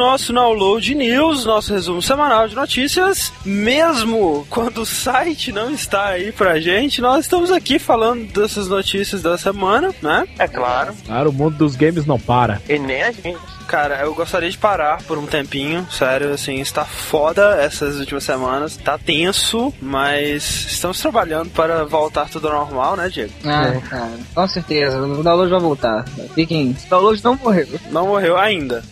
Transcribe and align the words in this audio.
Nosso 0.00 0.32
Download 0.32 0.94
News, 0.94 1.44
nosso 1.44 1.74
resumo 1.74 2.00
semanal 2.00 2.48
de 2.48 2.54
notícias. 2.54 3.30
Mesmo 3.44 4.46
quando 4.48 4.78
o 4.78 4.86
site 4.86 5.52
não 5.52 5.70
está 5.70 6.06
aí 6.06 6.32
pra 6.32 6.58
gente, 6.58 7.02
nós 7.02 7.26
estamos 7.26 7.50
aqui 7.50 7.78
falando 7.78 8.32
dessas 8.32 8.66
notícias 8.66 9.20
da 9.20 9.36
semana, 9.36 9.94
né? 10.00 10.26
É 10.38 10.48
claro. 10.48 10.94
Claro, 11.04 11.28
o 11.28 11.32
mundo 11.32 11.58
dos 11.58 11.76
games 11.76 12.06
não 12.06 12.18
para. 12.18 12.62
E 12.66 12.78
nem 12.78 13.02
a 13.02 13.12
gente. 13.12 13.38
Cara, 13.68 14.00
eu 14.00 14.12
gostaria 14.14 14.50
de 14.50 14.58
parar 14.58 15.00
por 15.04 15.16
um 15.16 15.26
tempinho, 15.26 15.86
sério, 15.92 16.32
assim, 16.32 16.60
está 16.60 16.84
foda 16.84 17.54
essas 17.60 18.00
últimas 18.00 18.24
semanas, 18.24 18.76
tá 18.76 18.98
tenso, 18.98 19.72
mas 19.80 20.66
estamos 20.72 20.98
trabalhando 20.98 21.50
para 21.50 21.84
voltar 21.84 22.28
tudo 22.28 22.48
ao 22.48 22.66
normal, 22.66 22.96
né, 22.96 23.08
Diego? 23.08 23.32
Ah, 23.44 23.80
cara, 23.88 24.10
com 24.34 24.48
certeza. 24.48 25.00
O 25.00 25.22
download 25.22 25.50
vai 25.50 25.60
voltar. 25.60 26.04
Fiquem. 26.34 26.76
O 26.86 26.90
download 26.90 27.22
não 27.22 27.36
morreu. 27.36 27.68
Não 27.92 28.06
morreu 28.08 28.36
ainda. 28.36 28.82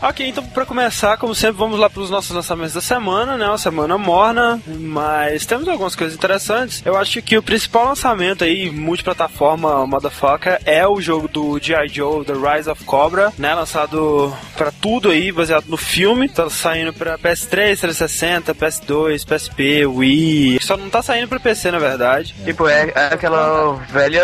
Ok, 0.00 0.28
então 0.28 0.44
pra 0.44 0.64
começar, 0.64 1.16
como 1.16 1.34
sempre, 1.34 1.56
vamos 1.56 1.78
lá 1.78 1.90
pros 1.90 2.08
nossos 2.08 2.30
lançamentos 2.30 2.72
da 2.72 2.80
semana, 2.80 3.36
né? 3.36 3.46
Uma 3.46 3.58
semana 3.58 3.98
morna, 3.98 4.60
mas 4.64 5.44
temos 5.44 5.66
algumas 5.66 5.96
coisas 5.96 6.16
interessantes. 6.16 6.82
Eu 6.86 6.96
acho 6.96 7.20
que 7.20 7.36
o 7.36 7.42
principal 7.42 7.86
lançamento 7.86 8.44
aí, 8.44 8.70
multiplataforma, 8.70 9.84
motherfucker, 9.88 10.60
é 10.64 10.86
o 10.86 11.00
jogo 11.00 11.26
do 11.26 11.58
G.I. 11.58 11.88
Joe, 11.88 12.24
The 12.24 12.32
Rise 12.32 12.70
of 12.70 12.84
Cobra, 12.84 13.32
né? 13.36 13.52
Lançado 13.54 14.32
pra 14.56 14.70
tudo 14.70 15.10
aí, 15.10 15.32
baseado 15.32 15.66
no 15.66 15.76
filme. 15.76 16.28
Tá 16.28 16.48
saindo 16.48 16.92
pra 16.92 17.18
PS3, 17.18 17.80
360, 17.80 18.54
PS2, 18.54 19.26
PSP, 19.26 19.84
Wii. 19.84 20.60
Só 20.62 20.76
não 20.76 20.88
tá 20.88 21.02
saindo 21.02 21.26
pra 21.26 21.40
PC, 21.40 21.72
na 21.72 21.80
verdade. 21.80 22.36
Tipo, 22.44 22.68
é, 22.68 22.92
é 22.94 23.06
aquela 23.14 23.72
velha, 23.90 24.22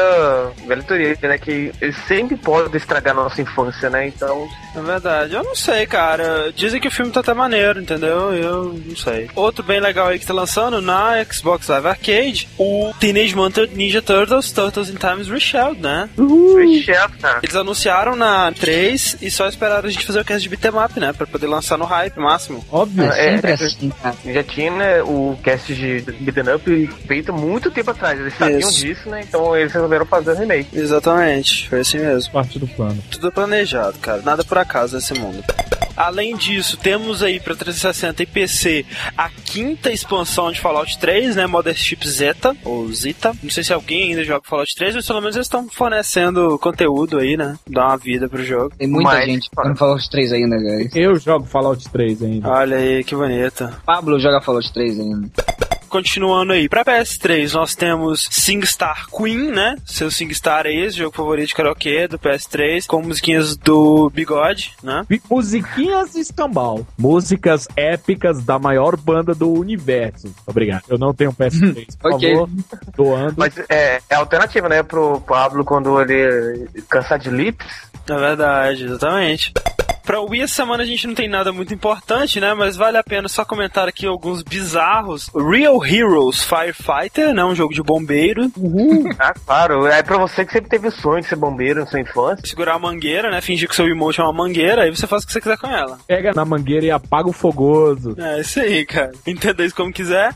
velha 0.69 0.83
teoria, 0.85 1.19
né? 1.23 1.37
Que 1.37 1.73
eles 1.81 1.97
sempre 2.07 2.37
podem 2.37 2.77
estragar 2.77 3.13
nossa 3.13 3.43
infância, 3.43 3.91
né? 3.91 4.07
Então, 4.07 4.49
Na 4.75 4.83
verdade, 4.83 5.35
eu 5.35 5.43
não 5.43 5.55
sei, 5.55 5.87
cara. 5.87 6.53
Dizem 6.55 6.81
que 6.81 6.89
o 6.89 6.91
filme 6.91 7.13
tá 7.13 7.21
até 7.21 7.33
maneiro, 7.35 7.81
entendeu? 7.81 8.33
Eu 8.35 8.81
não 8.87 8.97
sei. 8.97 9.31
Outro 9.35 9.63
bem 9.65 9.81
legal 9.81 10.09
aí 10.09 10.19
que 10.19 10.27
tá 10.27 10.35
lançando 10.35 10.81
na 10.81 11.25
Xbox 11.25 11.69
Live 11.69 11.87
Arcade, 11.87 12.49
o 12.59 12.93
Teenage 12.99 13.35
Mutant 13.35 13.71
Ninja 13.73 14.03
Turtles, 14.03 14.51
Turtles 14.53 14.89
in 14.91 14.95
Times 14.95 15.29
Reshelled, 15.29 15.81
né? 15.81 16.09
Michel, 16.17 17.09
cara. 17.21 17.41
Eles 17.43 17.57
anunciaram 17.57 18.17
na 18.17 18.53
3 18.53 19.19
e 19.23 19.31
só 19.31 19.49
esperaram 19.49 19.89
a 19.89 19.93
gente 19.93 20.07
fazer 20.07 20.21
o 20.21 20.25
cast 20.25 20.43
de 20.43 20.49
beat'em 20.49 20.79
up, 20.83 20.99
né? 20.99 21.13
Pra 21.13 21.27
poder 21.27 21.47
lançar 21.47 21.79
no 21.79 21.85
hype 21.85 22.19
máximo. 22.19 22.65
Óbvio. 22.71 23.05
É 23.13 23.25
É, 23.25 23.35
sempre 23.35 23.51
é, 23.51 23.55
assim, 23.55 23.93
cara. 24.03 24.17
Já 24.27 24.43
tinha 24.43 24.71
né, 24.71 25.03
o 25.03 25.39
cast 25.43 25.75
de 25.75 26.01
Beaten 26.21 26.55
Up 26.55 26.87
feito 27.07 27.33
muito 27.33 27.71
tempo 27.71 27.91
atrás. 27.91 28.19
Eles 28.19 28.35
sabiam 28.37 28.59
Isso. 28.59 28.81
disso, 28.81 29.09
né? 29.09 29.25
Então 29.27 29.57
eles 29.57 29.73
resolveram 29.73 30.07
fazer 30.07 30.33
o 30.33 30.35
remake. 30.37 30.77
Exatamente, 30.79 31.69
foi 31.69 31.81
assim 31.81 31.99
mesmo. 31.99 32.33
Parte 32.33 32.59
do 32.59 32.67
plano. 32.67 33.03
Tudo 33.11 33.33
planejado, 33.33 33.99
cara. 33.99 34.23
Nada 34.23 34.45
por 34.45 34.59
acaso 34.65 34.97
nesse 34.97 35.15
mundo. 35.15 35.43
Além 35.97 36.37
disso, 36.37 36.77
temos 36.77 37.23
aí 37.23 37.39
pra 37.39 37.55
360 37.55 38.21
e 38.23 38.27
PC 38.27 38.85
a 39.17 39.29
quinta 39.31 39.93
expansão 39.93 40.51
de 40.51 40.61
Fallout 40.61 40.99
3, 40.99 41.37
né? 41.37 41.47
Mothership 41.47 42.05
Zeta, 42.09 42.57
ou 42.65 42.93
Zita. 42.93 43.33
Não 43.41 43.49
sei 43.51 43.63
se 43.63 43.73
alguém 43.73 44.11
ainda 44.11 44.25
joga 44.25 44.45
Fallout 44.45 44.75
3, 44.75 44.97
mas 44.97 45.07
pelo 45.07 45.21
menos 45.21 45.37
eles 45.37 45.47
estão 45.47 45.69
fornecendo 45.69 46.59
conteúdo 46.59 47.19
aí, 47.19 47.37
né? 47.37 47.57
Dá 47.71 47.87
uma 47.87 47.97
vida 47.97 48.29
pro 48.29 48.43
jogo. 48.43 48.75
Tem 48.77 48.89
muita 48.89 49.11
Mas- 49.11 49.27
gente 49.27 49.49
falou 49.77 49.95
os 49.95 50.09
três 50.09 50.33
ainda, 50.33 50.57
guys. 50.57 50.91
Eu 50.97 51.15
jogo 51.17 51.47
Fallout 51.47 51.89
3 51.89 52.23
ainda. 52.25 52.49
Olha 52.49 52.77
aí, 52.77 53.05
que 53.05 53.15
bonito. 53.15 53.71
Pablo 53.87 54.19
joga 54.19 54.41
Fallout 54.41 54.73
3 54.73 54.99
ainda. 54.99 55.29
Continuando 55.95 56.53
aí, 56.53 56.69
pra 56.69 56.85
PS3 56.85 57.53
nós 57.53 57.77
temos 57.77 58.27
SingStar 58.29 59.07
Queen, 59.17 59.53
né? 59.53 59.77
Seu 59.87 60.11
SingStar 60.11 60.67
é 60.67 60.75
esse, 60.75 60.99
jogo 60.99 61.15
favorito 61.17 61.47
de 61.47 61.55
karaokê 61.55 62.09
do 62.09 62.19
PS3, 62.19 62.85
com 62.85 63.01
musiquinhas 63.01 63.57
do 63.57 64.11
Bigode, 64.11 64.75
né? 64.83 65.07
Musiquinhas 65.31 66.17
escambau. 66.17 66.85
Músicas 66.99 67.69
épicas 67.77 68.43
da 68.43 68.59
maior 68.59 68.97
banda 68.97 69.37
do 69.37 69.53
universo. 69.53 70.35
Obrigado. 70.45 70.83
Eu 70.89 70.99
não 70.99 71.15
tenho 71.15 71.33
PS3, 71.33 71.87
por 72.03 72.15
Ok. 72.15 72.29
favor. 72.29 72.51
Doando. 72.97 73.35
Mas 73.37 73.57
é, 73.69 74.03
é 74.11 74.15
alternativa, 74.17 74.69
né? 74.69 74.83
Pro 74.83 75.21
Pablo 75.21 75.65
quando 75.65 76.01
ele 76.01 76.69
cansar 76.91 77.21
de 77.21 77.31
lips. 77.31 77.69
É 78.11 78.17
verdade, 78.17 78.87
exatamente. 78.87 79.53
Pra 80.05 80.21
Wii 80.21 80.43
essa 80.43 80.57
semana 80.57 80.83
a 80.83 80.87
gente 80.87 81.07
não 81.07 81.15
tem 81.15 81.29
nada 81.29 81.51
muito 81.51 81.73
importante, 81.73 82.39
né? 82.39 82.53
Mas 82.53 82.77
vale 82.77 82.99
a 82.99 83.03
pena 83.03 83.27
só 83.27 83.43
comentar 83.43 83.89
aqui 83.89 84.07
alguns 84.07 84.43
bizarros. 84.43 85.31
Real 85.35 85.79
Heroes 85.87 86.43
Firefighter, 86.43 87.33
né? 87.35 87.45
Um 87.45 87.55
jogo 87.55 87.75
de 87.75 87.83
bombeiro. 87.83 88.51
Ah, 89.19 89.33
claro. 89.47 89.87
É 89.87 90.03
pra 90.03 90.19
você 90.19 90.45
que 90.45 90.53
sempre 90.53 90.69
teve 90.69 90.89
o 90.89 90.91
sonho 90.91 91.21
de 91.21 91.29
ser 91.29 91.37
bombeiro 91.37 91.81
na 91.81 91.87
sua 91.87 92.01
infância. 92.01 92.47
Segurar 92.47 92.75
a 92.75 92.79
mangueira, 92.79 93.31
né? 93.31 93.41
Fingir 93.41 93.69
que 93.69 93.73
o 93.75 93.77
seu 93.77 93.87
emote 93.87 94.21
é 94.21 94.25
uma 94.25 94.33
mangueira, 94.33 94.83
aí 94.83 94.91
você 94.91 95.07
faz 95.07 95.23
o 95.23 95.27
que 95.27 95.33
você 95.33 95.41
quiser 95.41 95.57
com 95.57 95.69
ela. 95.69 95.99
Pega 96.07 96.33
na 96.35 96.45
mangueira 96.45 96.87
e 96.87 96.91
apaga 96.91 97.29
o 97.29 97.33
fogoso. 97.33 98.15
É 98.19 98.41
isso 98.41 98.61
aí, 98.61 98.85
cara. 98.85 99.13
Entenda 99.27 99.65
isso 99.65 99.75
como 99.75 99.93
quiser. 99.93 100.35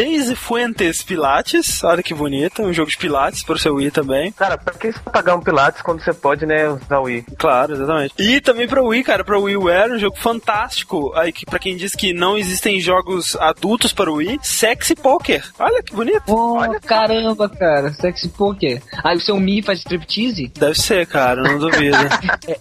Daisy 0.00 0.34
Fuentes 0.34 1.02
Pilates, 1.02 1.84
olha 1.84 2.02
que 2.02 2.14
bonito, 2.14 2.62
um 2.62 2.72
jogo 2.72 2.90
de 2.90 2.96
Pilates 2.96 3.42
pro 3.42 3.58
seu 3.58 3.74
Wii 3.74 3.90
também. 3.90 4.32
Cara, 4.32 4.56
pra 4.56 4.72
que 4.72 4.90
você 4.92 4.98
pagar 5.00 5.34
um 5.34 5.42
Pilates 5.42 5.82
quando 5.82 6.02
você 6.02 6.14
pode, 6.14 6.46
né, 6.46 6.68
usar 6.70 7.00
o 7.00 7.02
Wii? 7.02 7.26
Claro, 7.36 7.74
exatamente. 7.74 8.14
E 8.18 8.40
também 8.40 8.66
pra 8.66 8.82
Wii, 8.82 9.04
cara, 9.04 9.22
pra 9.22 9.38
WiiWare, 9.38 9.92
um 9.92 9.98
jogo 9.98 10.16
fantástico. 10.16 11.12
Aí 11.14 11.30
que 11.32 11.44
pra 11.44 11.58
quem 11.58 11.76
diz 11.76 11.94
que 11.94 12.14
não 12.14 12.38
existem 12.38 12.80
jogos 12.80 13.36
adultos 13.36 13.92
para 13.92 14.10
o 14.10 14.14
Wii, 14.14 14.38
Sexy 14.42 14.94
Poker. 14.94 15.44
Olha 15.58 15.82
que 15.82 15.94
bonito. 15.94 16.22
Pô, 16.24 16.56
caramba, 16.86 17.46
cara. 17.50 17.92
Sexy 17.92 18.30
Poker. 18.30 18.82
Aí 19.04 19.18
o 19.18 19.20
seu 19.20 19.38
Mi 19.38 19.60
faz 19.60 19.80
striptease? 19.80 20.50
Deve 20.58 20.80
ser, 20.80 21.06
cara, 21.06 21.42
não 21.42 21.58
duvido. 21.58 21.96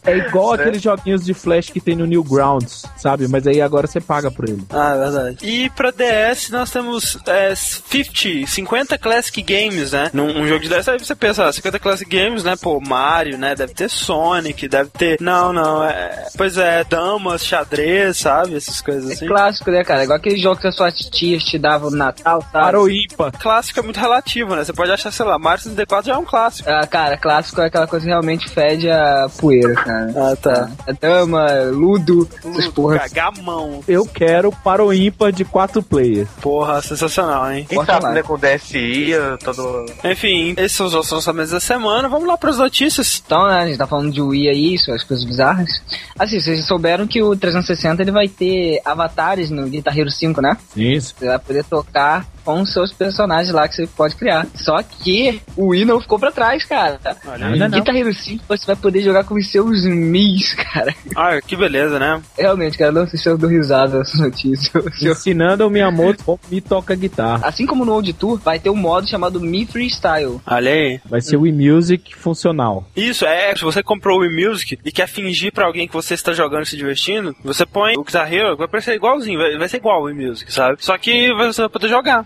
É, 0.06 0.12
é 0.12 0.18
igual 0.18 0.54
aqueles 0.54 0.82
joguinhos 0.82 1.24
de 1.24 1.34
flash 1.34 1.70
que 1.70 1.80
tem 1.80 1.96
no 1.96 2.06
Newgrounds, 2.06 2.84
sabe? 2.98 3.28
Mas 3.28 3.48
aí 3.48 3.62
agora 3.62 3.88
você 3.88 4.02
paga 4.02 4.30
por 4.30 4.48
ele. 4.48 4.64
ah, 4.70 4.94
é 4.94 5.00
verdade. 5.00 5.38
E 5.42 5.70
pra 5.70 5.92
DS 5.92 6.50
nós 6.50 6.70
temos 6.70 7.18
é, 7.30 7.54
50, 7.56 8.48
50 8.48 8.98
Classic 8.98 9.42
Games, 9.42 9.92
né? 9.92 10.10
Num 10.14 10.42
um 10.42 10.48
jogo 10.48 10.62
de 10.62 10.70
DS, 10.70 10.88
aí 10.90 10.98
você 11.00 11.16
pensa, 11.16 11.46
ah, 11.46 11.52
50 11.54 11.80
Classic 11.80 12.10
Games, 12.10 12.44
né? 12.44 12.56
Pô, 12.62 12.80
Mario, 12.80 13.38
né? 13.38 13.56
Deve 13.56 13.74
ter 13.74 13.90
Sonic, 13.90 14.68
deve 14.68 14.90
ter. 14.90 15.18
Não, 15.22 15.52
não, 15.54 15.84
é. 15.84 16.28
Pois 16.38 16.58
é, 16.58 16.84
damas, 16.84 17.46
xadrez, 17.46 18.18
sabe? 18.18 18.56
Essas 18.56 18.82
coisas 18.82 19.10
É 19.10 19.14
assim. 19.14 19.28
clássico, 19.28 19.72
né, 19.72 19.84
cara? 19.84 20.04
Igual 20.04 20.18
aquele 20.18 20.38
jogo 20.40 20.60
que 20.60 20.68
as 20.68 20.76
suas 20.76 20.94
tias 20.96 21.44
te 21.44 21.58
davam 21.58 21.90
no 21.90 21.98
Natal, 21.98 22.44
sabe? 22.52 22.78
Ímpar. 23.04 23.32
Clássico 23.40 23.80
é 23.80 23.84
muito 23.84 24.00
relativo, 24.00 24.56
né? 24.56 24.64
Você 24.64 24.74
pode 24.74 24.92
achar, 24.92 25.12
sei 25.12 25.26
lá, 25.26 25.38
Mario 25.38 25.64
64 25.64 26.08
já 26.08 26.14
é 26.14 26.18
um 26.18 26.26
clássico. 26.26 26.70
Ah, 26.70 26.86
cara, 26.88 27.18
clássico 27.18 27.62
é 27.62 27.68
aquela 27.68 27.88
coisa 27.88 28.06
que 28.06 28.10
realmente 28.12 28.50
fede 28.50 28.90
a 28.90 29.28
poeira, 29.38 29.74
cara. 29.76 30.14
Ah, 30.16 30.36
tá. 30.36 30.70
A 30.88 30.92
dama, 30.92 31.46
ludo, 31.72 32.28
essas 32.46 32.68
porras. 32.70 33.12
Gamão. 33.12 33.84
Eu 33.88 34.06
quero 34.06 34.52
para 34.64 34.84
o 34.84 34.94
ímpar 34.94 35.32
de 35.32 35.44
quatro 35.46 35.82
players. 35.84 36.28
Porra, 36.42 36.82
sensacional, 36.82 37.09
hein? 37.52 37.66
Quem 37.68 37.84
sabe, 37.86 38.04
lá. 38.04 38.12
né, 38.12 38.24
com 38.24 38.34
o 38.34 38.38
DSI, 38.38 39.12
todo... 39.44 39.86
Enfim, 40.04 40.54
esses 40.58 40.74
são 40.74 40.88
os 40.88 40.94
nossos 40.94 41.12
lançamentos 41.12 41.52
da 41.52 41.60
semana. 41.60 42.08
Vamos 42.08 42.28
lá 42.28 42.38
para 42.38 42.50
as 42.50 42.58
notícias. 42.58 43.22
Então, 43.26 43.48
né, 43.48 43.60
a 43.62 43.68
gente 43.68 43.78
tá 43.78 43.88
falando 43.88 44.12
de 44.12 44.22
Wii 44.22 44.50
aí, 44.50 44.74
isso, 44.76 44.92
as 44.92 45.04
coisas 45.04 45.26
bizarras. 45.26 45.70
Assim, 46.18 46.40
vocês 46.40 46.66
souberam 46.66 47.08
que 47.08 47.22
o 47.22 47.36
360 47.36 48.02
ele 48.02 48.12
vai 48.12 48.28
ter 48.28 48.82
avatares 48.86 49.50
no 49.50 49.68
Guitar 49.68 49.98
Hero 49.98 50.10
5, 50.10 50.42
né? 50.42 50.58
Isso. 50.76 51.16
Você 51.18 51.26
vai 51.26 51.40
poder 51.40 51.64
tocar 51.64 52.26
com 52.50 52.62
os 52.62 52.74
seus 52.74 52.92
personagens 52.92 53.54
lá 53.54 53.68
que 53.68 53.76
você 53.76 53.86
pode 53.86 54.16
criar. 54.16 54.48
Só 54.56 54.82
que 54.82 55.40
o 55.56 55.68
Wii 55.68 55.86
não 55.86 56.02
ficou 56.02 56.18
pra 56.18 56.32
trás, 56.32 56.66
cara. 56.66 57.00
Olha 57.28 57.46
Ainda 57.46 57.70
não. 57.70 57.78
Guitar 57.78 57.96
Hero 57.96 58.12
5 58.12 58.44
você 58.48 58.66
vai 58.66 58.76
poder 58.76 59.02
jogar 59.02 59.24
com 59.24 59.36
os 59.36 59.52
seus 59.52 59.86
Mis, 59.86 60.54
cara. 60.74 60.94
Ah, 61.16 61.40
que 61.40 61.56
beleza, 61.56 62.00
né? 62.00 62.20
Realmente, 62.36 62.76
cara, 62.76 62.92
não 62.92 63.08
sei 63.08 63.20
se 63.20 63.30
eu 63.30 63.38
dou 63.38 63.50
risada 63.50 64.00
nessa 64.00 64.18
notícia. 64.18 64.72
Ensinando 65.00 65.68
o 65.68 65.70
Miyamoto 65.70 66.24
como 66.24 66.40
me 66.50 66.60
toca 66.60 66.96
guitarra. 66.96 67.48
Assim 67.48 67.68
como 67.68 67.86
no 67.86 67.94
Old 67.94 68.12
Tour, 68.14 68.40
vai 68.40 68.58
ter 68.58 68.72
um 68.72 68.76
modo 68.76 69.08
chamado 69.08 69.40
Mi 69.40 69.66
Freestyle. 69.66 70.42
Olha 70.48 70.72
aí. 70.72 71.00
Vai 71.06 71.22
ser 71.22 71.38
o 71.38 71.42
Wii 71.42 71.54
Music 71.54 72.16
funcional. 72.16 72.84
Isso, 72.96 73.26
é, 73.26 73.56
se 73.56 73.64
você 73.64 73.84
comprou 73.84 74.18
o 74.18 74.22
Wii 74.22 74.48
Music 74.48 74.80
e 74.84 74.92
quer 74.92 75.08
fingir 75.08 75.54
pra 75.54 75.66
alguém 75.66 75.88
que 75.88 75.94
você 75.94 76.16
está 76.16 76.34
jogando 76.34 76.64
e 76.64 76.66
se 76.66 76.76
divertindo, 76.76 77.36
você 77.44 77.64
põe 77.64 77.96
o 77.96 78.04
Guitar 78.04 78.32
Hero, 78.34 78.58
vai 78.58 78.68
parecer 78.68 78.96
igualzinho, 78.96 79.38
vai, 79.38 79.56
vai 79.56 79.70
ser 79.70 79.78
igual 79.78 80.02
o 80.02 80.06
Wii 80.06 80.28
Music, 80.28 80.52
sabe? 80.52 80.78
Só 80.80 80.98
que 80.98 81.32
você 81.34 81.62
vai 81.62 81.70
poder 81.70 81.90
jogar. 81.90 82.26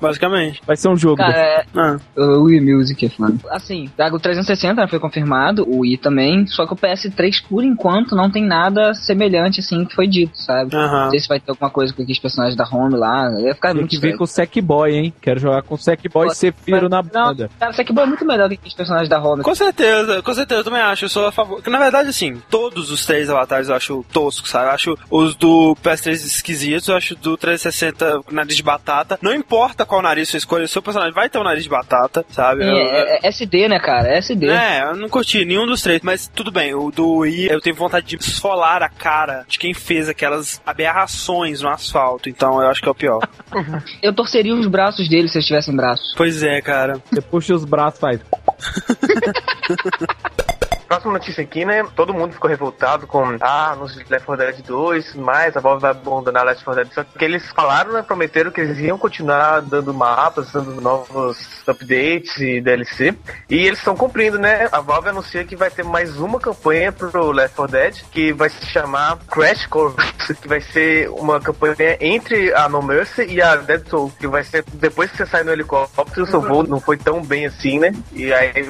basicamente. 0.00 0.60
Vai 0.66 0.76
ser 0.76 0.88
um 0.88 0.96
jogo. 0.96 1.16
Cara, 1.16 1.36
é, 1.36 1.64
Ah. 1.76 1.96
o 2.16 2.44
Wii 2.44 2.60
Music, 2.60 3.12
mano. 3.18 3.38
Assim, 3.50 3.90
o 4.12 4.18
360 4.18 4.86
foi 4.88 4.98
confirmado, 4.98 5.64
o 5.68 5.80
Wii 5.80 5.98
também, 5.98 6.46
só 6.46 6.66
que 6.66 6.72
o 6.72 6.76
PS3, 6.76 7.40
por 7.48 7.62
enquanto, 7.64 8.14
não 8.16 8.30
tem 8.30 8.44
nada 8.44 8.94
semelhante, 8.94 9.60
assim, 9.60 9.84
que 9.84 9.94
foi 9.94 10.06
dito, 10.06 10.36
sabe? 10.36 10.74
Não 10.74 11.10
sei 11.10 11.20
se 11.20 11.28
vai 11.28 11.40
ter 11.40 11.50
alguma 11.50 11.70
coisa 11.70 11.92
com 11.92 12.02
aqueles 12.02 12.18
personagens 12.18 12.56
da 12.56 12.64
Home 12.70 12.96
lá, 12.96 13.28
ia 13.40 13.54
ficar 13.54 13.68
Tem 13.68 13.78
muito 13.78 13.90
que 13.90 13.96
vir 13.96 14.08
estranho. 14.08 14.18
com 14.18 14.24
o 14.24 14.26
Sackboy, 14.26 14.94
hein? 14.94 15.14
Quero 15.20 15.40
jogar 15.40 15.62
com 15.62 15.74
o 15.74 15.78
Sackboy 15.78 16.28
e 16.28 16.34
Sephiroth 16.34 16.90
na 16.90 17.02
Não, 17.02 17.08
banda. 17.10 17.50
cara, 17.58 17.72
isso 17.72 17.80
aqui 17.80 17.98
é 17.98 18.06
muito 18.06 18.24
melhor 18.24 18.48
do 18.48 18.56
que 18.56 18.68
os 18.68 18.74
personagens 18.74 19.08
da 19.08 19.20
Home. 19.22 19.42
Com 19.42 19.54
certeza, 19.54 20.22
com 20.22 20.34
certeza, 20.34 20.60
eu 20.60 20.64
também 20.64 20.80
acho. 20.80 21.04
Eu 21.04 21.08
sou 21.08 21.26
a 21.26 21.32
favor. 21.32 21.62
Que, 21.62 21.70
na 21.70 21.78
verdade, 21.78 22.08
assim, 22.08 22.40
todos 22.50 22.90
os 22.90 23.04
três 23.04 23.28
avatares 23.30 23.68
eu 23.68 23.74
acho 23.74 24.04
toscos, 24.12 24.50
sabe? 24.50 24.66
Eu 24.66 24.70
acho 24.72 24.98
os 25.10 25.34
do 25.34 25.76
PS3 25.82 26.12
esquisitos, 26.24 26.88
eu 26.88 26.96
acho 26.96 27.14
do 27.16 27.36
360 27.36 28.20
nariz 28.30 28.56
de 28.56 28.62
batata. 28.62 29.18
Não 29.22 29.34
importa 29.34 29.84
qual 29.90 30.00
nariz 30.02 30.28
você 30.28 30.36
escolhe, 30.38 30.64
o 30.64 30.68
seu 30.68 30.80
personagem 30.80 31.12
vai 31.12 31.28
ter 31.28 31.38
um 31.38 31.42
nariz 31.42 31.64
de 31.64 31.68
batata, 31.68 32.24
sabe? 32.30 32.62
Eu- 32.62 32.68
É, 32.76 33.16
é- 33.16 33.20
é 33.24 33.28
SD, 33.28 33.68
né, 33.68 33.78
cara? 33.80 34.08
É 34.08 34.18
SD. 34.18 34.48
É, 34.48 34.82
eu 34.84 34.96
não 34.96 35.08
curti 35.08 35.44
nenhum 35.44 35.66
dos 35.66 35.82
três, 35.82 36.00
mas 36.02 36.28
tudo 36.32 36.50
bem, 36.52 36.74
o 36.74 36.90
do 36.90 37.16
Wii 37.18 37.48
eu 37.50 37.60
tenho 37.60 37.74
vontade 37.74 38.06
de 38.06 38.16
esfolar 38.16 38.82
a 38.82 38.88
cara 38.88 39.44
de 39.48 39.58
quem 39.58 39.74
fez 39.74 40.08
aquelas 40.08 40.60
aberrações 40.64 41.60
no 41.60 41.68
asfalto, 41.68 42.28
então 42.28 42.62
eu 42.62 42.68
acho 42.68 42.80
que 42.80 42.88
é 42.88 42.92
o 42.92 42.94
pior. 42.94 43.20
Eu 44.02 44.14
torceria 44.14 44.54
os 44.54 44.66
braços 44.68 45.08
dele 45.08 45.28
se 45.28 45.36
eles 45.36 45.46
tivessem 45.46 45.74
braços. 45.74 46.14
pois 46.16 46.42
é, 46.42 46.60
cara. 46.62 47.00
Você 47.12 47.20
puxa 47.20 47.54
os 47.54 47.64
braços, 47.64 47.98
faz. 48.00 48.20
Próxima 50.90 51.12
notícia 51.12 51.44
aqui, 51.44 51.64
né? 51.64 51.86
Todo 51.94 52.12
mundo 52.12 52.32
ficou 52.32 52.50
revoltado 52.50 53.06
com 53.06 53.36
ah, 53.40 53.76
nos 53.78 53.94
Left 53.94 54.26
4 54.26 54.36
Dead 54.44 54.66
2, 54.66 55.14
mas 55.14 55.56
a 55.56 55.60
Valve 55.60 55.82
vai 55.82 55.92
abandonar 55.92 56.44
Left 56.44 56.64
4 56.64 56.82
Dead. 56.82 56.92
Só 56.92 57.04
que 57.04 57.24
eles 57.24 57.48
falaram, 57.52 57.92
né? 57.92 58.02
Prometeram 58.02 58.50
que 58.50 58.60
eles 58.60 58.76
iam 58.80 58.98
continuar 58.98 59.60
dando 59.60 59.94
mapas, 59.94 60.50
dando 60.50 60.80
novos 60.80 61.62
updates 61.64 62.36
e 62.38 62.60
DLC. 62.60 63.14
E 63.48 63.54
eles 63.54 63.78
estão 63.78 63.94
cumprindo, 63.94 64.36
né? 64.36 64.68
A 64.72 64.80
Valve 64.80 65.10
anuncia 65.10 65.44
que 65.44 65.54
vai 65.54 65.70
ter 65.70 65.84
mais 65.84 66.18
uma 66.18 66.40
campanha 66.40 66.90
pro 66.90 67.30
Left 67.30 67.54
4 67.54 67.72
Dead, 67.72 68.02
que 68.10 68.32
vai 68.32 68.48
se 68.48 68.66
chamar 68.66 69.16
Crash 69.30 69.66
Course, 69.66 70.34
que 70.42 70.48
vai 70.48 70.60
ser 70.60 71.08
uma 71.10 71.38
campanha 71.38 71.98
entre 72.00 72.52
a 72.52 72.68
No 72.68 72.82
Mercy 72.82 73.26
e 73.26 73.40
a 73.40 73.54
Dead 73.54 73.86
Soul, 73.88 74.12
que 74.18 74.26
vai 74.26 74.42
ser 74.42 74.64
depois 74.72 75.08
que 75.12 75.18
você 75.18 75.26
sai 75.26 75.44
no 75.44 75.52
helicóptero, 75.52 76.24
o 76.24 76.26
seu 76.26 76.40
voo 76.40 76.64
não 76.64 76.80
foi 76.80 76.96
tão 76.96 77.24
bem 77.24 77.46
assim, 77.46 77.78
né? 77.78 77.94
E 78.12 78.34
aí 78.34 78.68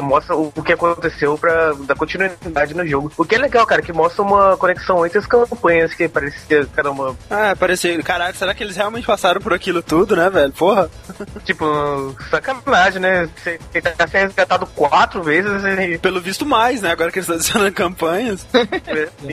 mostra 0.00 0.36
o, 0.36 0.52
o 0.54 0.62
que 0.62 0.72
aconteceu 0.72 1.36
pra 1.36 1.55
dar 1.86 1.94
continuidade 1.96 2.74
no 2.74 2.86
jogo. 2.86 3.12
O 3.16 3.24
que 3.24 3.34
é 3.34 3.38
legal, 3.38 3.66
cara, 3.66 3.82
que 3.82 3.92
mostra 3.92 4.22
uma 4.22 4.56
conexão 4.56 5.04
entre 5.04 5.18
as 5.18 5.26
campanhas 5.26 5.94
que 5.94 6.08
parecia, 6.08 6.66
caramba, 6.74 7.16
Ah, 7.30 7.54
parecia. 7.58 8.00
Caralho, 8.02 8.36
será 8.36 8.54
que 8.54 8.62
eles 8.62 8.76
realmente 8.76 9.06
passaram 9.06 9.40
por 9.40 9.52
aquilo 9.52 9.82
tudo, 9.82 10.16
né, 10.16 10.28
velho? 10.30 10.52
Porra. 10.52 10.90
tipo, 11.44 12.14
sacanagem, 12.30 13.00
né? 13.00 13.28
Você 13.36 13.58
tá 13.80 14.06
sendo 14.06 14.26
resgatado 14.26 14.66
quatro 14.66 15.22
vezes 15.22 15.62
e. 15.64 15.98
Pelo 15.98 16.20
visto 16.20 16.44
mais, 16.44 16.82
né? 16.82 16.90
Agora 16.92 17.10
que 17.10 17.18
eles 17.18 17.28
estão 17.28 17.36
adicionando 17.36 17.72
campanhas. 17.72 18.46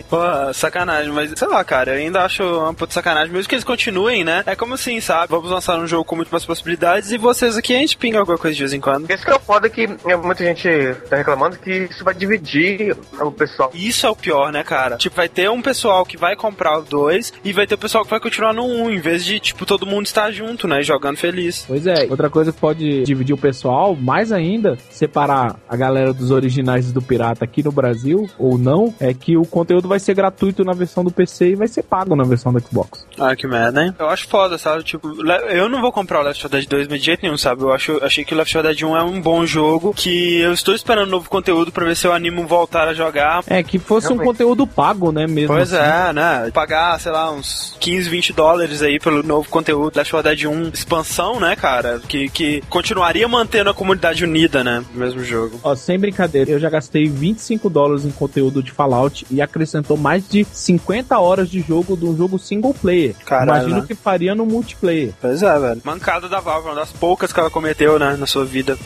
Porra, 0.10 0.54
sacanagem. 0.54 1.12
Mas, 1.12 1.32
sei 1.36 1.48
lá, 1.48 1.64
cara, 1.64 1.92
eu 1.92 1.98
ainda 1.98 2.24
acho 2.24 2.44
uma 2.44 2.74
puta 2.74 2.94
sacanagem. 2.94 3.34
Mesmo 3.34 3.50
que 3.50 3.56
eles 3.56 3.64
continuem, 3.66 4.24
né? 4.24 4.44
É 4.46 4.56
como 4.56 4.74
assim, 4.76 5.00
sabe? 5.00 5.28
Vamos 5.30 5.50
lançar 5.50 5.78
um 5.80 5.88
jogo 5.88 6.06
com 6.06 6.16
muito 6.16 6.30
mais 6.30 6.46
possibilidades 6.46 7.12
e 7.12 7.18
vocês 7.18 7.58
aqui 7.58 7.76
a 7.76 7.80
gente 7.80 7.98
pinga 7.98 8.20
alguma 8.20 8.38
coisa 8.38 8.56
de 8.56 8.62
vez 8.62 8.74
em 8.74 8.80
quando. 8.80 9.10
Esse 9.10 9.24
que 9.24 9.32
é 9.32 9.36
o 9.36 9.40
foda 9.40 9.70
que 9.70 9.88
é, 10.06 10.16
muita 10.16 10.44
gente 10.44 10.70
tá 11.10 11.16
reclamando 11.16 11.58
que 11.58 11.72
isso 11.72 12.04
vai 12.04 12.13
dividir 12.14 12.96
o 13.20 13.32
pessoal. 13.32 13.72
Isso 13.74 14.06
é 14.06 14.10
o 14.10 14.16
pior, 14.16 14.52
né, 14.52 14.64
cara? 14.64 14.98
Tipo, 14.98 15.16
vai 15.16 15.30
ter 15.30 15.50
um 15.50 15.62
pessoal 15.62 16.06
que 16.06 16.18
vai 16.18 16.36
comprar 16.36 16.80
o 16.80 16.82
2 16.84 17.34
e 17.44 17.54
vai 17.54 17.68
ter 17.68 17.76
o 17.76 17.78
pessoal 17.78 18.04
que 18.04 18.10
vai 18.10 18.20
continuar 18.20 18.54
no 18.54 18.64
1, 18.64 18.84
um, 18.84 18.90
em 18.90 19.00
vez 19.00 19.26
de, 19.26 19.40
tipo, 19.40 19.66
todo 19.66 19.86
mundo 19.86 20.06
estar 20.06 20.32
junto, 20.32 20.68
né? 20.68 20.82
Jogando 20.82 21.18
feliz. 21.18 21.66
Pois 21.68 21.86
é, 21.88 22.08
outra 22.10 22.30
coisa 22.30 22.52
que 22.52 22.60
pode 22.60 23.04
dividir 23.04 23.34
o 23.34 23.38
pessoal, 23.38 23.96
mais 23.96 24.32
ainda, 24.32 24.78
separar 24.90 25.56
a 25.68 25.76
galera 25.76 26.14
dos 26.14 26.32
originais 26.32 26.90
e 26.90 26.94
do 26.94 27.02
pirata 27.02 27.44
aqui 27.46 27.64
no 27.64 27.72
Brasil, 27.72 28.30
ou 28.38 28.58
não, 28.58 28.94
é 29.00 29.14
que 29.14 29.38
o 29.38 29.46
conteúdo 29.46 29.88
vai 29.88 30.00
ser 30.00 30.14
gratuito 30.14 30.64
na 30.64 30.74
versão 30.74 31.04
do 31.04 31.12
PC 31.12 31.50
e 31.50 31.56
vai 31.56 31.68
ser 31.68 31.84
pago 31.84 32.16
na 32.16 32.24
versão 32.24 32.54
do 32.54 32.60
Xbox. 32.60 33.06
Ah, 33.20 33.36
que 33.36 33.48
merda, 33.48 33.84
hein? 33.84 33.94
Eu 33.98 34.10
acho 34.10 34.28
foda, 34.28 34.58
sabe? 34.58 34.84
Tipo, 34.84 35.10
eu 35.50 35.70
não 35.70 35.82
vou 35.82 35.92
comprar 35.92 36.22
o 36.22 36.24
Left 36.24 36.42
4 36.42 36.58
Dead 36.58 36.68
2 36.68 36.88
de 36.88 37.06
jeito 37.06 37.24
nenhum, 37.24 37.38
sabe? 37.38 37.64
Eu 37.64 37.72
acho, 37.72 38.04
achei 38.04 38.24
que 38.24 38.34
o 38.34 38.38
Left 38.38 38.54
4 38.54 38.70
Dead 38.70 38.84
1 38.84 38.98
é 38.98 39.04
um 39.04 39.22
bom 39.22 39.46
jogo, 39.46 39.94
que 39.94 40.40
eu 40.40 40.54
estou 40.54 40.74
esperando 40.74 41.10
novo 41.10 41.30
conteúdo 41.30 41.72
pra 41.72 41.86
ver 41.86 41.96
se 41.96 42.03
eu 42.08 42.14
animo 42.14 42.46
voltar 42.48 42.88
a 42.88 42.94
jogar. 42.94 43.44
É, 43.48 43.62
que 43.64 43.80
fosse 43.80 44.08
um 44.08 44.12
Realmente. 44.12 44.28
conteúdo 44.28 44.68
pago, 44.68 45.12
né, 45.12 45.28
mesmo 45.28 45.48
Pois 45.56 45.74
assim. 45.74 45.84
é, 46.10 46.14
né? 46.14 46.52
Pagar, 46.54 47.00
sei 47.00 47.12
lá, 47.12 47.32
uns 47.32 47.76
15, 47.80 48.10
20 48.10 48.34
dólares 48.34 48.82
aí 48.82 49.00
pelo 49.00 49.24
novo 49.24 49.50
conteúdo 49.50 49.96
Left 49.96 50.12
4 50.12 50.30
Dead 50.36 50.46
1 50.46 50.70
expansão, 50.74 51.40
né, 51.40 51.56
cara? 51.56 52.00
Que, 52.08 52.30
que 52.30 52.62
continuaria 52.70 53.28
mantendo 53.28 53.70
a 53.70 53.74
comunidade 53.74 54.24
unida, 54.24 54.64
né? 54.64 54.84
No 54.94 55.00
mesmo 55.00 55.24
jogo. 55.24 55.60
Ó, 55.64 55.76
sem 55.76 55.98
brincadeira, 56.00 56.52
eu 56.52 56.60
já 56.60 56.70
gastei 56.70 57.08
25 57.08 57.70
dólares 57.70 58.06
em 58.06 58.12
conteúdo 58.12 58.62
de 58.64 58.72
Fallout 58.72 59.26
e 59.30 59.42
acrescentou 59.42 59.98
mais 59.98 60.28
de 60.28 60.46
50 60.52 61.18
horas 61.20 61.50
de 61.50 61.62
jogo 61.62 61.96
de 61.98 62.06
um 62.06 62.16
jogo 62.16 62.38
single 62.40 62.74
player. 62.74 63.16
Caralho, 63.26 63.62
Imagino 63.64 63.82
né? 63.82 63.86
que 63.88 63.96
faria 63.96 64.34
no 64.36 64.46
multiplayer. 64.46 65.14
Pois 65.20 65.42
é, 65.44 65.60
velho. 65.60 65.82
Mancada 65.84 66.28
da 66.30 66.40
Valve, 66.40 66.68
uma 66.70 66.76
das 66.76 66.92
poucas 66.92 67.32
que 67.34 67.40
ela 67.40 67.50
cometeu, 67.50 67.98
né, 68.00 68.16
na 68.18 68.26
sua 68.28 68.46
vida. 68.46 68.78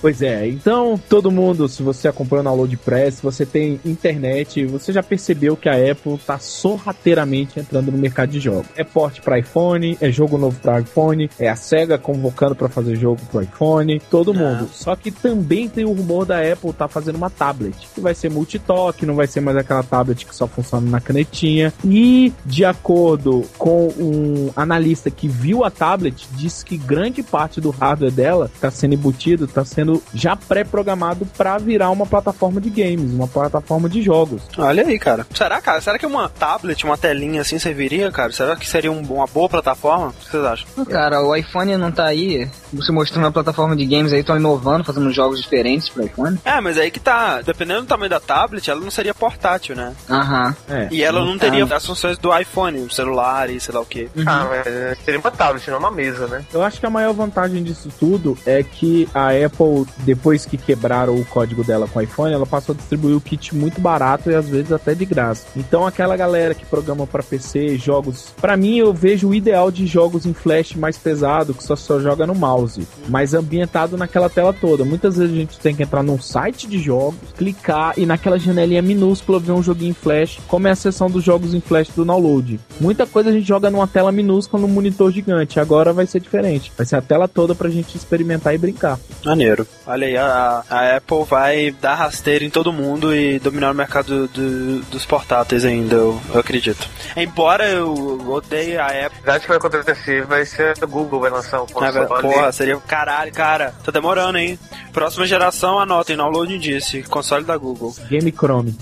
Pois 0.00 0.22
é, 0.22 0.46
então 0.46 1.00
todo 1.08 1.30
mundo, 1.30 1.68
se 1.68 1.82
você 1.82 2.08
acompanha 2.08 2.42
o 2.42 2.44
Download 2.44 2.76
Press, 2.76 3.16
se 3.16 3.22
você 3.22 3.46
tem 3.46 3.80
internet, 3.84 4.64
você 4.66 4.92
já 4.92 5.02
percebeu 5.02 5.56
que 5.56 5.68
a 5.68 5.90
Apple 5.90 6.18
tá 6.18 6.38
sorrateiramente 6.38 7.58
entrando 7.58 7.90
no 7.90 7.98
mercado 7.98 8.30
de 8.30 8.40
jogos. 8.40 8.66
É 8.76 8.84
porte 8.84 9.20
para 9.20 9.38
iPhone, 9.38 9.96
é 10.00 10.10
jogo 10.10 10.38
novo 10.38 10.58
para 10.60 10.80
iPhone, 10.80 11.30
é 11.38 11.48
a 11.48 11.56
Sega 11.56 11.98
convocando 11.98 12.54
para 12.54 12.68
fazer 12.68 12.96
jogo 12.96 13.20
pro 13.30 13.42
iPhone, 13.42 14.00
todo 14.10 14.34
mundo. 14.34 14.68
Só 14.72 14.94
que 14.94 15.10
também 15.10 15.68
tem 15.68 15.84
o 15.84 15.92
rumor 15.92 16.24
da 16.24 16.40
Apple 16.40 16.72
tá 16.72 16.88
fazendo 16.88 17.16
uma 17.16 17.30
tablet, 17.30 17.76
que 17.94 18.00
vai 18.00 18.14
ser 18.14 18.30
multitoque, 18.30 19.06
não 19.06 19.14
vai 19.14 19.26
ser 19.26 19.40
mais 19.40 19.56
aquela 19.56 19.82
tablet 19.82 20.26
que 20.26 20.34
só 20.34 20.46
funciona 20.46 20.88
na 20.88 21.00
canetinha. 21.00 21.72
E 21.84 22.32
de 22.44 22.64
acordo 22.64 23.44
com 23.56 23.88
um 23.98 24.50
analista 24.54 25.10
que 25.10 25.28
viu 25.28 25.64
a 25.64 25.70
tablet, 25.70 26.28
disse 26.32 26.64
que 26.64 26.76
grande 26.76 27.22
parte 27.22 27.60
do 27.60 27.70
hardware 27.70 28.12
dela 28.12 28.50
está 28.54 28.70
sendo 28.70 28.94
embutido, 28.94 29.44
está 29.44 29.64
sendo 29.64 29.85
já 30.14 30.36
pré-programado 30.36 31.26
para 31.36 31.58
virar 31.58 31.90
uma 31.90 32.06
plataforma 32.06 32.60
de 32.60 32.70
games, 32.70 33.12
uma 33.12 33.28
plataforma 33.28 33.88
de 33.88 34.02
jogos. 34.02 34.42
Olha 34.58 34.84
aí, 34.86 34.98
cara. 34.98 35.26
Será, 35.34 35.60
cara? 35.60 35.80
Será 35.80 35.98
que 35.98 36.06
uma 36.06 36.28
tablet, 36.28 36.84
uma 36.84 36.96
telinha 36.96 37.40
assim 37.42 37.58
serviria, 37.58 38.10
cara? 38.10 38.32
Será 38.32 38.56
que 38.56 38.68
seria 38.68 38.90
um- 38.90 39.00
uma 39.02 39.26
boa 39.26 39.48
plataforma? 39.48 40.08
O 40.08 40.12
que 40.12 40.30
vocês 40.30 40.44
acham? 40.44 40.84
Cara, 40.86 41.22
o 41.22 41.34
iPhone 41.34 41.76
não 41.76 41.90
tá 41.92 42.06
aí 42.06 42.48
se 42.80 42.92
mostrando 42.92 43.26
a 43.26 43.32
plataforma 43.32 43.74
de 43.76 43.86
games 43.86 44.12
aí, 44.12 44.20
estão 44.20 44.36
inovando, 44.36 44.84
fazendo 44.84 45.10
jogos 45.12 45.40
diferentes 45.40 45.88
pro 45.88 46.04
iPhone. 46.04 46.38
É, 46.44 46.60
mas 46.60 46.78
aí 46.78 46.90
que 46.90 47.00
tá. 47.00 47.40
Dependendo 47.42 47.82
do 47.82 47.86
tamanho 47.86 48.10
da 48.10 48.20
tablet, 48.20 48.68
ela 48.70 48.80
não 48.80 48.90
seria 48.90 49.14
portátil, 49.14 49.74
né? 49.76 49.92
Aham. 50.10 50.54
É. 50.68 50.88
E 50.90 51.02
ela 51.02 51.24
não 51.24 51.38
teria 51.38 51.64
as 51.64 51.84
funções 51.86 52.18
do 52.18 52.36
iPhone, 52.36 52.78
o 52.80 52.90
celular 52.90 53.50
e 53.50 53.60
sei 53.60 53.74
lá 53.74 53.80
o 53.80 53.86
que. 53.86 54.08
Ah, 54.26 54.46
mas 54.48 54.98
seria 55.04 55.20
uma 55.20 55.30
tablet, 55.30 55.68
não 55.70 55.78
uma 55.78 55.90
mesa, 55.90 56.26
né? 56.26 56.44
Eu 56.52 56.62
acho 56.62 56.80
que 56.80 56.86
a 56.86 56.90
maior 56.90 57.12
vantagem 57.12 57.62
disso 57.62 57.88
tudo 57.98 58.36
é 58.46 58.62
que 58.62 59.08
a 59.14 59.28
Apple, 59.30 59.75
depois 59.98 60.46
que 60.46 60.56
quebraram 60.56 61.16
o 61.16 61.24
código 61.24 61.64
dela 61.64 61.88
com 61.88 61.98
o 61.98 62.02
iPhone, 62.02 62.32
ela 62.32 62.46
passou 62.46 62.72
a 62.74 62.76
distribuir 62.76 63.16
o 63.16 63.20
kit 63.20 63.54
muito 63.54 63.80
barato 63.80 64.30
e 64.30 64.34
às 64.34 64.48
vezes 64.48 64.70
até 64.70 64.94
de 64.94 65.04
graça. 65.04 65.46
Então 65.56 65.84
aquela 65.84 66.16
galera 66.16 66.54
que 66.54 66.64
programa 66.64 67.06
para 67.06 67.22
PC, 67.22 67.76
jogos, 67.76 68.34
Pra 68.40 68.56
mim 68.56 68.78
eu 68.78 68.92
vejo 68.92 69.28
o 69.28 69.34
ideal 69.34 69.70
de 69.70 69.86
jogos 69.86 70.26
em 70.26 70.34
flash 70.34 70.74
mais 70.74 70.96
pesado, 70.96 71.54
que 71.54 71.64
só 71.64 71.74
só 71.74 71.98
joga 71.98 72.26
no 72.26 72.34
mouse, 72.34 72.86
mas 73.08 73.34
ambientado 73.34 73.96
naquela 73.96 74.28
tela 74.28 74.52
toda. 74.52 74.84
Muitas 74.84 75.16
vezes 75.16 75.34
a 75.34 75.36
gente 75.36 75.58
tem 75.58 75.74
que 75.74 75.82
entrar 75.82 76.02
num 76.02 76.20
site 76.20 76.66
de 76.68 76.78
jogos, 76.78 77.18
clicar 77.36 77.94
e 77.96 78.06
naquela 78.06 78.38
janelinha 78.38 78.82
minúscula 78.82 79.40
ver 79.40 79.52
um 79.52 79.62
joguinho 79.62 79.90
em 79.90 79.94
flash, 79.94 80.38
como 80.46 80.68
é 80.68 80.70
a 80.70 80.76
seção 80.76 81.10
dos 81.10 81.24
jogos 81.24 81.54
em 81.54 81.60
flash 81.60 81.88
do 81.88 82.04
download. 82.04 82.60
Muita 82.80 83.06
coisa 83.06 83.30
a 83.30 83.32
gente 83.32 83.46
joga 83.46 83.70
numa 83.70 83.86
tela 83.86 84.12
minúscula 84.12 84.62
num 84.62 84.72
monitor 84.72 85.10
gigante. 85.10 85.58
Agora 85.58 85.92
vai 85.92 86.06
ser 86.06 86.20
diferente. 86.20 86.72
Vai 86.76 86.86
ser 86.86 86.96
a 86.96 87.02
tela 87.02 87.26
toda 87.26 87.54
pra 87.54 87.68
gente 87.68 87.96
experimentar 87.96 88.54
e 88.54 88.58
brincar. 88.58 88.98
Maneiro. 89.24 89.65
Olha 89.86 90.06
aí, 90.06 90.16
a, 90.16 90.64
a 90.68 90.96
Apple 90.96 91.24
vai 91.24 91.70
dar 91.80 91.94
rasteiro 91.94 92.44
em 92.44 92.50
todo 92.50 92.72
mundo 92.72 93.14
e 93.14 93.38
dominar 93.38 93.70
o 93.70 93.74
mercado 93.74 94.26
do- 94.28 94.80
dos 94.90 95.04
portáteis 95.06 95.64
ainda, 95.64 95.94
eu, 95.94 96.20
eu 96.34 96.40
acredito. 96.40 96.88
Embora 97.16 97.68
eu 97.68 97.94
odeie 98.30 98.76
a 98.76 98.86
Apple. 98.86 99.18
verdade 99.22 99.42
que 99.42 99.48
vai 99.48 99.56
acontecer 99.58 100.24
vai 100.26 100.44
ser 100.44 100.76
a 100.82 100.86
Google 100.86 101.20
vai 101.20 101.30
lançar 101.30 101.58
Na 101.58 101.90
verdade, 101.90 102.08
console. 102.08 102.34
porra, 102.34 102.52
seria 102.52 102.76
caralho, 102.78 103.32
cara. 103.32 103.74
Tá 103.84 103.92
demorando, 103.92 104.38
hein? 104.38 104.58
Próxima 104.92 105.24
geração, 105.26 105.78
anotem, 105.78 106.16
download 106.16 106.58
disse. 106.58 107.02
Console 107.04 107.44
da 107.44 107.56
Google. 107.56 107.94
Game 108.08 108.32
Chrome. 108.32 108.76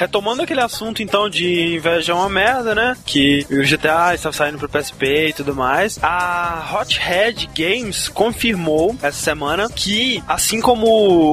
Retomando 0.00 0.40
aquele 0.42 0.62
assunto 0.62 1.02
então 1.02 1.28
de 1.28 1.74
inveja 1.76 2.12
é 2.12 2.14
uma 2.14 2.28
merda, 2.28 2.74
né? 2.74 2.96
Que 3.04 3.46
o 3.50 3.62
GTA 3.62 4.14
está 4.14 4.32
saindo 4.32 4.56
pro 4.58 4.68
PSP 4.68 5.28
e 5.28 5.32
tudo 5.34 5.54
mais. 5.54 5.98
A 6.02 6.66
Hothead 6.74 7.48
Games 7.54 8.08
confirmou 8.08 8.96
essa 9.02 9.18
semana 9.20 9.68
que, 9.68 10.22
assim 10.26 10.60
como 10.60 10.86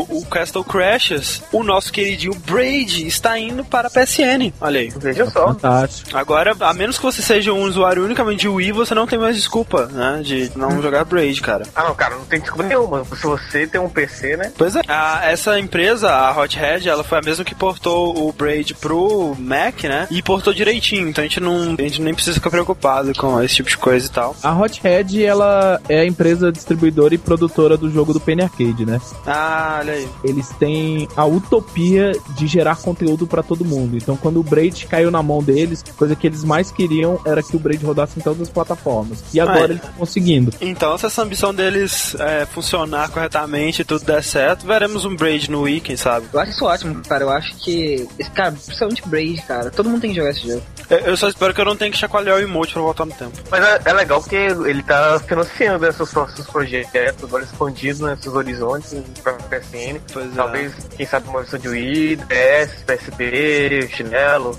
o 0.10 0.26
Castle 0.30 0.64
Crashers, 0.66 1.42
o 1.54 1.64
nosso 1.64 1.94
queridinho 1.94 2.36
Braid 2.46 3.08
está 3.08 3.40
indo 3.40 3.64
para 3.64 3.88
a 3.88 3.92
PSN. 3.92 4.52
Olha 4.60 4.82
aí. 4.82 4.92
Veja 4.98 5.30
só. 5.30 5.48
Fantástico. 5.48 6.18
Agora, 6.18 6.54
a 6.60 6.74
menos 6.74 6.98
que 6.98 7.04
você 7.06 7.22
seja 7.22 7.54
um 7.54 7.62
usuário 7.64 8.04
unicamente 8.04 8.42
de 8.42 8.48
Wii, 8.50 8.74
você 8.74 8.94
não 8.94 9.08
tem 9.08 9.18
mais 9.18 9.36
desculpa, 9.38 9.86
né? 9.88 10.22
De 10.24 10.52
não 10.58 10.82
jogar 10.82 11.06
Braid, 11.06 11.42
cara. 11.42 11.64
Ah, 11.74 11.84
não, 11.84 11.96
cara, 11.96 12.16
não 12.16 12.26
tem 12.26 12.40
desculpa 12.42 12.64
nenhuma. 12.64 13.06
Se 13.16 13.24
você 13.24 13.66
tem 13.66 13.80
um 13.80 13.90
PC, 13.90 14.36
né? 14.36 14.52
Pois 14.58 14.76
é. 14.76 14.82
A- 14.88 15.22
essa 15.24 15.58
empresa, 15.60 16.12
a 16.12 16.38
Hothead, 16.38 16.90
ela 16.90 17.04
foi 17.04 17.20
a 17.20 17.22
mesma 17.22 17.46
que 17.46 17.56
portou 17.56 18.28
o 18.28 18.34
Braid 18.34 18.57
pro 18.74 19.36
Mac, 19.40 19.84
né? 19.84 20.08
E 20.10 20.22
portou 20.22 20.54
direitinho. 20.54 21.08
Então 21.08 21.24
a 21.24 21.28
gente 21.28 21.40
não, 21.40 21.76
a 21.78 21.82
gente 21.82 22.02
nem 22.02 22.14
precisa 22.14 22.36
ficar 22.36 22.50
preocupado 22.50 23.14
com 23.16 23.42
esse 23.42 23.56
tipo 23.56 23.70
de 23.70 23.78
coisa 23.78 24.06
e 24.06 24.10
tal. 24.10 24.36
A 24.42 24.54
Hothead, 24.54 25.24
ela 25.24 25.80
é 25.90 26.02
a 26.02 26.06
empresa 26.06 26.52
distribuidora 26.52 27.14
e 27.14 27.18
produtora 27.18 27.78
do 27.78 27.90
jogo 27.90 28.14
do 28.14 28.20
Penny 28.20 28.44
Arcade, 28.44 28.86
né? 28.86 29.00
Ah, 29.26 29.78
olha 29.80 29.94
aí. 29.94 30.08
Eles 30.24 30.50
têm 30.60 31.08
a 31.16 31.26
utopia 31.26 32.14
de 32.36 32.48
gerar 32.48 32.78
conteúdo 32.78 33.28
pra 33.28 33.44
todo 33.44 33.66
mundo. 33.66 33.98
Então, 33.98 34.16
quando 34.16 34.40
o 34.40 34.44
Braid 34.44 34.86
caiu 34.88 35.12
na 35.12 35.22
mão 35.22 35.44
deles, 35.44 35.84
a 35.90 35.94
coisa 35.94 36.16
que 36.16 36.28
eles 36.28 36.44
mais 36.44 36.72
queriam 36.72 37.20
era 37.26 37.42
que 37.44 37.56
o 37.56 37.60
Braid 37.60 37.84
rodasse 37.86 38.20
em 38.20 38.22
todas 38.22 38.42
as 38.42 38.50
plataformas. 38.50 39.24
E 39.34 39.40
agora 39.40 39.66
eles 39.66 39.78
estão 39.78 39.94
conseguindo. 39.94 40.54
Então, 40.62 40.98
se 40.98 41.06
essa 41.06 41.22
ambição 41.22 41.54
deles 41.54 42.16
é, 42.20 42.46
funcionar 42.46 43.10
corretamente 43.10 43.82
e 43.82 43.86
tudo 43.86 44.06
der 44.06 44.24
certo, 44.24 44.66
veremos 44.66 45.06
um 45.06 45.16
Braid 45.16 45.50
no 45.50 45.62
Wii, 45.62 45.82
quem 45.82 45.98
sabe. 45.98 46.28
Eu 46.32 46.40
acho 46.40 46.52
isso 46.52 46.66
ótimo, 46.66 47.02
cara. 47.08 47.24
Eu 47.24 47.30
acho 47.30 47.56
que. 47.58 48.08
Esse 48.18 48.32
cara, 48.51 48.56
principalmente 48.66 49.08
Braid, 49.08 49.42
cara. 49.44 49.70
Todo 49.72 49.89
mundo 49.89 50.01
tem 50.01 50.12
que 50.12 50.16
jogar 50.18 50.30
esse 50.32 50.48
jogo. 50.48 50.63
Eu- 50.89 51.18
só 51.18 51.27
espero 51.27 51.54
que 51.54 51.60
eu 51.62 51.66
não 51.66 51.75
tenha 51.75 51.92
que 51.92 51.98
chacoalhar 51.98 52.36
o 52.38 52.39
emote 52.39 52.74
pra 52.74 52.82
voltar 52.82 53.06
no 53.06 53.12
tempo. 53.13 53.34
Mas 53.51 53.63
é, 53.63 53.82
é 53.86 53.94
legal 53.94 54.22
porque 54.22 54.36
ele 54.36 54.82
tá 54.84 55.20
financiando 55.27 55.86
esses 55.86 56.10
próximos 56.12 56.48
projetos, 56.48 57.24
agora 57.24 57.44
expandindo 57.44 58.06
né, 58.06 58.13
esses 58.20 58.34
horizontes 58.34 58.96
pra 59.22 59.34
PSN. 59.34 60.00
Pois 60.13 60.25
é. 60.32 60.36
Talvez, 60.36 60.74
quem 60.96 61.06
sabe, 61.06 61.27
uma 61.27 61.39
versão 61.42 61.60
de 61.60 61.68
Wii, 61.68 62.16
DS, 62.18 62.84
PSP, 62.86 63.89
chinelo. 63.94 64.58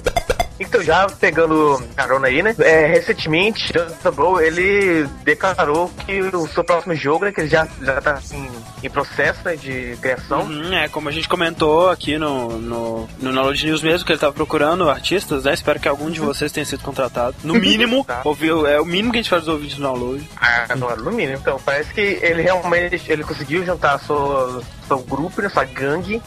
Então, 0.60 0.82
já 0.82 1.06
pegando 1.06 1.82
carona 1.96 2.28
aí, 2.28 2.42
né? 2.42 2.54
É, 2.58 2.86
recentemente, 2.86 3.72
Jonathan 3.72 4.12
Blow, 4.12 4.40
ele 4.40 5.06
declarou 5.24 5.90
que 6.06 6.20
o 6.20 6.46
seu 6.48 6.64
próximo 6.64 6.94
jogo, 6.94 7.24
né? 7.24 7.32
Que 7.32 7.42
ele 7.42 7.48
já, 7.48 7.66
já 7.82 8.00
tá 8.00 8.18
em, 8.32 8.48
em 8.82 8.90
processo 8.90 9.40
né, 9.44 9.56
de 9.56 9.96
criação. 10.00 10.42
Uhum, 10.42 10.72
é, 10.74 10.88
como 10.88 11.08
a 11.08 11.12
gente 11.12 11.28
comentou 11.28 11.90
aqui 11.90 12.18
no, 12.18 12.58
no, 12.58 13.08
no 13.20 13.32
Knowledge 13.32 13.66
News 13.66 13.82
mesmo, 13.82 14.04
que 14.06 14.12
ele 14.12 14.18
tava 14.18 14.32
procurando 14.32 14.88
artistas, 14.90 15.44
né? 15.44 15.54
Espero 15.54 15.78
que 15.80 15.88
algum 15.88 16.10
de 16.10 16.20
vocês 16.20 16.50
tenha 16.52 16.66
sido 16.66 16.82
contratado. 16.82 17.36
No 17.44 17.54
mínimo, 17.54 18.04
Tá. 18.08 18.22
ouviu, 18.24 18.66
é 18.66 18.80
o 18.80 18.84
mínimo 18.84 19.12
que 19.12 19.18
a 19.18 19.22
gente 19.22 19.30
faz 19.30 19.42
dos 19.44 19.52
ouvintes 19.52 19.76
do 19.76 19.82
download. 19.82 20.28
Ah, 20.40 20.74
no, 20.76 20.96
no 20.96 21.10
mínimo. 21.12 21.38
Então, 21.38 21.60
parece 21.64 21.92
que 21.92 22.00
ele 22.00 22.42
realmente 22.42 23.02
ele 23.10 23.22
conseguiu 23.22 23.64
juntar 23.64 23.94
a 23.94 23.98
sua, 23.98 24.62
seu 24.88 24.98
grupo, 25.00 25.48
sua 25.50 25.64
gangue, 25.64 26.20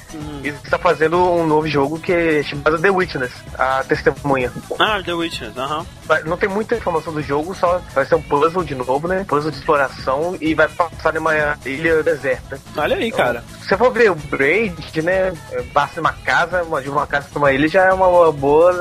e 0.43 0.47
está 0.49 0.77
fazendo 0.77 1.17
um 1.17 1.45
novo 1.45 1.67
jogo 1.67 1.99
que 1.99 2.13
é 2.13 2.43
chamado 2.43 2.79
The 2.79 2.89
Witness, 2.89 3.31
a 3.57 3.83
testemunha. 3.83 4.51
Ah, 4.79 5.01
The 5.03 5.13
Witness, 5.13 5.57
aham. 5.57 5.85
Vai- 6.05 6.23
Não 6.23 6.37
tem 6.37 6.47
muita 6.47 6.75
informação 6.75 7.11
do 7.11 7.21
jogo, 7.21 7.53
só 7.55 7.81
vai 7.93 8.05
ser 8.05 8.15
um 8.15 8.21
puzzle 8.21 8.63
de 8.63 8.75
novo, 8.75 9.07
né? 9.07 9.25
Puzzle 9.27 9.51
de 9.51 9.57
exploração 9.57 10.37
e 10.39 10.53
vai 10.53 10.67
passar 10.69 11.13
numa 11.13 11.33
ilha 11.65 12.01
deserta. 12.03 12.59
Olha 12.77 12.95
aí, 12.95 13.11
cara. 13.11 13.43
Você 13.71 13.77
for 13.77 13.89
ver 13.89 14.11
o 14.11 14.15
Braid, 14.15 15.01
né? 15.01 15.31
De 15.31 15.99
uma 16.01 16.11
casa, 16.11 16.61
uma, 16.61 16.81
de 16.81 16.89
uma 16.89 17.07
casa 17.07 17.29
pra 17.31 17.39
uma 17.39 17.53
ilha 17.53 17.69
já 17.69 17.85
é 17.85 17.93
uma 17.93 18.29
boa 18.29 18.73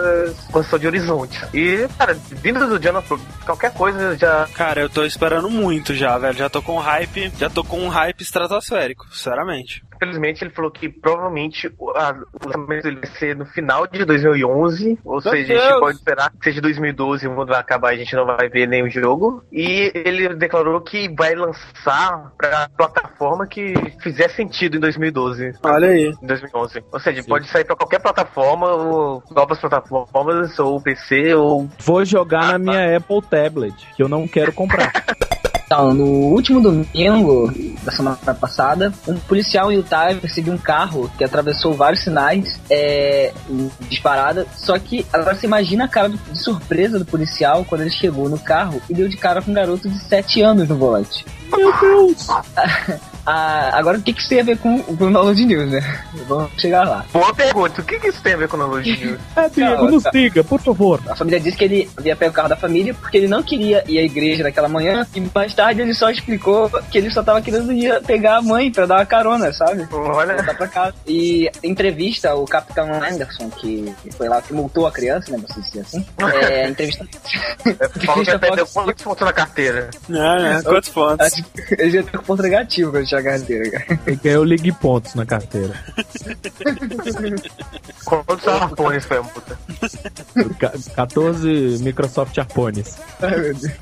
construção 0.51 0.81
de 0.81 0.87
horizonte. 0.89 1.41
E, 1.55 1.87
cara, 1.97 2.15
vindo 2.15 2.67
do 2.67 2.77
Jonathan, 2.77 3.17
qualquer 3.47 3.73
coisa 3.73 4.19
já 4.19 4.49
Cara, 4.53 4.81
eu 4.81 4.91
tô 4.91 5.05
esperando 5.05 5.49
muito 5.49 5.95
já, 5.95 6.19
velho. 6.19 6.37
Já 6.37 6.51
tô 6.51 6.61
com 6.61 6.75
um 6.75 6.81
hype, 6.81 7.33
já 7.39 7.49
tô 7.49 7.63
com 7.63 7.79
um 7.79 7.89
hype 7.89 8.21
estratosférico, 8.21 9.07
sinceramente. 9.13 9.81
Infelizmente, 10.03 10.43
ele 10.43 10.51
falou 10.51 10.71
que 10.71 10.89
provavelmente 10.89 11.71
o, 11.79 11.91
a- 11.91 12.17
o 12.43 12.47
lançamento 12.47 12.83
dele 12.85 12.97
vai 13.03 13.11
ser 13.19 13.37
no 13.37 13.45
final 13.45 13.87
de 13.87 14.03
2011. 14.05 14.99
Ou 15.05 15.13
Meu 15.13 15.21
seja, 15.21 15.53
a 15.55 15.57
gente 15.59 15.69
Deus! 15.69 15.81
pode 15.81 15.97
esperar 15.99 16.31
que 16.31 16.45
seja 16.45 16.61
2012 16.63 17.27
o 17.29 17.31
mundo 17.33 17.49
vai 17.49 17.61
acabar 17.61 17.93
e 17.93 17.97
a 17.97 17.99
gente 17.99 18.17
não 18.17 18.25
vai 18.25 18.49
ver 18.49 18.67
nenhum 18.67 18.89
jogo. 18.89 19.45
E 19.53 19.93
ele 19.95 20.35
declarou 20.35 20.81
que 20.81 21.15
vai 21.15 21.35
lançar 21.35 22.33
pra 22.39 22.69
plataforma 22.77 23.47
que 23.47 23.75
fizer 24.03 24.29
sentido 24.31 24.77
em 24.79 24.81
2012. 24.81 25.53
Olha 25.63 25.89
aí. 25.89 26.15
Em 26.23 26.27
2011. 26.27 26.83
Ou 26.91 26.99
seja, 27.01 27.23
pode 27.25 27.47
sair 27.49 27.65
pra 27.65 27.77
qualquer 27.77 28.01
plataforma, 28.01 28.69
ou 28.69 29.23
novas 29.31 29.59
plataformas, 29.61 30.59
ou 30.59 30.81
PC, 30.81 31.35
ou. 31.35 31.69
Vou 31.81 32.05
jogar 32.05 32.53
na 32.53 32.59
minha 32.59 32.97
Apple 32.97 33.21
Tablet, 33.23 33.75
que 33.95 34.03
eu 34.03 34.09
não 34.09 34.27
quero 34.27 34.53
comprar. 34.53 34.91
Então, 35.73 35.95
no 35.95 36.05
último 36.05 36.61
domingo 36.61 37.49
da 37.85 37.93
semana 37.93 38.17
passada, 38.17 38.93
um 39.07 39.15
policial 39.21 39.71
em 39.71 39.77
Utah 39.77 40.13
perseguiu 40.21 40.53
um 40.53 40.59
carro 40.59 41.09
que 41.17 41.23
atravessou 41.23 41.73
vários 41.75 42.03
sinais 42.03 42.59
é, 42.69 43.33
disparada. 43.89 44.49
Só 44.57 44.77
que 44.81 45.07
agora 45.13 45.37
você 45.37 45.47
imagina 45.47 45.85
a 45.85 45.89
cara 45.89 46.09
do- 46.09 46.19
de 46.19 46.43
surpresa 46.43 46.99
do 46.99 47.05
policial 47.05 47.65
quando 47.65 47.83
ele 47.83 47.91
chegou 47.91 48.29
no 48.29 48.37
carro 48.37 48.83
e 48.91 48.95
deu 48.95 49.09
de 49.09 49.17
cara 49.17 49.41
com 49.41 49.53
um 49.53 49.55
garoto 49.55 49.89
de 49.89 49.97
7 50.09 50.43
anos 50.43 50.69
no 50.69 50.75
volante. 50.75 51.25
Meu 51.57 51.73
Deus! 51.81 52.27
Ah, 53.33 53.71
agora 53.75 53.97
o 53.97 54.03
que, 54.03 54.13
que 54.13 54.21
isso 54.21 54.29
tem 54.29 54.41
a 54.41 54.45
ver 54.45 54.59
com, 54.59 54.83
com 54.83 54.93
o 54.93 54.97
Download 54.97 55.45
News, 55.45 55.71
né? 55.71 56.05
Vamos 56.27 56.51
chegar 56.61 56.83
lá. 56.83 57.05
Boa 57.13 57.33
pergunta, 57.33 57.81
o 57.81 57.85
que, 57.85 58.01
que 58.01 58.09
isso 58.09 58.21
tem 58.23 58.35
a 58.35 58.37
ver 58.37 58.49
com 58.49 58.57
analogia? 58.57 59.19
É, 59.37 59.49
Diego, 59.49 59.85
Não, 59.85 59.91
nos 59.93 60.03
tá. 60.03 60.11
diga, 60.11 60.43
por 60.43 60.61
favor. 60.61 61.01
A 61.09 61.15
família 61.15 61.39
disse 61.39 61.57
que 61.57 61.65
ele 61.65 61.89
ia 62.03 62.17
pegar 62.17 62.31
o 62.31 62.35
carro 62.35 62.49
da 62.49 62.57
família 62.57 62.93
porque 62.93 63.17
ele 63.17 63.29
não 63.29 63.41
queria 63.41 63.85
ir 63.87 63.99
à 63.99 64.03
igreja 64.03 64.43
naquela 64.43 64.69
manhã 64.69 65.07
e 65.15 65.21
mais 65.33 65.55
tarde 65.55 65.81
ele 65.81 65.95
só 65.95 66.11
explicou 66.11 66.69
que 66.91 66.99
ele 66.99 67.11
só 67.11 67.23
tava 67.23 67.41
querendo 67.41 67.73
ir 67.73 68.03
pegar 68.03 68.39
a 68.39 68.43
mãe 68.43 68.71
pra 68.73 68.87
dar 68.87 68.97
uma 68.97 69.07
carona, 69.07 69.53
sabe? 69.53 69.87
Olha, 69.93 70.35
voltar 70.35 70.57
pra 70.57 70.67
casa. 70.67 70.95
E 71.07 71.49
entrevista, 71.63 72.35
o 72.35 72.45
Capitão 72.45 72.93
Anderson, 72.93 73.49
que 73.51 73.95
foi 74.17 74.29
lá 74.29 74.43
que 74.43 74.53
multou 74.53 74.89
a 74.89 74.91
criança, 74.91 75.31
né? 75.31 75.39
Você 75.47 75.61
dizer 75.61 75.81
assim. 75.81 76.05
É, 76.43 76.69
entrevista. 76.69 77.07
falou 78.05 78.25
que 78.25 78.31
Fox 78.33 78.73
quantos 78.73 79.03
pontos 79.05 79.25
na 79.25 79.33
carteira. 79.33 79.91
É, 80.09 80.13
né? 80.13 80.63
Quantos 80.65 80.89
pontos? 80.89 81.43
Ele 81.79 81.91
já 81.91 82.03
tá 82.03 82.19
com 82.19 82.25
ponto 82.25 82.43
negativo 82.43 82.91
quando 82.91 83.07
chegar 83.21 83.35
a 83.35 83.39
carteira, 83.39 83.71
cara. 83.71 84.01
Ele 84.07 84.17
ganhou 84.17 84.45
League 84.45 84.73
Pontos 84.73 85.15
na 85.15 85.25
carteira. 85.27 85.75
Quantos 88.05 88.49
arpones 88.49 89.05
foi 89.05 89.19
a 89.19 89.23
multa? 89.23 89.59
Ca- 90.59 90.73
14 90.95 91.79
Microsoft 91.83 92.37
Arpones. 92.39 92.97
Ai, 93.21 93.31
meu 93.39 93.55
Deus. 93.55 93.73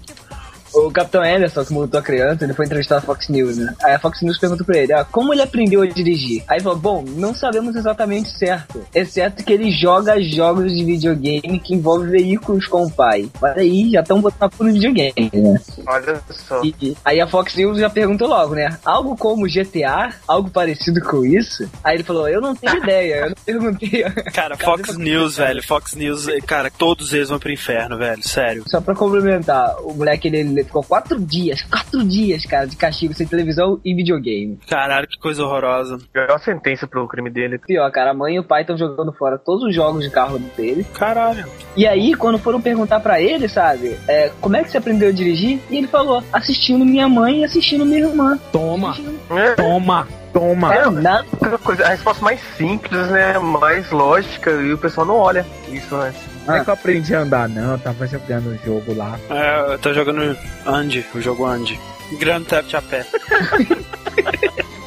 O 0.74 0.90
Capitão 0.90 1.22
Anderson, 1.22 1.64
que 1.64 1.72
multou 1.72 2.00
a 2.00 2.02
criança, 2.02 2.44
ele 2.44 2.54
foi 2.54 2.66
entrevistar 2.66 2.98
a 2.98 3.00
Fox 3.00 3.28
News, 3.28 3.56
né? 3.56 3.74
Aí 3.82 3.94
a 3.94 3.98
Fox 3.98 4.22
News 4.22 4.38
perguntou 4.38 4.66
pra 4.66 4.78
ele, 4.78 4.92
ah, 4.92 5.04
como 5.04 5.32
ele 5.32 5.42
aprendeu 5.42 5.82
a 5.82 5.86
dirigir? 5.86 6.44
Aí 6.48 6.56
ele 6.56 6.64
falou, 6.64 6.78
bom, 6.78 7.04
não 7.06 7.34
sabemos 7.34 7.74
exatamente 7.74 8.30
certo, 8.30 8.84
exceto 8.94 9.44
que 9.44 9.52
ele 9.52 9.70
joga 9.70 10.20
jogos 10.20 10.72
de 10.72 10.84
videogame 10.84 11.58
que 11.60 11.74
envolvem 11.74 12.10
veículos 12.10 12.66
com 12.66 12.84
o 12.84 12.90
pai. 12.90 13.28
Mas 13.40 13.56
aí 13.56 13.90
já 13.90 14.00
estão 14.00 14.20
botando 14.20 14.50
por 14.50 14.70
videogame, 14.70 15.30
né? 15.32 15.60
Olha 15.86 16.20
só. 16.30 16.62
E 16.64 16.96
aí 17.04 17.20
a 17.20 17.26
Fox 17.26 17.54
News 17.56 17.78
já 17.78 17.90
perguntou 17.90 18.28
logo, 18.28 18.54
né? 18.54 18.78
Algo 18.84 19.16
como 19.16 19.46
GTA? 19.46 20.14
Algo 20.26 20.50
parecido 20.50 21.00
com 21.00 21.24
isso? 21.24 21.68
Aí 21.82 21.96
ele 21.96 22.04
falou, 22.04 22.28
eu 22.28 22.40
não 22.40 22.54
tenho 22.54 22.76
ideia, 22.82 23.14
eu 23.14 23.28
não 23.30 23.36
perguntei. 23.44 24.02
Cara, 24.32 24.56
Fox 24.56 24.96
News, 24.96 25.36
velho. 25.36 25.62
Fox 25.62 25.94
News, 25.94 26.26
cara, 26.46 26.70
todos 26.70 27.12
eles 27.12 27.28
vão 27.28 27.38
pro 27.38 27.52
inferno, 27.52 27.98
velho. 27.98 28.26
Sério. 28.26 28.64
Só 28.68 28.80
pra 28.80 28.94
complementar, 28.94 29.76
o 29.80 29.94
moleque 29.94 30.28
ele, 30.28 30.57
ele 30.58 30.66
ficou 30.66 30.82
quatro 30.82 31.18
dias, 31.20 31.62
quatro 31.70 32.04
dias, 32.04 32.44
cara, 32.44 32.66
de 32.66 32.76
castigo 32.76 33.14
sem 33.14 33.26
televisão 33.26 33.80
e 33.84 33.94
videogame. 33.94 34.58
Caralho, 34.68 35.06
que 35.06 35.18
coisa 35.18 35.42
horrorosa. 35.44 35.98
A 36.34 36.38
sentença 36.38 36.86
pro 36.86 37.06
crime 37.08 37.30
dele. 37.30 37.58
Pior, 37.58 37.90
cara, 37.90 38.10
a 38.10 38.14
mãe 38.14 38.34
e 38.36 38.38
o 38.40 38.44
pai 38.44 38.62
estão 38.62 38.76
jogando 38.76 39.12
fora 39.12 39.38
todos 39.38 39.64
os 39.64 39.74
jogos 39.74 40.02
de 40.04 40.10
carro 40.10 40.38
dele. 40.56 40.84
Caralho. 40.94 41.46
E 41.76 41.86
aí, 41.86 42.14
quando 42.14 42.38
foram 42.38 42.60
perguntar 42.60 43.00
pra 43.00 43.20
ele, 43.20 43.48
sabe, 43.48 43.98
é, 44.08 44.30
como 44.40 44.56
é 44.56 44.64
que 44.64 44.70
você 44.70 44.78
aprendeu 44.78 45.08
a 45.08 45.12
dirigir? 45.12 45.60
E 45.70 45.76
ele 45.76 45.86
falou, 45.86 46.22
assistindo 46.32 46.84
minha 46.84 47.08
mãe 47.08 47.40
e 47.40 47.44
assistindo 47.44 47.84
minha 47.84 48.00
irmã. 48.00 48.38
Toma, 48.52 48.90
Assistindo- 48.90 49.18
É, 49.30 49.54
toma, 49.54 50.08
toma. 50.32 50.74
É, 50.74 50.90
nada. 50.90 51.24
coisa, 51.62 51.84
a 51.84 51.88
resposta 51.90 52.22
mais 52.24 52.40
simples, 52.56 53.08
né? 53.08 53.38
Mais 53.38 53.90
lógica, 53.90 54.50
e 54.50 54.72
o 54.72 54.78
pessoal 54.78 55.06
não 55.06 55.16
olha 55.16 55.46
isso 55.70 55.94
antes. 55.94 56.20
Não 56.48 56.56
é 56.56 56.64
que 56.64 56.70
eu 56.70 56.74
aprendi 56.74 57.14
a 57.14 57.20
andar, 57.20 57.48
não. 57.48 57.72
Eu 57.72 57.78
tava 57.78 58.06
jogando 58.06 58.46
o 58.48 58.58
jogo 58.64 58.94
lá. 58.94 59.18
É, 59.30 59.74
eu 59.74 59.78
tô 59.78 59.92
jogando 59.92 60.36
Andy, 60.66 61.04
o 61.14 61.20
jogo 61.20 61.44
Andy. 61.44 61.78
Grand 62.18 62.42
Theft 62.44 62.74
a 62.74 62.82
pé. 62.82 63.06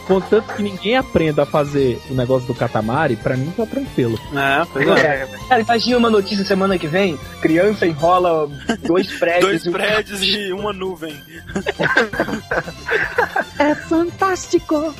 Contanto 0.07 0.53
que 0.55 0.63
ninguém 0.63 0.97
aprenda 0.97 1.43
a 1.43 1.45
fazer 1.45 2.01
o 2.09 2.13
negócio 2.15 2.45
do 2.47 2.53
Katamari, 2.55 3.15
pra 3.15 3.37
mim 3.37 3.53
tá 3.55 3.65
tranquilo. 3.65 4.19
É, 4.35 4.65
pois 4.73 4.87
é. 4.87 5.21
É, 5.23 5.27
Cara, 5.47 5.61
imagina 5.61 5.97
uma 5.97 6.09
notícia 6.09 6.43
semana 6.43 6.77
que 6.77 6.87
vem, 6.87 7.17
criança 7.41 7.85
enrola 7.87 8.49
dois 8.85 9.07
prédios. 9.17 9.45
Dois 9.45 9.65
e 9.65 9.69
um- 9.69 9.71
prédios 9.71 10.21
e 10.23 10.51
uma 10.51 10.73
nuvem. 10.73 11.15
É 13.59 13.75
fantástico! 13.75 14.93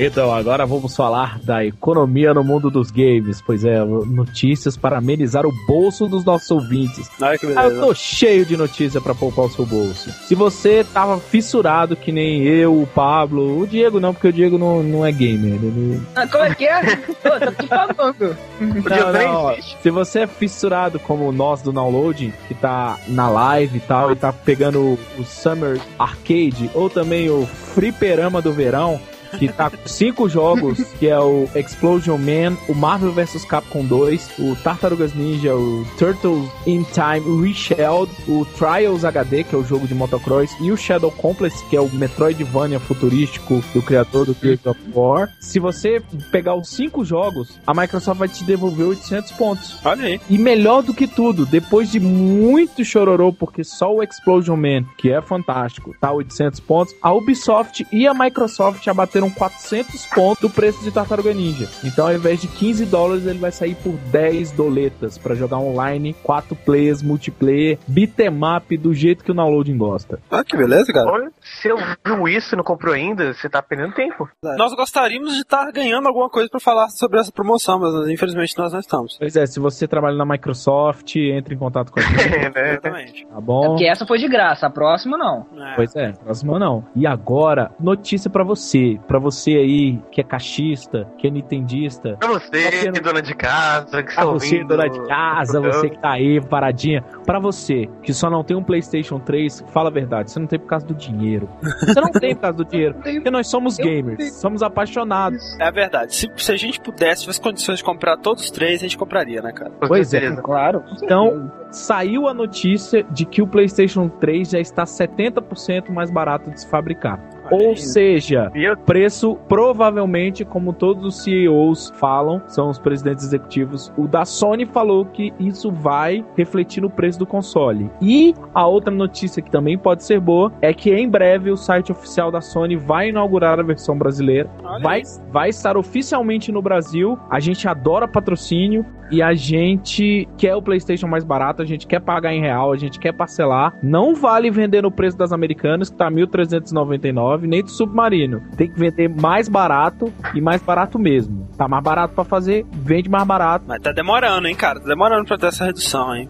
Então, 0.00 0.32
agora 0.32 0.64
vamos 0.64 0.94
falar 0.94 1.40
da 1.40 1.64
economia 1.64 2.32
no 2.32 2.44
mundo 2.44 2.70
dos 2.70 2.88
games. 2.90 3.42
Pois 3.44 3.64
é, 3.64 3.84
notícias 3.84 4.76
para 4.76 4.98
amenizar 4.98 5.44
o 5.44 5.52
bolso 5.66 6.06
dos 6.06 6.24
nossos 6.24 6.48
ouvintes. 6.52 7.10
Olha 7.20 7.36
que 7.36 7.46
Ah, 7.46 7.64
eu 7.64 7.70
beleza. 7.70 7.80
tô 7.80 7.94
cheio 7.94 8.46
de 8.46 8.56
notícia 8.56 9.00
pra 9.00 9.12
poupar 9.12 9.46
o 9.46 9.50
seu 9.50 9.66
bolso. 9.66 10.10
Se 10.26 10.36
você 10.36 10.84
tava 10.84 11.18
fissurado 11.18 11.96
que 11.96 12.12
nem 12.12 12.44
eu, 12.44 12.80
o 12.80 12.86
Pablo, 12.86 13.60
o 13.60 13.66
Diego 13.66 13.98
não, 13.98 14.14
porque 14.14 14.28
o 14.28 14.32
Diego 14.32 14.56
não, 14.56 14.84
não 14.84 15.04
é 15.04 15.10
gamer. 15.10 15.54
Ele... 15.54 16.00
Ah, 16.14 16.26
como 16.28 16.44
é 16.44 16.54
que 16.54 16.64
é? 16.66 16.96
Pô, 16.96 17.30
tô 17.40 17.52
te 17.52 17.66
falando. 17.66 18.36
O 18.60 18.88
Diego 18.88 19.12
nem 19.12 19.26
ó, 19.26 19.52
existe. 19.52 19.78
se 19.82 19.90
você 19.90 20.20
é 20.20 20.26
fissurado 20.28 21.00
como 21.00 21.32
nós 21.32 21.60
do 21.60 21.72
download, 21.72 22.32
que 22.46 22.54
tá 22.54 22.96
na 23.08 23.28
live 23.28 23.78
e 23.78 23.80
tal, 23.80 24.12
e 24.12 24.16
tá 24.16 24.32
pegando 24.32 24.96
o, 25.18 25.24
Summer 25.24 25.80
Arcade, 25.98 26.70
ou 26.72 26.88
também 26.88 27.28
o 27.30 27.44
Fliperama 27.46 28.40
do 28.40 28.52
Verão, 28.52 29.00
que 29.38 29.48
tá 29.48 29.70
com 29.70 29.88
cinco 29.88 30.28
jogos, 30.28 30.78
que 30.98 31.08
é 31.08 31.18
o 31.18 31.48
Explosion 31.54 32.18
Man, 32.18 32.56
o 32.68 32.74
Marvel 32.74 33.12
vs 33.12 33.44
Capcom 33.44 33.84
2, 33.84 34.30
o 34.38 34.56
Tartarugas 34.56 35.14
Ninja, 35.14 35.54
o 35.54 35.86
Turtles 35.98 36.48
in 36.66 36.84
Time 36.84 37.42
Reshelled, 37.42 38.10
o 38.26 38.44
Trials 38.44 39.04
HD, 39.04 39.44
que 39.44 39.54
é 39.54 39.58
o 39.58 39.64
jogo 39.64 39.86
de 39.86 39.94
motocross, 39.94 40.54
e 40.60 40.70
o 40.70 40.76
Shadow 40.76 41.10
Complex, 41.10 41.62
que 41.62 41.76
é 41.76 41.80
o 41.80 41.88
Metroidvania 41.88 42.78
futurístico 42.78 43.62
do 43.74 43.82
criador 43.82 44.26
do 44.26 44.36
Gears 44.40 44.64
of 44.66 44.80
War. 44.94 45.30
Se 45.40 45.58
você 45.58 46.02
pegar 46.30 46.54
os 46.54 46.68
cinco 46.68 47.04
jogos, 47.04 47.58
a 47.66 47.74
Microsoft 47.74 48.18
vai 48.18 48.28
te 48.28 48.44
devolver 48.44 48.86
800 48.86 49.32
pontos. 49.32 49.76
Olha 49.84 50.04
aí. 50.04 50.20
E 50.28 50.38
melhor 50.38 50.82
do 50.82 50.94
que 50.94 51.06
tudo, 51.06 51.46
depois 51.46 51.90
de 51.90 52.00
muito 52.00 52.84
chororô, 52.84 53.32
porque 53.32 53.64
só 53.64 53.94
o 53.94 54.02
Explosion 54.02 54.56
Man, 54.56 54.84
que 54.96 55.10
é 55.10 55.20
fantástico, 55.20 55.94
tá 56.00 56.12
800 56.12 56.60
pontos, 56.60 56.94
a 57.02 57.12
Ubisoft 57.12 57.86
e 57.92 58.06
a 58.06 58.14
Microsoft 58.14 58.84
já 58.84 58.94
bateram 59.18 59.30
400 59.30 60.06
pontos 60.06 60.40
do 60.40 60.50
preço 60.50 60.82
de 60.82 60.90
Tartaruga 60.90 61.32
Ninja. 61.34 61.68
Então, 61.84 62.06
ao 62.06 62.14
invés 62.14 62.40
de 62.40 62.46
15 62.48 62.86
dólares, 62.86 63.26
ele 63.26 63.38
vai 63.38 63.50
sair 63.50 63.74
por 63.76 63.92
10 63.92 64.52
doletas 64.52 65.18
pra 65.18 65.34
jogar 65.34 65.58
online, 65.58 66.14
4 66.22 66.54
players, 66.56 67.02
multiplayer, 67.02 67.78
beat'em 67.86 68.28
up 68.56 68.76
do 68.76 68.94
jeito 68.94 69.24
que 69.24 69.30
o 69.30 69.34
downloading 69.34 69.76
gosta. 69.76 70.20
Ah, 70.30 70.44
que 70.44 70.56
beleza, 70.56 70.92
cara. 70.92 71.10
Olha, 71.10 71.30
se 71.42 71.68
eu 71.68 71.76
viu 72.04 72.28
isso 72.28 72.54
e 72.54 72.56
não 72.56 72.64
comprou 72.64 72.94
ainda, 72.94 73.32
você 73.34 73.48
tá 73.48 73.60
perdendo 73.60 73.94
tempo. 73.94 74.28
Nós 74.56 74.74
gostaríamos 74.74 75.34
de 75.34 75.40
estar 75.40 75.70
ganhando 75.72 76.06
alguma 76.06 76.28
coisa 76.30 76.48
pra 76.48 76.60
falar 76.60 76.88
sobre 76.90 77.18
essa 77.18 77.32
promoção, 77.32 77.80
mas 77.80 78.08
infelizmente 78.08 78.56
nós 78.56 78.72
não 78.72 78.80
estamos. 78.80 79.16
Pois 79.18 79.34
é, 79.36 79.46
se 79.46 79.58
você 79.58 79.86
trabalha 79.88 80.16
na 80.16 80.24
Microsoft, 80.26 81.16
entre 81.16 81.54
em 81.54 81.58
contato 81.58 81.90
com 81.92 82.00
a 82.00 82.02
gente, 82.02 82.18
É, 82.38 82.50
né? 82.50 82.70
Exatamente. 82.72 83.26
tá 83.26 83.38
É 83.38 83.40
bom? 83.40 83.68
porque 83.68 83.84
essa 83.84 84.06
foi 84.06 84.18
de 84.18 84.28
graça, 84.28 84.66
a 84.66 84.70
próxima 84.70 85.16
não. 85.16 85.46
É. 85.58 85.74
Pois 85.74 85.94
é, 85.96 86.12
próxima 86.12 86.58
não. 86.58 86.84
E 86.94 87.06
agora, 87.06 87.70
notícia 87.80 88.30
pra 88.30 88.44
você, 88.44 88.98
Pra 89.08 89.18
você 89.18 89.52
aí 89.52 89.98
que 90.12 90.20
é 90.20 90.24
cachista, 90.24 91.08
que 91.18 91.26
é 91.26 91.30
nintendista, 91.30 92.16
Pra 92.18 92.28
você, 92.28 92.70
Porque 92.70 92.90
não- 92.92 93.02
dona 93.02 93.22
de 93.22 93.34
casa, 93.34 94.02
que 94.02 94.14
pra 94.14 94.22
está 94.22 94.24
você 94.26 94.54
ouvindo 94.54 94.68
dona 94.68 94.88
de 94.88 95.06
casa, 95.08 95.60
você 95.60 95.88
que 95.90 95.98
tá 95.98 96.10
aí 96.12 96.40
paradinha, 96.40 97.02
pra 97.24 97.38
você 97.40 97.88
que 98.02 98.12
só 98.12 98.28
não 98.30 98.44
tem 98.44 98.56
um 98.56 98.62
PlayStation 98.62 99.18
3, 99.18 99.64
fala 99.72 99.88
a 99.88 99.92
verdade, 99.92 100.30
você 100.30 100.38
não 100.38 100.46
tem 100.46 100.58
por 100.58 100.66
causa 100.66 100.86
do 100.86 100.94
dinheiro. 100.94 101.48
Você 101.80 102.00
não 102.00 102.10
tem 102.12 102.34
por 102.34 102.42
causa 102.42 102.58
do 102.58 102.64
dinheiro, 102.64 102.94
porque 103.02 103.30
nós 103.30 103.48
somos 103.48 103.76
gamers, 103.78 104.34
somos 104.34 104.62
apaixonados. 104.62 105.58
É 105.58 105.64
a 105.64 105.70
verdade. 105.70 106.14
Se, 106.14 106.30
se 106.36 106.52
a 106.52 106.56
gente 106.56 106.78
pudesse, 106.80 107.22
tivesse 107.22 107.40
condições 107.40 107.78
de 107.78 107.84
comprar 107.84 108.16
todos 108.18 108.44
os 108.44 108.50
três, 108.50 108.80
a 108.80 108.82
gente 108.82 108.98
compraria, 108.98 109.40
né, 109.40 109.52
cara? 109.52 109.70
Com 109.70 109.88
Pois 109.88 110.12
é. 110.12 110.30
Claro. 110.36 110.82
Então, 111.02 111.50
saiu 111.70 112.28
a 112.28 112.34
notícia 112.34 113.02
de 113.10 113.24
que 113.24 113.40
o 113.40 113.46
PlayStation 113.46 114.08
3 114.08 114.50
já 114.50 114.58
está 114.60 114.84
70% 114.84 115.90
mais 115.90 116.10
barato 116.10 116.50
de 116.50 116.60
se 116.60 116.68
fabricar. 116.68 117.18
Ou 117.50 117.76
seja, 117.76 118.50
preço 118.84 119.36
provavelmente, 119.48 120.44
como 120.44 120.72
todos 120.72 121.04
os 121.04 121.22
CEOs 121.22 121.92
falam, 121.96 122.42
são 122.46 122.70
os 122.70 122.78
presidentes 122.78 123.24
executivos, 123.24 123.92
o 123.96 124.06
da 124.06 124.24
Sony 124.24 124.66
falou 124.66 125.04
que 125.04 125.32
isso 125.38 125.70
vai 125.70 126.24
refletir 126.36 126.80
no 126.80 126.90
preço 126.90 127.18
do 127.18 127.26
console. 127.26 127.90
E 128.00 128.34
a 128.54 128.66
outra 128.66 128.92
notícia 128.92 129.42
que 129.42 129.50
também 129.50 129.78
pode 129.78 130.04
ser 130.04 130.20
boa 130.20 130.52
é 130.60 130.72
que 130.72 130.92
em 130.92 131.08
breve 131.08 131.50
o 131.50 131.56
site 131.56 131.92
oficial 131.92 132.30
da 132.30 132.40
Sony 132.40 132.76
vai 132.76 133.08
inaugurar 133.08 133.58
a 133.58 133.62
versão 133.62 133.96
brasileira. 133.96 134.50
Olha 134.62 134.82
Vai, 134.82 135.02
vai 135.30 135.48
estar 135.48 135.76
oficialmente 135.76 136.52
no 136.52 136.62
Brasil. 136.62 137.18
A 137.30 137.40
gente 137.40 137.66
adora 137.68 138.08
patrocínio 138.08 138.84
e 139.10 139.22
a 139.22 139.34
gente 139.34 140.28
quer 140.36 140.54
o 140.54 140.62
PlayStation 140.62 141.06
mais 141.06 141.24
barato, 141.24 141.62
a 141.62 141.64
gente 141.64 141.86
quer 141.86 142.00
pagar 142.00 142.34
em 142.34 142.40
real, 142.40 142.72
a 142.72 142.76
gente 142.76 142.98
quer 142.98 143.12
parcelar. 143.12 143.74
Não 143.82 144.14
vale 144.14 144.50
vender 144.50 144.82
no 144.82 144.90
preço 144.90 145.16
das 145.16 145.32
americanas, 145.32 145.88
que 145.88 145.96
tá 145.96 146.10
1.399, 146.10 147.37
nem 147.46 147.62
do 147.62 147.70
Submarino. 147.70 148.42
Tem 148.56 148.70
que 148.70 148.78
vender 148.78 149.08
mais 149.08 149.48
barato 149.48 150.12
e 150.34 150.40
mais 150.40 150.62
barato 150.62 150.98
mesmo. 150.98 151.48
Tá 151.56 151.68
mais 151.68 151.82
barato 151.82 152.14
pra 152.14 152.24
fazer, 152.24 152.66
vende 152.72 153.08
mais 153.08 153.26
barato. 153.26 153.64
Mas 153.68 153.80
tá 153.80 153.92
demorando, 153.92 154.48
hein, 154.48 154.54
cara? 154.54 154.80
Tá 154.80 154.86
demorando 154.86 155.24
pra 155.24 155.38
ter 155.38 155.46
essa 155.46 155.64
redução, 155.64 156.14
hein? 156.14 156.28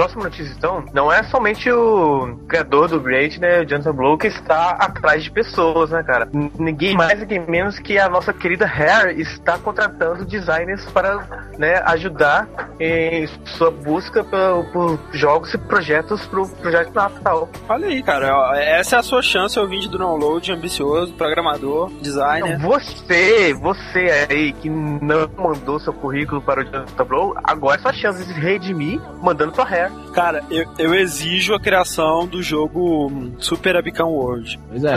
Próxima 0.00 0.24
notícia, 0.24 0.54
então, 0.56 0.82
não 0.94 1.12
é 1.12 1.22
somente 1.24 1.70
o 1.70 2.34
criador 2.48 2.88
do 2.88 2.98
Great, 2.98 3.38
né, 3.38 3.60
o 3.60 3.66
Jonathan 3.66 3.92
Blow, 3.92 4.16
que 4.16 4.28
está 4.28 4.70
atrás 4.70 5.22
de 5.22 5.30
pessoas, 5.30 5.90
né, 5.90 6.02
cara? 6.02 6.26
Ninguém 6.58 6.96
mais, 6.96 7.20
ninguém 7.20 7.40
menos 7.46 7.78
que 7.78 7.98
a 7.98 8.08
nossa 8.08 8.32
querida 8.32 8.64
Hair 8.64 9.20
está 9.20 9.58
contratando 9.58 10.24
designers 10.24 10.86
para, 10.86 11.50
né, 11.58 11.82
ajudar 11.84 12.48
em 12.80 13.26
sua 13.44 13.70
busca 13.70 14.24
por, 14.24 14.64
por 14.72 14.98
jogos 15.12 15.52
e 15.52 15.58
projetos 15.58 16.26
pro 16.28 16.48
projeto 16.48 16.94
Natal. 16.94 17.50
Olha 17.68 17.88
aí, 17.88 18.02
cara. 18.02 18.34
ó, 18.34 18.54
Essa 18.54 18.96
é 18.96 18.98
a 19.00 19.02
sua 19.02 19.20
chance, 19.20 19.58
ouvinte 19.58 19.86
do 19.86 19.98
download, 19.98 20.50
ambicioso, 20.50 21.12
programador, 21.12 21.90
designer. 22.00 22.58
Você, 22.60 23.52
você 23.52 24.26
aí 24.30 24.54
que 24.54 24.70
não 24.70 25.28
mandou 25.36 25.78
seu 25.78 25.92
currículo 25.92 26.40
para 26.40 26.62
o 26.62 26.64
Jonathan 26.64 27.04
Blow, 27.04 27.34
agora 27.44 27.78
é 27.78 27.82
sua 27.82 27.92
chance 27.92 28.24
de 28.24 28.32
se 28.32 28.40
redimir 28.40 28.98
mandando 29.22 29.54
sua 29.54 29.68
Hair. 29.68 29.89
Cara, 30.12 30.42
eu, 30.50 30.64
eu 30.76 30.92
exijo 30.92 31.54
a 31.54 31.60
criação 31.60 32.26
do 32.26 32.42
jogo 32.42 33.12
Super 33.38 33.76
Abicam 33.76 34.08
World. 34.08 34.58
Pois 34.68 34.82
é. 34.82 34.96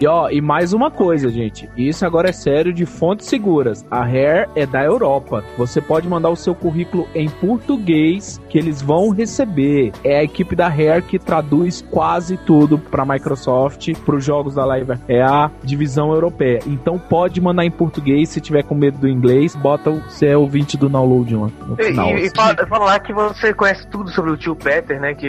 e 0.00 0.06
ó, 0.08 0.28
e 0.28 0.40
mais 0.40 0.72
uma 0.72 0.90
coisa, 0.90 1.28
gente. 1.30 1.68
Isso 1.76 2.04
agora 2.04 2.30
é 2.30 2.32
sério 2.32 2.72
de 2.72 2.84
fontes 2.84 3.26
seguras. 3.28 3.86
A 3.88 4.02
Hair 4.02 4.48
é 4.56 4.66
da 4.66 4.82
Europa. 4.84 5.44
Você 5.56 5.80
pode 5.80 6.08
mandar 6.08 6.30
o 6.30 6.36
seu 6.36 6.52
currículo 6.52 7.06
em 7.14 7.28
português 7.28 8.40
que 8.48 8.58
eles 8.58 8.82
vão 8.82 9.10
receber. 9.10 9.92
É 10.02 10.18
a 10.18 10.24
equipe 10.24 10.56
da 10.56 10.66
Hair 10.66 11.04
que 11.04 11.16
traduz 11.18 11.80
quase 11.88 12.36
tudo 12.38 12.76
pra 12.76 13.04
Microsoft, 13.04 13.92
pros 14.04 14.24
jogos 14.24 14.56
da 14.56 14.64
Live. 14.64 14.94
É 15.06 15.22
a 15.22 15.48
divisão 15.62 16.12
europeia. 16.12 16.58
Então 16.66 16.98
pode 16.98 17.40
mandar 17.40 17.64
em 17.64 17.70
português. 17.70 18.28
Se 18.30 18.40
tiver 18.40 18.64
com 18.64 18.74
medo 18.74 18.98
do 18.98 19.08
inglês, 19.08 19.54
bota 19.54 19.90
o 19.90 20.02
seu 20.10 20.40
ouvinte 20.40 20.76
do 20.76 20.88
download 20.88 21.36
lá 21.36 21.48
no 21.68 21.76
E, 21.78 21.84
final. 21.84 22.08
e, 22.18 22.26
e 22.26 22.30
fala- 22.34 22.66
falar 22.66 22.98
que 22.98 23.12
você 23.12 23.54
conhece 23.54 23.86
tudo 23.86 24.10
sobre 24.10 24.19
o 24.28 24.36
tio 24.36 24.54
Peter, 24.56 25.00
né? 25.00 25.14
Que 25.14 25.26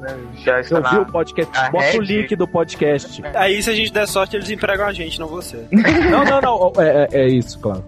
né, 0.00 0.16
já 0.44 0.60
está 0.60 0.78
o 0.78 0.82
na. 0.82 1.04
podcast? 1.04 1.56
a 1.56 1.70
Bota 1.70 1.96
o 1.96 2.00
Red. 2.00 2.06
link 2.06 2.36
do 2.36 2.46
podcast. 2.48 3.22
Aí, 3.34 3.62
se 3.62 3.70
a 3.70 3.74
gente 3.74 3.92
der 3.92 4.06
sorte, 4.08 4.36
eles 4.36 4.48
empregam 4.50 4.86
a 4.86 4.92
gente, 4.92 5.18
não 5.20 5.26
você. 5.28 5.64
Não, 6.10 6.24
não, 6.24 6.40
não. 6.40 6.72
É, 6.82 7.08
é- 7.12 7.20
é 7.24 7.28
isso, 7.28 7.58
claro. 7.58 7.84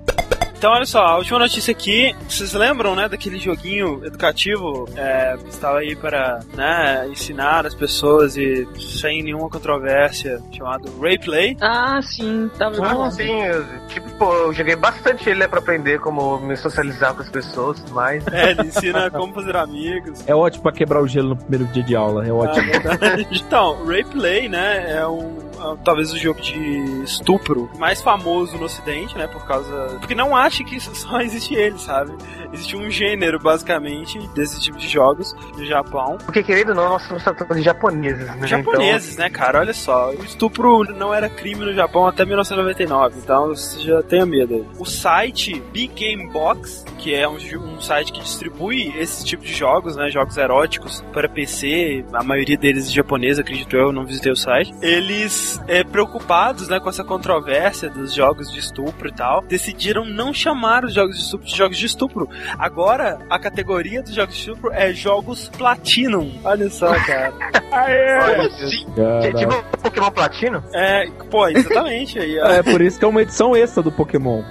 Então, 0.66 0.74
olha 0.74 0.84
só, 0.84 0.98
a 1.06 1.16
última 1.18 1.38
notícia 1.38 1.70
aqui, 1.70 2.12
vocês 2.28 2.52
lembram, 2.52 2.96
né, 2.96 3.08
daquele 3.08 3.38
joguinho 3.38 4.04
educativo 4.04 4.88
é, 4.96 5.36
que 5.40 5.48
estava 5.50 5.78
aí 5.78 5.94
para, 5.94 6.40
né, 6.54 7.06
ensinar 7.08 7.64
as 7.64 7.72
pessoas 7.72 8.36
e 8.36 8.66
sem 8.76 9.22
nenhuma 9.22 9.48
controvérsia, 9.48 10.42
chamado 10.50 10.90
Rayplay? 11.00 11.56
Ah, 11.60 12.00
sim. 12.02 12.50
Tava 12.58 12.84
Ah, 12.84 13.08
sim, 13.12 13.30
eu- 13.44 13.64
tipo, 13.86 14.10
pô, 14.18 14.34
eu 14.34 14.52
joguei 14.52 14.74
bastante 14.74 15.30
ele 15.30 15.38
né, 15.38 15.46
pra 15.46 15.60
aprender 15.60 16.00
como 16.00 16.36
me 16.40 16.56
socializar 16.56 17.14
com 17.14 17.22
as 17.22 17.30
pessoas, 17.30 17.80
mas 17.92 18.26
É, 18.32 18.50
ele 18.50 18.62
ensina 18.66 19.08
como 19.08 19.32
fazer 19.34 19.54
amigos. 19.54 20.18
É 20.26 20.34
ótimo 20.34 20.64
pra 20.64 20.72
quebrar 20.72 21.00
o 21.00 21.06
gelo 21.06 21.28
no 21.28 21.36
primeiro 21.36 21.66
dia 21.72 21.84
de 21.84 21.94
aula. 21.94 22.26
É 22.26 22.32
ótimo. 22.32 22.72
Ah, 22.74 23.22
então, 23.30 23.86
Rayplay, 23.86 24.48
né, 24.48 24.96
é 24.98 25.06
um 25.06 25.45
talvez 25.84 26.12
o 26.12 26.18
jogo 26.18 26.40
de 26.40 27.02
estupro 27.02 27.70
mais 27.78 28.00
famoso 28.00 28.56
no 28.56 28.64
ocidente, 28.64 29.16
né, 29.16 29.26
por 29.26 29.46
causa... 29.46 29.96
Porque 29.98 30.14
não 30.14 30.36
ache 30.36 30.64
que 30.64 30.78
só 30.80 31.20
existe 31.20 31.54
ele, 31.54 31.78
sabe? 31.78 32.12
Existe 32.52 32.76
um 32.76 32.90
gênero, 32.90 33.38
basicamente, 33.38 34.18
desse 34.28 34.60
tipo 34.60 34.78
de 34.78 34.88
jogos 34.88 35.34
no 35.56 35.64
Japão. 35.64 36.18
porque 36.24 36.42
querendo 36.42 36.70
ou 36.70 36.74
não, 36.74 36.88
nós 36.90 37.02
estamos 37.02 37.22
tratando 37.22 37.54
de 37.54 37.62
japoneses, 37.62 38.26
né? 38.26 38.46
Japoneses, 38.46 39.16
né, 39.16 39.28
cara? 39.28 39.60
Olha 39.60 39.74
só. 39.74 40.10
O 40.10 40.24
estupro 40.24 40.84
não 40.94 41.12
era 41.12 41.28
crime 41.28 41.64
no 41.64 41.74
Japão 41.74 42.06
até 42.06 42.24
1999, 42.24 43.18
então 43.18 43.48
você 43.48 43.80
já 43.80 44.02
tenha 44.02 44.26
medo. 44.26 44.66
O 44.78 44.84
site 44.84 45.60
Big 45.72 45.94
Game 45.94 46.30
Box, 46.30 46.84
que 46.98 47.14
é 47.14 47.28
um, 47.28 47.36
um 47.36 47.80
site 47.80 48.12
que 48.12 48.20
distribui 48.20 48.94
esse 48.98 49.24
tipo 49.24 49.42
de 49.42 49.52
jogos, 49.52 49.96
né, 49.96 50.10
jogos 50.10 50.36
eróticos 50.36 51.04
para 51.12 51.28
PC, 51.28 52.04
a 52.12 52.22
maioria 52.22 52.56
deles 52.56 52.92
japonês, 52.92 53.38
acredito 53.38 53.76
eu, 53.76 53.92
não 53.92 54.04
visitei 54.04 54.32
o 54.32 54.36
site. 54.36 54.74
Eles 54.80 55.45
eles, 55.46 55.60
é, 55.68 55.84
preocupados 55.84 56.68
né, 56.68 56.80
com 56.80 56.88
essa 56.88 57.04
controvérsia 57.04 57.88
dos 57.88 58.12
jogos 58.12 58.50
de 58.50 58.58
estupro 58.58 59.08
e 59.08 59.12
tal, 59.12 59.42
decidiram 59.42 60.04
não 60.04 60.34
chamar 60.34 60.84
os 60.84 60.92
jogos 60.92 61.16
de 61.16 61.22
estupro 61.22 61.46
de 61.46 61.56
jogos 61.56 61.78
de 61.78 61.86
estupro. 61.86 62.28
Agora, 62.58 63.18
a 63.30 63.38
categoria 63.38 64.02
dos 64.02 64.14
jogos 64.14 64.34
de 64.34 64.40
estupro 64.40 64.72
é 64.72 64.92
jogos 64.92 65.48
Platinum. 65.56 66.32
Olha 66.44 66.68
só, 66.68 66.92
cara. 67.00 67.32
Olha, 67.72 68.48
Que 68.48 69.00
é 69.00 69.32
Caraca. 69.32 69.38
tipo 69.38 69.78
Pokémon 69.82 70.10
Platino? 70.10 70.64
É, 70.74 71.06
pô, 71.30 71.46
exatamente 71.48 72.18
aí. 72.18 72.38
É 72.38 72.62
por 72.62 72.80
isso 72.80 72.98
que 72.98 73.04
é 73.04 73.08
uma 73.08 73.22
edição 73.22 73.54
extra 73.54 73.82
do 73.82 73.92
Pokémon. 73.92 74.42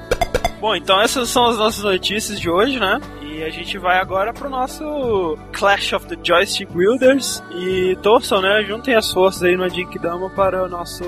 Bom, 0.59 0.75
então 0.75 0.99
essas 1.01 1.29
são 1.29 1.45
as 1.47 1.57
nossas 1.57 1.83
notícias 1.83 2.39
de 2.39 2.49
hoje, 2.49 2.79
né? 2.79 2.99
E 3.35 3.43
a 3.43 3.49
gente 3.49 3.77
vai 3.77 3.97
agora 3.97 4.31
pro 4.31 4.49
nosso 4.49 5.37
Clash 5.51 5.91
of 5.91 6.07
the 6.07 6.15
Joystick 6.23 6.73
Wielders. 6.73 7.43
E 7.53 7.97
torçam, 8.01 8.41
né? 8.41 8.63
Juntem 8.63 8.95
as 8.95 9.11
forças 9.11 9.43
aí 9.43 9.57
no 9.57 9.65
Dama 10.01 10.29
para 10.29 10.63
o 10.63 10.69
nosso 10.69 11.03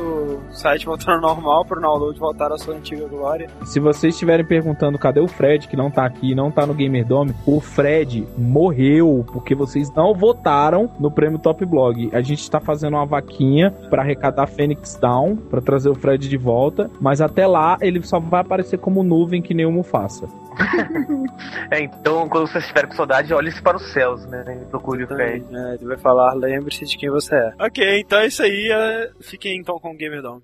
site 0.51 0.85
voltar 0.85 1.13
ao 1.13 1.21
normal, 1.21 1.63
para 1.63 1.79
o 1.79 1.81
download 1.81 2.19
voltar 2.19 2.51
à 2.51 2.57
sua 2.57 2.75
antiga 2.75 3.07
glória. 3.07 3.49
Se 3.63 3.79
vocês 3.79 4.13
estiverem 4.13 4.45
perguntando 4.45 4.99
cadê 4.99 5.21
o 5.21 5.27
Fred, 5.27 5.69
que 5.69 5.77
não 5.77 5.89
tá 5.89 6.05
aqui, 6.05 6.35
não 6.35 6.51
tá 6.51 6.65
no 6.65 6.73
Gamer 6.73 7.05
Dome, 7.05 7.33
o 7.45 7.61
Fred 7.61 8.27
morreu 8.37 9.25
porque 9.31 9.55
vocês 9.55 9.89
não 9.95 10.13
votaram 10.13 10.91
no 10.99 11.09
prêmio 11.09 11.39
Top 11.39 11.65
Blog. 11.65 12.09
A 12.11 12.21
gente 12.21 12.51
tá 12.51 12.59
fazendo 12.59 12.95
uma 12.95 13.05
vaquinha 13.05 13.71
pra 13.89 14.01
arrecadar 14.01 14.47
Phoenix 14.47 14.97
Down, 14.97 15.37
pra 15.37 15.61
trazer 15.61 15.89
o 15.89 15.95
Fred 15.95 16.27
de 16.27 16.37
volta, 16.37 16.91
mas 16.99 17.21
até 17.21 17.47
lá 17.47 17.77
ele 17.79 18.01
só 18.03 18.19
vai 18.19 18.41
aparecer 18.41 18.79
como 18.79 19.01
nuvem 19.01 19.41
que 19.41 19.53
nem 19.53 19.65
o 19.65 19.71
Mufasa. 19.71 20.27
É, 21.71 21.81
então 21.81 22.29
quando 22.29 22.47
você 22.47 22.59
estiver 22.59 22.87
com 22.87 22.93
saudade, 22.93 23.33
olhe-se 23.33 23.61
para 23.61 23.77
os 23.77 23.91
céus, 23.91 24.25
né? 24.25 24.43
E 24.61 24.65
procure 24.65 25.03
o 25.03 25.07
Fred. 25.07 25.45
É, 25.53 25.73
ele 25.75 25.85
vai 25.85 25.97
falar, 25.97 26.33
lembre-se 26.33 26.85
de 26.85 26.97
quem 26.97 27.09
você 27.09 27.35
é. 27.35 27.53
Ok, 27.59 27.99
então 27.99 28.19
é 28.19 28.27
isso 28.27 28.41
aí. 28.41 28.71
é, 28.71 29.09
Fiquem 29.21 29.57
então 29.59 29.77
com 29.79 29.91
o 29.91 29.97
Gamer 29.97 30.21
Dome. 30.21 30.43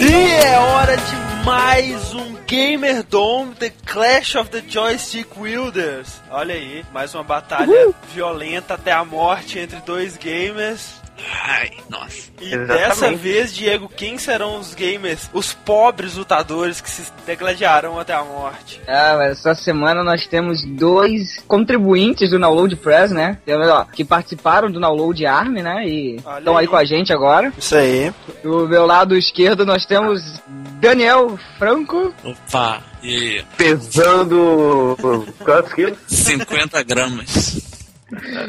E 0.00 0.44
é 0.46 0.58
hora 0.58 0.96
de 0.96 1.23
mais 1.44 2.14
um 2.14 2.36
Gamer 2.46 3.02
Dome 3.02 3.54
The 3.54 3.70
Clash 3.84 4.34
of 4.34 4.48
the 4.50 4.62
Joystick 4.66 5.28
Wielders. 5.38 6.22
Olha 6.30 6.54
aí, 6.54 6.82
mais 6.92 7.14
uma 7.14 7.22
batalha 7.22 7.92
violenta 8.14 8.74
até 8.74 8.92
a 8.92 9.04
morte 9.04 9.58
entre 9.58 9.78
dois 9.80 10.16
gamers. 10.16 11.04
Ai, 11.46 11.70
nossa. 11.88 12.30
E 12.40 12.46
Exatamente. 12.46 12.66
dessa 12.66 13.12
vez, 13.14 13.54
Diego, 13.54 13.88
quem 13.88 14.18
serão 14.18 14.58
os 14.58 14.74
gamers, 14.74 15.30
os 15.32 15.52
pobres 15.52 16.16
lutadores 16.16 16.80
que 16.80 16.90
se 16.90 17.10
degladiarão 17.24 18.00
até 18.00 18.14
a 18.14 18.24
morte? 18.24 18.80
Ah, 18.86 19.14
mas 19.16 19.38
essa 19.38 19.54
semana 19.54 20.02
nós 20.02 20.26
temos 20.26 20.64
dois 20.64 21.38
contribuintes 21.46 22.30
do 22.30 22.38
Download 22.38 22.74
Press, 22.76 23.12
né? 23.12 23.38
Temos, 23.44 23.68
ó, 23.68 23.84
que 23.84 24.04
participaram 24.04 24.70
do 24.70 24.80
Download 24.80 25.24
Arm, 25.24 25.54
né? 25.54 25.86
E 25.86 26.16
estão 26.16 26.56
aí 26.56 26.64
aí. 26.64 26.66
com 26.66 26.76
a 26.76 26.84
gente 26.84 27.12
agora. 27.12 27.52
Isso 27.56 27.76
aí. 27.76 28.12
Do 28.42 28.68
meu 28.68 28.84
lado 28.84 29.16
esquerdo 29.16 29.64
nós 29.64 29.86
temos 29.86 30.42
Daniel 30.84 31.38
Franco. 31.58 32.12
Opa, 32.22 32.82
e? 33.02 33.42
Pesando 33.56 34.94
quantos 35.42 35.72
quilos? 35.72 35.98
50 36.06 36.82
gramas. 36.82 37.74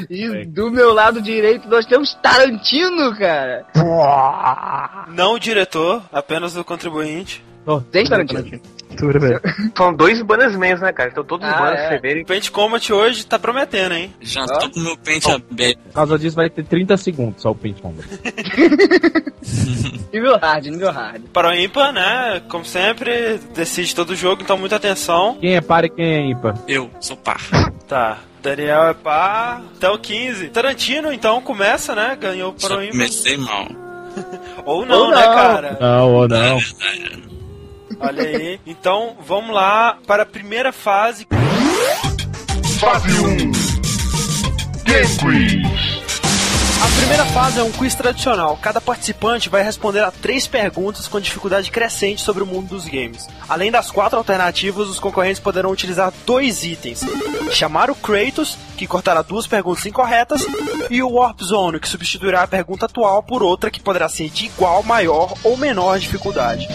E 0.09 0.43
do 0.45 0.69
meu 0.69 0.93
lado 0.93 1.21
direito 1.21 1.69
nós 1.69 1.85
temos 1.85 2.13
Tarantino, 2.15 3.17
cara. 3.17 3.65
Não 5.07 5.35
o 5.35 5.39
diretor, 5.39 6.03
apenas 6.11 6.57
o 6.57 6.63
contribuinte. 6.65 7.41
Tem 7.89 8.03
Tarantino? 8.03 8.61
São 9.77 9.93
dois 9.93 10.21
bannermans, 10.21 10.81
né, 10.81 10.91
cara? 10.93 11.09
Então 11.09 11.23
todos 11.23 11.47
os 11.47 11.53
Ah, 11.53 11.57
banners 11.57 12.03
é. 12.03 12.21
O 12.21 12.25
Paint 12.25 12.49
Combat 12.51 12.93
hoje 12.93 13.25
tá 13.25 13.37
prometendo, 13.39 13.93
hein? 13.93 14.13
Já 14.21 14.43
Ó. 14.43 14.59
tô 14.59 14.69
com 14.69 14.79
meu 14.79 14.97
pente 14.97 15.29
aberto. 15.31 15.77
Por 15.79 15.93
causa 15.93 16.19
disso 16.19 16.35
vai 16.35 16.49
ter 16.49 16.63
30 16.65 16.97
segundos 16.97 17.41
só 17.41 17.51
o 17.51 17.55
Paint 17.55 17.79
Combat. 17.81 18.07
Nível 20.13 20.37
hard, 20.37 20.65
nível 20.67 20.91
hard. 20.91 21.21
Para 21.33 21.49
o 21.49 21.53
ímpar, 21.53 21.91
né? 21.91 22.41
Como 22.47 22.63
sempre, 22.63 23.37
decide 23.53 23.93
todo 23.93 24.11
o 24.11 24.15
jogo, 24.15 24.41
então 24.41 24.57
muita 24.57 24.77
atenção. 24.77 25.37
Quem 25.41 25.55
é 25.55 25.61
par 25.61 25.83
e 25.83 25.89
quem 25.89 26.05
é 26.05 26.21
ímpar? 26.31 26.55
Eu 26.67 26.89
sou 26.99 27.17
par. 27.17 27.41
Tá. 27.87 28.17
Daniel 28.41 28.87
é 28.87 28.93
pá. 28.95 29.61
Então 29.77 29.95
15. 29.95 30.47
Tarantino, 30.49 31.11
então, 31.13 31.39
começa, 31.39 31.93
né? 31.93 32.17
Ganhou 32.19 32.51
para 32.51 32.77
o 32.77 32.81
ímpar. 32.81 32.91
comecei 32.93 33.37
mal. 33.37 33.67
Ou 34.65 34.83
não, 34.87 35.03
Ou 35.03 35.09
né, 35.11 35.15
não. 35.23 35.33
cara? 35.35 35.77
Não, 35.79 36.13
ou 36.13 36.27
não. 36.27 36.57
Olha 37.99 38.23
aí. 38.23 38.59
Então, 38.65 39.15
vamos 39.25 39.53
lá 39.53 39.97
para 40.05 40.23
a 40.23 40.25
primeira 40.25 40.71
fase. 40.71 41.27
Fase 42.79 43.09
1 43.11 43.37
Game 44.83 45.17
Quiz 45.17 46.05
A 46.81 46.87
primeira 46.99 47.25
fase 47.25 47.59
é 47.59 47.63
um 47.63 47.71
quiz 47.71 47.95
tradicional. 47.95 48.57
Cada 48.61 48.79
participante 48.81 49.49
vai 49.49 49.63
responder 49.63 50.03
a 50.03 50.11
três 50.11 50.45
perguntas 50.45 51.07
com 51.07 51.19
dificuldade 51.19 51.71
crescente 51.71 52.21
sobre 52.21 52.43
o 52.43 52.45
mundo 52.45 52.69
dos 52.69 52.85
games. 52.85 53.27
Além 53.47 53.71
das 53.71 53.89
quatro 53.89 54.17
alternativas, 54.17 54.87
os 54.87 54.99
concorrentes 54.99 55.39
poderão 55.39 55.71
utilizar 55.71 56.13
dois 56.25 56.63
itens: 56.63 57.01
chamar 57.51 57.89
o 57.89 57.95
Kratos, 57.95 58.57
que 58.77 58.85
cortará 58.85 59.21
duas 59.21 59.47
perguntas 59.47 59.85
incorretas, 59.85 60.45
e 60.89 61.01
o 61.01 61.11
Warp 61.11 61.41
Zone, 61.41 61.79
que 61.79 61.89
substituirá 61.89 62.43
a 62.43 62.47
pergunta 62.47 62.85
atual 62.85 63.23
por 63.23 63.41
outra 63.41 63.71
que 63.71 63.81
poderá 63.81 64.09
ser 64.09 64.29
de 64.29 64.45
igual, 64.45 64.83
maior 64.83 65.33
ou 65.43 65.57
menor 65.57 65.97
dificuldade. 65.97 66.67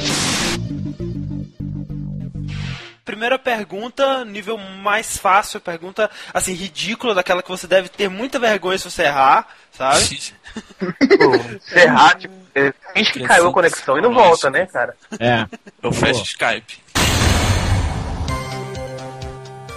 Primeira 3.11 3.41
pergunta, 3.41 4.25
nível 4.25 4.57
mais 4.57 5.17
fácil, 5.17 5.61
pergunta 5.61 6.09
assim, 6.33 6.53
ridícula, 6.53 7.13
daquela 7.13 7.43
que 7.43 7.49
você 7.49 7.67
deve 7.67 7.89
ter 7.89 8.09
muita 8.09 8.39
vergonha 8.39 8.79
se 8.79 8.89
você 8.89 9.03
errar, 9.03 9.49
sabe? 9.73 10.33
Pô, 10.79 11.59
se 11.61 11.77
errar, 11.77 12.17
tipo, 12.17 12.33
é, 12.55 12.73
finge 12.95 13.13
que 13.13 13.25
caiu 13.25 13.49
a 13.49 13.53
conexão 13.53 13.99
e 13.99 14.01
não 14.01 14.15
volta, 14.15 14.49
né, 14.49 14.65
cara? 14.67 14.95
É. 15.19 15.45
Eu 15.83 15.91
fecho 15.91 16.23
Skype. 16.23 16.79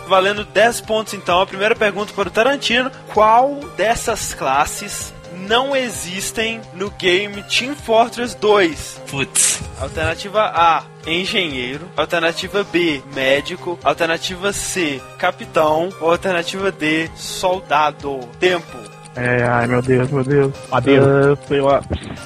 Valendo 0.07 0.45
10 0.45 0.81
pontos 0.81 1.15
então. 1.15 1.41
A 1.41 1.47
primeira 1.47 1.75
pergunta 1.75 2.13
para 2.13 2.27
o 2.27 2.31
Tarantino: 2.31 2.91
Qual 3.15 3.55
dessas 3.75 4.35
classes 4.35 5.12
não 5.47 5.75
existem 5.75 6.61
no 6.73 6.89
game 6.91 7.43
Team 7.43 7.75
Fortress 7.75 8.35
2? 8.35 9.01
Putz. 9.09 9.61
Alternativa 9.79 10.41
A: 10.43 10.83
Engenheiro. 11.05 11.87
Alternativa 11.95 12.63
B: 12.63 13.01
Médico. 13.13 13.77
Alternativa 13.83 14.51
C: 14.53 15.01
Capitão. 15.17 15.89
Alternativa 16.01 16.71
D: 16.71 17.09
Soldado. 17.15 18.19
Tempo. 18.39 18.77
É, 19.15 19.43
ai 19.43 19.67
meu 19.67 19.81
Deus, 19.81 20.09
meu 20.09 20.23
Deus. 20.23 20.53
Padeiro. 20.69 21.33
É, 21.33 21.47
sei 21.47 21.61
lá. 21.61 21.81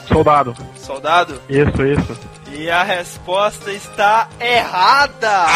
Soldado. 0.08 0.56
Soldado? 0.78 1.42
Isso, 1.50 1.84
isso. 1.86 2.18
E 2.54 2.70
a 2.70 2.82
resposta 2.82 3.72
está 3.72 4.30
errada! 4.40 5.48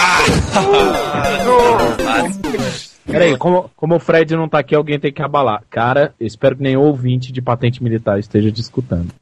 Peraí, 3.06 3.38
como, 3.38 3.70
como 3.76 3.96
o 3.96 4.00
Fred 4.00 4.36
não 4.36 4.48
tá 4.48 4.60
aqui, 4.60 4.76
alguém 4.76 5.00
tem 5.00 5.12
que 5.12 5.22
abalar. 5.22 5.64
Cara, 5.70 6.14
eu 6.20 6.28
espero 6.28 6.56
que 6.56 6.64
nenhum 6.64 6.82
ouvinte 6.82 7.32
de 7.32 7.42
patente 7.42 7.82
militar 7.84 8.20
esteja 8.20 8.52
te 8.52 8.62
escutando. 8.62 9.14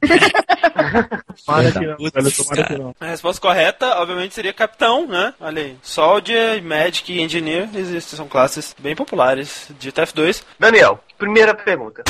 Tomara 1.46 1.62
Verdade. 1.70 1.78
que 1.78 1.86
não, 1.86 1.96
Putz, 1.96 2.12
velho, 2.12 2.36
tomara 2.36 2.62
que 2.62 2.68
cara. 2.68 2.78
não. 2.82 2.94
A 3.00 3.06
resposta 3.06 3.40
correta, 3.40 3.86
obviamente, 4.00 4.34
seria 4.34 4.52
capitão, 4.52 5.06
né? 5.06 5.34
Olha 5.40 5.62
aí. 5.62 5.76
Soldier, 5.82 6.62
Magic 6.62 7.12
e 7.12 7.20
Engineer 7.20 7.68
existem, 7.74 8.16
são 8.16 8.26
classes 8.26 8.74
bem 8.78 8.96
populares 8.96 9.68
de 9.78 9.92
TF2. 9.92 10.42
Daniel, 10.58 10.98
primeira 11.18 11.54
pergunta. 11.54 12.02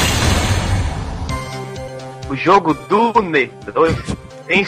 O 2.29 2.37
jogo 2.37 2.75
Dune 2.89 3.51
2 3.73 3.97
tem 4.47 4.67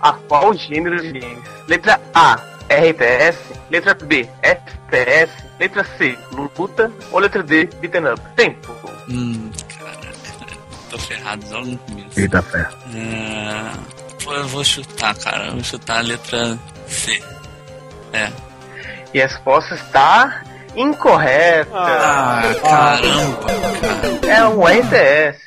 a 0.00 0.12
qual 0.12 0.54
gênero 0.54 1.00
de 1.00 1.12
games? 1.20 1.44
Letra 1.68 2.00
A, 2.14 2.34
RTS. 2.68 3.38
Letra 3.70 3.94
B, 3.94 4.26
FPS. 4.42 5.30
Letra 5.62 5.84
C, 5.96 6.18
luta. 6.32 6.90
Ou 7.12 7.20
letra 7.20 7.40
D, 7.40 7.66
beaten 7.80 8.04
up. 8.12 8.20
Tempo. 8.34 8.72
Hum, 9.08 9.48
cara. 9.78 10.12
Tô 10.90 10.98
ferrado 10.98 11.46
logo 11.52 11.66
no 11.66 11.78
começo. 11.78 12.18
Eita 12.20 12.42
fé. 12.42 12.68
É... 12.92 14.24
Pô, 14.24 14.32
eu 14.34 14.48
vou 14.48 14.64
chutar, 14.64 15.16
cara. 15.16 15.46
Eu 15.46 15.52
vou 15.52 15.62
chutar 15.64 15.98
a 15.98 16.00
letra 16.00 16.58
C. 16.88 17.22
É. 18.12 18.28
E 19.14 19.22
a 19.22 19.26
resposta 19.28 19.74
está 19.76 20.42
incorreta. 20.74 21.70
Ah, 21.72 22.42
caramba, 22.60 23.46
cara. 23.80 24.34
É 24.34 24.44
um 24.48 24.66
RTS. 24.66 25.38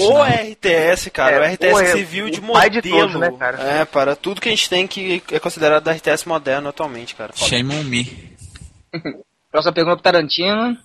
O. 0.00 0.22
RTS, 0.22 1.10
cara, 1.10 1.36
É, 1.36 1.40
o 1.40 1.52
RTS 1.52 1.74
o- 1.74 1.78
que 1.80 1.86
serviu 1.92 2.30
de 2.30 2.38
o 2.38 2.52
pai 2.52 2.70
de 2.70 2.76
modelo. 2.76 2.98
todos, 3.12 3.20
né, 3.20 3.36
cara? 3.36 3.60
É, 3.60 3.84
para 3.84 4.14
tudo 4.14 4.40
que 4.40 4.48
a 4.48 4.52
gente 4.52 4.70
tem 4.70 4.86
que 4.86 5.20
é 5.32 5.40
considerado 5.40 5.82
da 5.82 5.92
RTS 5.92 6.28
moderno 6.28 6.68
atualmente, 6.68 7.16
cara. 7.16 7.32
Shame 7.34 7.74
on 7.74 7.82
me. 7.82 8.36
Próxima 9.58 9.72
pergunta 9.72 9.96
pro 9.96 10.02
Tarantino. 10.04 10.76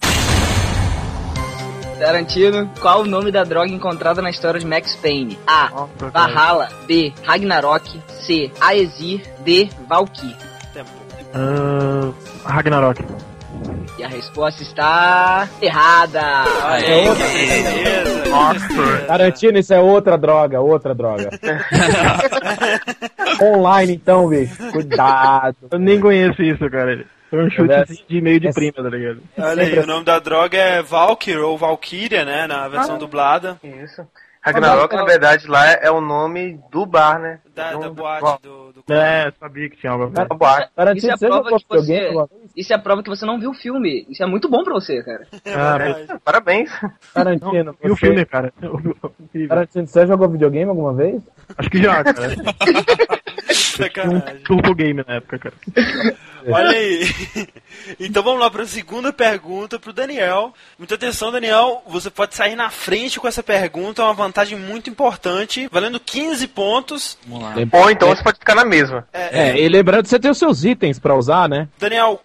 Tarantino, 1.99 2.67
qual 2.81 3.01
o 3.01 3.05
nome 3.05 3.31
da 3.31 3.43
droga 3.43 3.67
encontrada 3.69 4.19
na 4.19 4.31
história 4.31 4.59
de 4.59 4.65
Max 4.65 4.95
Payne? 4.95 5.37
A. 5.45 5.69
Cara. 5.99 6.11
Valhalla. 6.11 6.69
B. 6.87 7.13
Ragnarok. 7.23 8.01
C. 8.07 8.51
Aesir. 8.59 9.21
D. 9.45 9.69
Valkyrie. 9.87 10.35
Tempo. 10.73 10.89
Ah, 11.35 12.11
Ragnarok. 12.51 13.05
E 13.99 14.03
a 14.03 14.07
resposta 14.07 14.63
está 14.63 15.47
errada. 15.61 16.19
Aí, 16.63 16.83
É 17.05 17.09
outra. 17.09 17.25
que- 17.27 17.45
Beleza. 17.45 18.29
Nossa. 18.31 18.97
Tarantino, 19.05 19.59
isso 19.59 19.71
é 19.71 19.79
outra 19.79 20.17
droga, 20.17 20.59
outra 20.61 20.95
droga. 20.95 21.29
Online, 23.39 23.93
então, 23.93 24.27
bicho. 24.27 24.55
Cuidado. 24.71 25.57
Eu 25.69 25.77
nem 25.77 25.99
conheço 25.99 26.41
isso, 26.41 26.67
cara. 26.71 27.05
Foi 27.33 27.45
um 27.45 27.49
chute 27.49 28.05
de 28.07 28.21
meio 28.21 28.39
de 28.39 28.47
essa- 28.49 28.59
prima, 28.59 28.73
tá 28.75 28.95
ligado? 28.95 29.23
Olha 29.39 29.63
aí, 29.63 29.79
o 29.79 29.87
nome 29.87 30.05
da 30.05 30.19
droga 30.19 30.55
é 30.55 30.83
Valkyrie 30.83 31.39
ou 31.39 31.57
Valkyria, 31.57 32.23
né? 32.23 32.45
Na 32.45 32.67
versão 32.67 32.99
dublada 32.99 33.59
Isso. 33.63 34.05
Ragnarok, 34.39 34.93
na 34.93 35.03
verdade, 35.03 35.47
lá 35.47 35.65
é 35.71 35.89
o 35.89 35.99
nome 35.99 36.59
do 36.69 36.85
bar, 36.85 37.17
né? 37.17 37.39
da, 37.55 37.73
da 37.73 37.89
boate 37.89 38.41
do, 38.43 38.73
do 38.73 38.93
É, 38.93 39.31
sabia 39.39 39.69
que 39.69 39.77
tinha. 39.77 39.95
Uma 39.95 40.07
boate. 40.07 40.63
Isso 40.63 40.71
Tarantino, 40.75 41.13
é 41.13 41.17
prova 41.17 41.57
que 41.57 41.65
você-? 41.69 42.11
Isso 42.55 42.73
é 42.73 42.75
a 42.75 42.79
prova 42.79 43.01
que 43.01 43.09
você 43.09 43.25
não 43.25 43.39
viu 43.39 43.49
o 43.51 43.55
filme. 43.55 44.05
Isso 44.09 44.21
é 44.21 44.27
muito 44.27 44.47
bom 44.49 44.63
pra 44.63 44.73
você, 44.73 45.01
cara. 45.01 45.25
Ah, 45.45 45.77
verdade. 45.77 46.21
Parabéns. 46.23 46.69
Tarantino, 47.13 47.75
E 47.83 47.89
o 47.89 47.95
filme, 47.95 48.25
cara? 48.25 48.53
Tarantino, 49.49 49.87
você 49.87 50.05
jogou 50.05 50.29
videogame 50.29 50.69
alguma 50.69 50.93
vez? 50.93 51.19
Acho 51.57 51.69
que 51.69 51.81
já, 51.81 52.03
cara. 52.03 52.35
Tinha 53.53 53.85
um 54.07 54.11
Sacanagem. 54.19 54.43
turbo 54.43 54.75
game 54.75 55.03
na 55.07 55.15
época, 55.15 55.39
cara. 55.39 55.55
Olha 56.45 56.71
aí. 56.71 57.07
Então 57.99 58.21
vamos 58.21 58.39
lá 58.41 58.49
para 58.51 58.63
a 58.63 58.67
segunda 58.67 59.13
pergunta 59.13 59.79
pro 59.79 59.93
Daniel. 59.93 60.53
Muita 60.77 60.95
atenção, 60.95 61.31
Daniel. 61.31 61.81
Você 61.87 62.09
pode 62.09 62.35
sair 62.35 62.55
na 62.55 62.69
frente 62.69 63.19
com 63.19 63.27
essa 63.27 63.41
pergunta, 63.41 64.01
é 64.01 64.05
uma 64.05 64.13
vantagem 64.13 64.57
muito 64.57 64.89
importante, 64.89 65.69
valendo 65.71 65.99
15 65.99 66.47
pontos. 66.47 67.17
Vamos 67.25 67.43
lá. 67.43 67.55
Ou 67.71 67.89
então 67.89 68.09
você 68.09 68.23
pode 68.23 68.39
ficar 68.39 68.55
na 68.55 68.65
mesma. 68.65 69.07
É, 69.13 69.57
e 69.57 69.69
lembrando 69.69 70.03
que 70.03 70.09
você 70.09 70.19
tem 70.19 70.31
os 70.31 70.37
seus 70.37 70.63
itens 70.65 70.99
pra 70.99 71.15
usar, 71.15 71.47
né? 71.47 71.67
Daniel, 71.79 72.19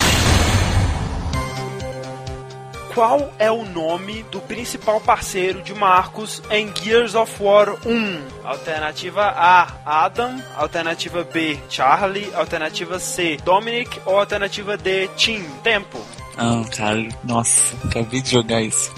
qual 2.99 3.33
é 3.39 3.49
o 3.49 3.65
nome 3.65 4.25
do 4.25 4.41
principal 4.41 5.01
parceiro 5.01 5.63
de 5.63 5.73
Marcos 5.73 6.43
em 6.51 6.69
Gears 6.83 7.15
of 7.15 7.41
War 7.41 7.77
1? 7.87 8.21
Alternativa 8.43 9.23
A, 9.23 9.69
Adam. 9.87 10.43
Alternativa 10.57 11.23
B, 11.23 11.57
Charlie. 11.71 12.29
Alternativa 12.35 12.99
C, 12.99 13.37
Dominic. 13.45 14.01
Ou 14.05 14.19
alternativa 14.19 14.77
D, 14.77 15.07
Tim. 15.17 15.45
Tempo. 15.63 16.05
Ah, 16.37 16.65
cara, 16.77 17.07
nossa, 17.23 17.77
acabei 17.87 18.21
de 18.21 18.33
jogar 18.33 18.63
isso. 18.63 18.93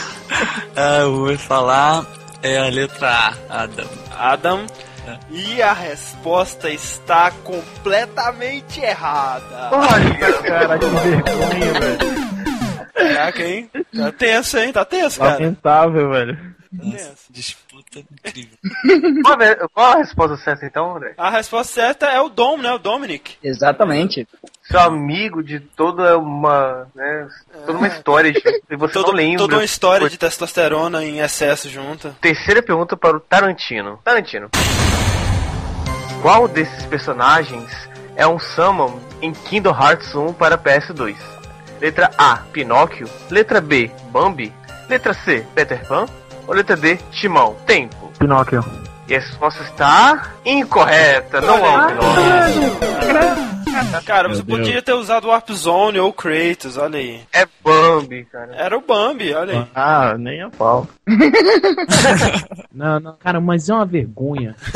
ah, 0.74 1.00
eu 1.00 1.14
vou 1.14 1.36
falar 1.36 2.06
é 2.42 2.56
a 2.56 2.70
letra 2.70 3.10
A, 3.10 3.62
Adam. 3.64 3.88
Adam. 4.18 4.66
E 5.28 5.60
a 5.60 5.74
resposta 5.74 6.70
está 6.70 7.30
completamente 7.30 8.80
errada. 8.80 9.68
Cara, 10.46 10.78
que 10.78 10.86
vergonha, 10.86 11.72
velho. 11.78 12.33
Caraca, 12.94 13.42
hein? 13.42 13.70
Tá 13.96 14.12
tenso, 14.12 14.58
hein? 14.58 14.72
Tá 14.72 14.84
tenso, 14.84 15.18
cara. 15.18 15.32
Lamentável, 15.34 16.10
velho. 16.10 16.36
Tá 16.36 16.84
Nossa, 16.84 16.96
tenso. 16.96 17.16
disputa 17.30 17.98
incrível. 18.00 18.56
Qual 19.24 19.34
a, 19.40 19.68
qual 19.68 19.92
a 19.92 19.96
resposta 19.96 20.36
certa 20.36 20.66
então, 20.66 20.96
André? 20.96 21.14
A 21.16 21.30
resposta 21.30 21.72
certa 21.72 22.06
é 22.06 22.20
o 22.20 22.28
Dom, 22.28 22.56
né? 22.58 22.72
O 22.72 22.78
Dominic. 22.78 23.36
Exatamente. 23.42 24.26
Seu 24.62 24.80
amigo 24.80 25.42
de 25.42 25.60
toda 25.60 26.16
uma, 26.18 26.88
né, 26.94 27.28
toda 27.66 27.78
uma 27.78 27.86
história, 27.86 28.32
gente, 28.32 28.62
e 28.70 28.76
você 28.76 28.92
Todo, 28.94 29.08
não 29.08 29.14
lembra. 29.14 29.38
toda 29.38 29.56
uma 29.56 29.64
história 29.64 30.08
de 30.08 30.16
testosterona 30.18 31.04
em 31.04 31.20
excesso 31.20 31.68
junto. 31.68 32.10
Terceira 32.20 32.62
pergunta 32.62 32.96
para 32.96 33.16
o 33.16 33.20
Tarantino. 33.20 34.00
Tarantino. 34.02 34.48
Qual 36.22 36.48
desses 36.48 36.86
personagens 36.86 37.70
é 38.16 38.26
um 38.26 38.38
summon 38.38 38.98
em 39.20 39.32
Kingdom 39.32 39.70
Hearts 39.78 40.14
1 40.14 40.32
para 40.32 40.56
PS2? 40.56 41.14
Letra 41.84 42.10
A, 42.16 42.36
Pinóquio. 42.50 43.06
Letra 43.30 43.60
B, 43.60 43.90
Bambi. 44.10 44.50
Letra 44.88 45.12
C, 45.12 45.44
Peter 45.54 45.86
Pan. 45.86 46.06
Ou 46.46 46.54
letra 46.54 46.74
D, 46.74 46.96
Timão? 47.10 47.54
Tempo. 47.66 48.10
Pinóquio. 48.18 48.64
E 49.06 49.14
a 49.14 49.18
resposta 49.20 49.62
está 49.64 50.30
incorreta. 50.46 51.42
Não 51.42 51.58
é 51.58 51.76
o 51.76 51.86
Pinóquio. 51.88 52.72
Cara, 54.06 54.28
Meu 54.28 54.36
você 54.38 54.42
Deus. 54.42 54.58
podia 54.60 54.80
ter 54.80 54.94
usado 54.94 55.28
Warp 55.28 55.50
Zone 55.50 55.98
ou 55.98 56.10
Kratos, 56.10 56.78
olha 56.78 56.98
aí. 56.98 57.20
É 57.30 57.46
Bambi, 57.62 58.24
cara. 58.32 58.54
Era 58.56 58.78
o 58.78 58.80
Bambi, 58.80 59.34
olha 59.34 59.60
aí. 59.60 59.66
Ah, 59.74 60.16
nem 60.16 60.40
a 60.40 60.48
pau. 60.48 60.88
Não, 62.72 62.98
não, 62.98 63.14
cara, 63.16 63.40
mas 63.40 63.68
é 63.68 63.74
uma 63.74 63.84
vergonha. 63.84 64.56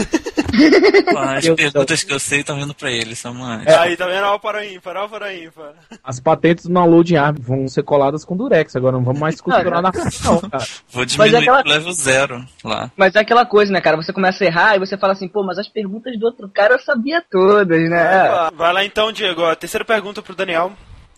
As 1.17 1.45
Eu- 1.45 1.57
perguntas 1.57 2.03
que 2.03 2.13
eu 2.13 2.19
sei 2.19 2.41
estão 2.41 2.57
vindo 2.57 2.75
pra 2.75 2.91
ele, 2.91 3.15
são 3.15 3.33
mais. 3.35 3.67
Aí, 3.67 3.97
tá 3.97 4.07
vendo? 4.07 4.25
Ó, 4.25 4.39
para 4.39 4.65
ímpar, 4.67 4.97
ó, 4.97 5.09
para 5.09 5.35
ímpar. 5.35 5.73
As 6.03 6.21
patentes 6.21 6.67
do 6.67 6.73
download 6.73 7.17
ARM 7.17 7.37
vão 7.41 7.69
ser 7.69 7.83
coladas 7.83 8.25
com 8.25 8.37
Durex, 8.37 8.75
agora 8.77 8.97
não 8.97 9.05
vamos 9.05 9.21
mais 9.21 9.41
costurar 9.41 9.83
na 9.83 9.91
não, 10.25 10.41
cara. 10.41 10.65
Vou 10.91 11.03
Mas 11.05 11.13
é 11.13 11.17
diminuir 11.17 11.37
aquela- 11.39 11.63
pro 11.63 11.71
level 11.73 11.93
zero 11.93 12.45
lá. 12.65 12.91
Mas 12.97 13.15
é 13.15 13.21
aquela 13.21 13.45
coisa, 13.47 13.73
né, 13.73 13.81
cara? 13.81 13.97
Você 13.97 14.13
começa 14.13 14.45
a 14.45 14.47
errar 14.47 14.77
e 14.77 14.79
você 14.79 14.97
fala 14.97 15.13
assim, 15.13 15.29
pô, 15.29 15.43
mas 15.43 15.59
as 15.59 15.69
perguntas 15.69 16.19
do 16.19 16.27
outro 16.27 16.49
cara 16.49 16.75
eu 16.75 16.79
sabia 16.79 17.23
todas, 17.31 17.89
né? 17.91 18.51
Vai 18.55 18.73
lá 18.73 18.85
então, 18.85 19.13
Diego. 19.13 19.45
A 19.45 19.57
terceira 19.57 19.85
pergunta 19.85 20.23
pro 20.23 20.35
Daniel. 20.35 20.73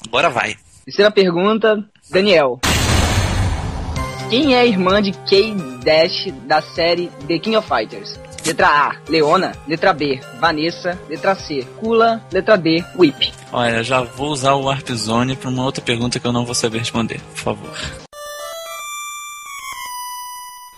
Agora 0.07 0.31
vai. 0.31 0.57
Terceira 0.85 1.11
pergunta, 1.11 1.85
Daniel. 2.11 2.59
Quem 4.31 4.55
é 4.55 4.61
a 4.61 4.65
irmã 4.65 5.03
de 5.03 5.11
Kay 5.11 5.57
Dash 5.83 6.33
da 6.47 6.63
série 6.63 7.09
The 7.27 7.37
King 7.41 7.57
of 7.57 7.67
Fighters? 7.67 8.17
Letra 8.47 8.69
A, 8.69 8.97
Leona. 9.09 9.57
Letra 9.67 9.93
B, 9.93 10.21
Vanessa. 10.39 10.97
Letra 11.09 11.35
C, 11.35 11.67
Kula. 11.81 12.25
Letra 12.31 12.57
D, 12.57 12.85
Whip. 12.97 13.33
Olha, 13.53 13.83
já 13.83 14.03
vou 14.03 14.31
usar 14.31 14.55
o 14.55 14.67
Warp 14.67 14.89
Zone 14.91 15.35
pra 15.35 15.51
uma 15.51 15.65
outra 15.65 15.83
pergunta 15.83 16.21
que 16.21 16.27
eu 16.29 16.33
não 16.33 16.45
vou 16.45 16.55
saber 16.55 16.79
responder, 16.79 17.21
por 17.21 17.39
favor. 17.39 17.77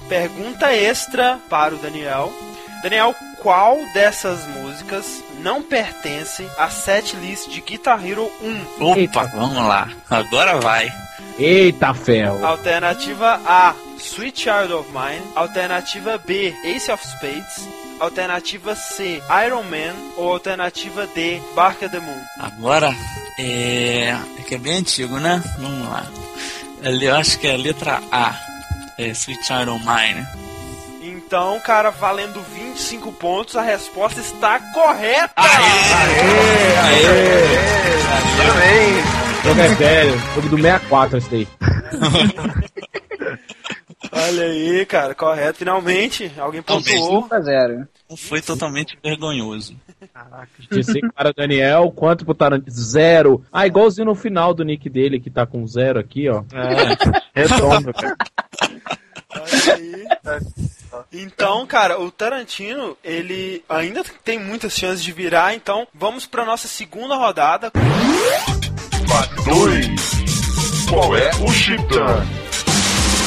Pergunta 0.08 0.72
extra 0.72 1.38
para 1.50 1.74
o 1.74 1.78
Daniel. 1.78 2.32
Daniel, 2.82 3.14
qual 3.38 3.78
dessas 3.94 4.46
músicas 4.48 5.22
não 5.38 5.62
pertence 5.62 6.46
à 6.58 6.68
setlist 6.68 7.48
de 7.48 7.60
Guitar 7.60 8.04
Hero 8.04 8.30
1? 8.80 8.84
Opa, 8.84 8.98
Eita. 8.98 9.24
vamos 9.26 9.56
lá. 9.66 9.88
Agora 10.10 10.60
vai. 10.60 10.92
Eita 11.38 11.94
ferro. 11.94 12.44
Alternativa 12.44 13.40
A, 13.46 13.74
Sweet 13.98 14.40
Child 14.42 14.72
of 14.72 14.88
Mine. 14.90 15.22
Alternativa 15.34 16.18
B, 16.18 16.54
Ace 16.64 16.90
of 16.90 17.04
Spades. 17.06 17.68
Alternativa 18.00 18.74
C, 18.74 19.22
Iron 19.46 19.62
Man. 19.62 19.94
Ou 20.16 20.32
alternativa 20.32 21.06
D, 21.06 21.40
Bark 21.54 21.84
at 21.84 21.92
the 21.92 22.00
Moon. 22.00 22.20
Agora 22.40 22.92
é. 23.38 24.14
É 24.38 24.42
que 24.46 24.56
é 24.56 24.58
bem 24.58 24.78
antigo, 24.78 25.18
né? 25.20 25.40
Vamos 25.58 25.88
lá. 25.88 26.04
Eu 26.82 27.14
acho 27.14 27.38
que 27.38 27.46
é 27.46 27.54
a 27.54 27.56
letra 27.56 28.02
A. 28.10 28.34
É 28.98 29.08
Sweet 29.08 29.46
Child 29.46 29.70
O' 29.70 29.78
Mine. 29.78 30.26
Então, 31.32 31.58
cara, 31.60 31.88
valendo 31.88 32.42
25 32.42 33.10
pontos, 33.12 33.56
a 33.56 33.62
resposta 33.62 34.20
está 34.20 34.60
correta! 34.74 35.32
Parabéns. 38.36 39.02
Jogo 39.42 39.60
é 39.62 39.68
velho, 39.68 40.18
jogo 40.34 40.48
do 40.50 40.58
64 40.58 41.16
esse 41.16 41.30
daí. 41.30 41.48
Olha 44.12 44.42
aí, 44.42 44.84
cara, 44.84 45.14
correto. 45.14 45.60
Finalmente, 45.60 46.30
alguém 46.36 46.60
pontuou. 46.60 47.22
5 47.22 47.34
a 47.34 47.40
0. 47.40 47.88
Não 48.10 48.16
foi 48.18 48.42
totalmente 48.42 48.98
vergonhoso. 49.02 49.74
Disse 50.70 51.00
para 51.14 51.30
o 51.30 51.34
Daniel, 51.34 51.90
quanto 51.92 52.26
pro 52.26 52.34
Tarantino? 52.34 52.70
Zero. 52.70 53.42
Ah, 53.50 53.66
igualzinho 53.66 54.04
no 54.04 54.14
final 54.14 54.52
do 54.52 54.66
nick 54.66 54.90
dele, 54.90 55.18
que 55.18 55.30
tá 55.30 55.46
com 55.46 55.66
zero 55.66 55.98
aqui, 55.98 56.28
ó. 56.28 56.44
É, 56.52 57.40
redondo, 57.40 57.90
cara. 57.94 58.16
Olha 59.34 59.74
aí. 59.76 60.04
Então, 61.12 61.66
cara, 61.66 62.00
o 62.00 62.10
Tarantino, 62.10 62.96
ele 63.02 63.64
ainda 63.68 64.04
tem 64.24 64.38
muitas 64.38 64.74
chances 64.74 65.02
de 65.02 65.12
virar, 65.12 65.54
então 65.54 65.86
vamos 65.94 66.26
pra 66.26 66.44
nossa 66.44 66.68
segunda 66.68 67.16
rodada. 67.16 67.70
2. 69.44 70.88
Qual 70.88 71.16
é 71.16 71.30
o 71.40 71.50
Chitã? 71.50 72.26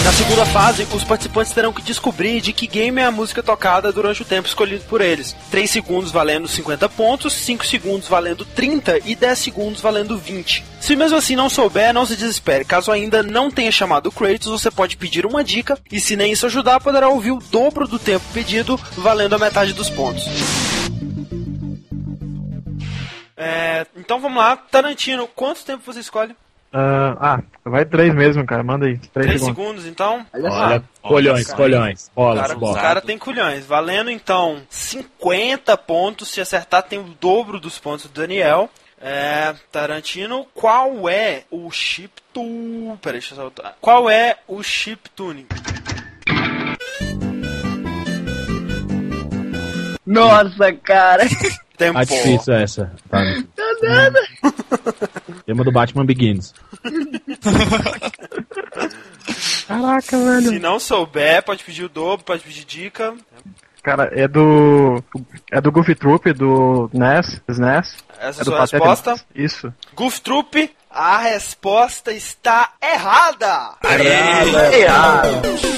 Na 0.06 0.12
segunda 0.12 0.46
fase, 0.46 0.88
os 0.94 1.04
participantes 1.04 1.52
terão 1.52 1.74
que 1.74 1.82
descobrir 1.82 2.40
de 2.40 2.54
que 2.54 2.68
game 2.68 3.02
é 3.02 3.06
a 3.06 3.12
música 3.12 3.42
tocada 3.42 3.92
durante 3.92 4.22
o 4.22 4.26
tempo 4.26 4.48
escolhido 4.48 4.84
por 4.86 5.02
eles. 5.02 5.36
3 5.50 5.68
segundos 5.68 6.12
valendo 6.12 6.48
50 6.48 6.88
pontos, 6.90 7.34
5 7.34 7.66
segundos 7.66 8.08
valendo 8.08 8.46
30 8.46 9.00
e 9.04 9.16
10 9.16 9.40
segundos 9.40 9.82
valendo 9.82 10.16
20. 10.16 10.64
Se 10.86 10.96
mesmo 10.96 11.18
assim 11.18 11.36
não 11.36 11.50
souber, 11.50 11.92
não 11.92 12.06
se 12.06 12.16
desespere. 12.16 12.64
Caso 12.64 12.92
ainda 12.92 13.24
não 13.24 13.50
tenha 13.50 13.72
chamado 13.72 14.06
o 14.06 14.12
Kratos, 14.12 14.52
você 14.52 14.70
pode 14.70 14.96
pedir 14.98 15.26
uma 15.26 15.44
dica 15.44 15.80
e 15.92 16.00
se 16.00 16.16
nem 16.16 16.32
isso 16.32 16.46
ajudar, 16.46 16.80
poderá 16.80 17.10
ouvir 17.10 17.32
o 17.32 17.40
dobro 17.40 17.88
do 17.88 17.98
tempo 17.98 18.24
pedido, 18.32 18.78
valendo 18.96 19.34
a 19.34 19.40
metade 19.40 19.74
dos 19.74 19.90
pontos. 19.90 20.24
É, 23.36 23.88
então 23.98 24.20
vamos 24.22 24.38
lá, 24.38 24.56
Tarantino, 24.56 25.28
quanto 25.28 25.66
tempo 25.66 25.82
você 25.84 26.02
escolhe? 26.02 26.36
Ah, 26.72 27.18
ah, 27.20 27.44
vai 27.68 27.84
três 27.84 28.14
mesmo, 28.14 28.46
cara. 28.46 28.62
Manda 28.62 28.86
aí. 28.86 29.00
Três 29.12 29.26
3 29.28 29.42
segundos. 29.42 29.56
segundos, 29.56 29.86
então? 29.88 30.24
Olha 30.36 30.84
colhões, 31.02 31.48
cara. 31.48 31.58
colhões. 31.58 32.12
Bola, 32.16 32.42
Cara, 32.42 32.56
o 32.56 32.60
bola. 32.60 32.80
cara 32.80 33.02
tem 33.02 33.18
culhões. 33.18 33.66
Valendo 33.66 34.12
então 34.12 34.62
50 34.70 35.76
pontos. 35.78 36.28
Se 36.28 36.42
acertar, 36.42 36.84
tem 36.84 37.00
o 37.00 37.16
dobro 37.20 37.60
dos 37.60 37.80
pontos 37.80 38.06
do 38.06 38.22
Daniel. 38.22 38.70
É, 38.70 38.85
Tarantino, 39.72 40.46
qual 40.54 41.10
é 41.10 41.44
o 41.52 41.70
chip 41.72 42.14
tu... 42.34 42.98
Peraí, 43.02 43.20
deixa 43.20 43.34
eu 43.34 43.38
soltar. 43.38 43.78
Qual 43.82 44.10
é 44.10 44.38
o 44.48 44.64
chip 44.64 45.10
tuning? 45.16 45.48
Nossa, 50.06 50.74
cara. 50.74 51.24
Tempo. 51.78 51.94
Tá 51.94 52.04
difícil 52.06 52.54
essa. 52.54 52.92
Tá. 53.10 53.20
nada. 53.82 54.20
Tema 55.46 55.64
do 55.64 55.72
Batman 55.72 56.06
Begins. 56.06 56.54
Caraca, 59.68 60.18
velho. 60.18 60.50
Se 60.50 60.60
não 60.60 60.80
souber, 60.80 61.44
pode 61.44 61.64
pedir 61.64 61.84
o 61.84 61.90
dobro, 61.90 62.26
pode 62.26 62.44
pedir 62.44 62.64
dica. 62.64 63.14
Cara, 63.86 64.10
é 64.14 64.28
do. 64.28 65.00
É 65.52 65.62
do 65.62 65.72
Goofy 65.72 65.94
Troop, 65.94 66.34
do 66.34 66.90
NES. 66.92 67.40
SNES. 67.48 67.96
Essa 68.18 68.20
é 68.20 68.26
É 68.26 68.26
a 68.26 68.32
do 68.32 68.46
sua 68.46 68.58
Pateta 68.58 68.78
resposta. 68.78 69.10
Max. 69.12 69.26
Isso. 69.36 69.74
Goof 69.94 70.22
Troop, 70.22 70.76
a 70.90 71.18
resposta 71.20 72.12
está 72.12 72.72
errada! 72.82 73.76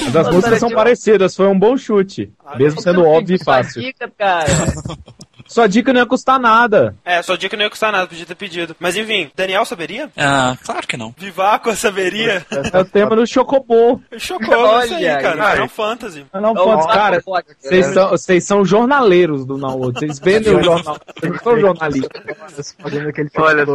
Mas 0.06 0.16
as 0.16 0.32
músicas 0.32 0.58
são 0.58 0.70
parecidas, 0.70 1.36
foi 1.36 1.48
um 1.48 1.58
bom 1.58 1.76
chute. 1.76 2.32
Mesmo 2.56 2.80
sendo 2.80 3.04
óbvio 3.04 3.36
e 3.36 3.44
fácil. 3.44 3.82
Dica, 3.82 4.10
cara. 4.16 4.48
Sua 5.48 5.66
dica 5.66 5.92
não 5.92 6.00
ia 6.00 6.06
custar 6.06 6.38
nada. 6.38 6.94
É, 7.04 7.22
sua 7.22 7.36
dica 7.38 7.56
não 7.56 7.64
ia 7.64 7.70
custar 7.70 7.90
nada, 7.90 8.06
podia 8.06 8.26
ter 8.26 8.34
pedido. 8.34 8.76
Mas 8.78 8.96
enfim, 8.96 9.30
Daniel 9.34 9.64
saberia? 9.64 10.10
Ah, 10.16 10.56
claro 10.64 10.86
que 10.86 10.96
não. 10.96 11.14
Vivaco 11.16 11.74
saberia? 11.74 12.46
É 12.72 12.78
o 12.78 12.84
tema 12.84 13.16
do 13.16 13.26
Chocobô. 13.26 14.00
Chocou 14.18 14.82
isso 14.82 14.94
aí, 14.94 15.06
Olha, 15.06 15.22
cara. 15.22 15.46
aí. 15.48 15.52
Final 15.54 15.68
Fantasy. 15.68 16.26
Não, 16.32 16.52
Ô, 16.52 16.54
pode, 16.54 16.86
cara, 16.92 17.22
vocês 17.60 17.86
são, 17.86 18.10
vocês 18.10 18.44
são 18.44 18.64
jornaleiros 18.64 19.44
do 19.46 19.56
download. 19.58 19.98
Vocês 19.98 20.18
vendem 20.18 20.54
o 20.54 20.62
jornal. 20.62 20.98
Vocês 21.18 21.32
não 21.32 21.38
são 21.40 21.58
jornalistas. 21.60 22.76
Fazendo 22.78 23.08
aquele 23.08 23.30
Olha 23.38 23.66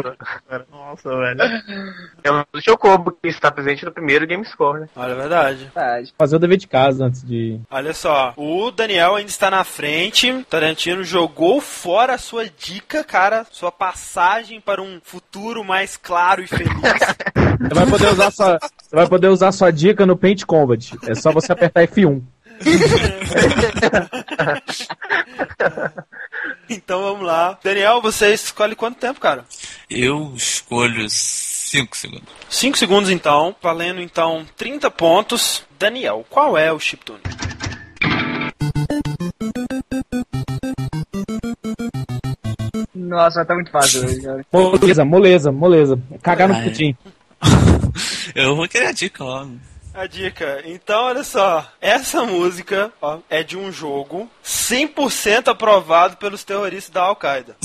cara. 0.47 0.65
Nossa, 0.71 1.09
velho. 1.09 1.39
É 2.23 2.31
o 2.31 2.61
Chocobo 2.61 3.11
que 3.11 3.27
está 3.29 3.51
presente 3.51 3.83
no 3.85 3.91
primeiro 3.91 4.27
Game 4.27 4.45
Score, 4.45 4.81
né? 4.81 4.89
Olha, 4.95 5.11
é 5.11 5.15
verdade. 5.15 5.71
Verdade. 5.73 6.13
Fazer 6.17 6.35
o 6.35 6.39
dever 6.39 6.57
de 6.57 6.67
casa 6.67 7.05
antes 7.05 7.23
de. 7.23 7.59
Olha 7.69 7.93
só, 7.93 8.33
o 8.37 8.71
Daniel 8.71 9.15
ainda 9.15 9.29
está 9.29 9.49
na 9.49 9.63
frente. 9.63 10.45
Tarantino 10.49 11.03
jogou 11.03 11.59
fora 11.63 12.13
a 12.13 12.17
sua 12.17 12.47
dica, 12.47 13.03
cara, 13.03 13.45
sua 13.49 13.71
passagem 13.71 14.61
para 14.61 14.81
um 14.81 15.01
futuro 15.03 15.63
mais 15.63 15.97
claro 15.97 16.43
e 16.43 16.47
feliz. 16.47 16.69
Você 17.59 17.73
vai 17.73 17.85
poder 17.87 18.09
usar 18.09 18.31
sua, 18.31 18.59
você 18.59 18.95
vai 18.95 19.07
poder 19.07 19.27
usar 19.29 19.51
sua 19.51 19.71
dica 19.71 20.05
no 20.05 20.17
Paint 20.17 20.43
Combat. 20.43 20.97
É 21.07 21.15
só 21.15 21.31
você 21.31 21.53
apertar 21.53 21.87
F1. 21.87 22.21
então 26.69 27.01
vamos 27.01 27.25
lá. 27.25 27.57
Daniel, 27.63 28.01
você 28.01 28.33
escolhe 28.33 28.75
quanto 28.75 28.97
tempo, 28.97 29.19
cara? 29.19 29.45
Eu 29.89 30.33
escolho 30.35 31.09
5 31.09 31.95
segundos. 31.95 32.27
5 32.49 32.77
segundos 32.77 33.09
então, 33.09 33.55
valendo 33.61 34.01
então 34.01 34.45
30 34.57 34.91
pontos. 34.91 35.63
Daniel, 35.79 36.25
qual 36.29 36.57
é 36.57 36.71
o 36.71 36.79
chiptune? 36.79 37.21
Nossa, 43.13 43.45
tá 43.45 43.53
muito 43.53 43.69
fácil 43.69 44.21
cara. 44.23 44.45
Moleza, 44.51 45.05
moleza, 45.05 45.51
moleza. 45.51 45.99
Cagar 46.21 46.49
no 46.49 46.55
Ai. 46.55 46.63
pudim. 46.63 46.97
Eu 48.33 48.55
vou 48.55 48.67
querer 48.67 48.87
a 48.87 48.91
dica 48.91 49.23
logo. 49.23 49.51
A 49.93 50.07
dica. 50.07 50.63
Então, 50.65 51.05
olha 51.05 51.23
só. 51.23 51.67
Essa 51.79 52.25
música 52.25 52.91
ó, 52.99 53.19
é 53.29 53.43
de 53.43 53.55
um 53.55 53.71
jogo 53.71 54.27
100% 54.43 55.49
aprovado 55.49 56.17
pelos 56.17 56.43
terroristas 56.43 56.91
da 56.91 57.01
Al-Qaeda. 57.03 57.55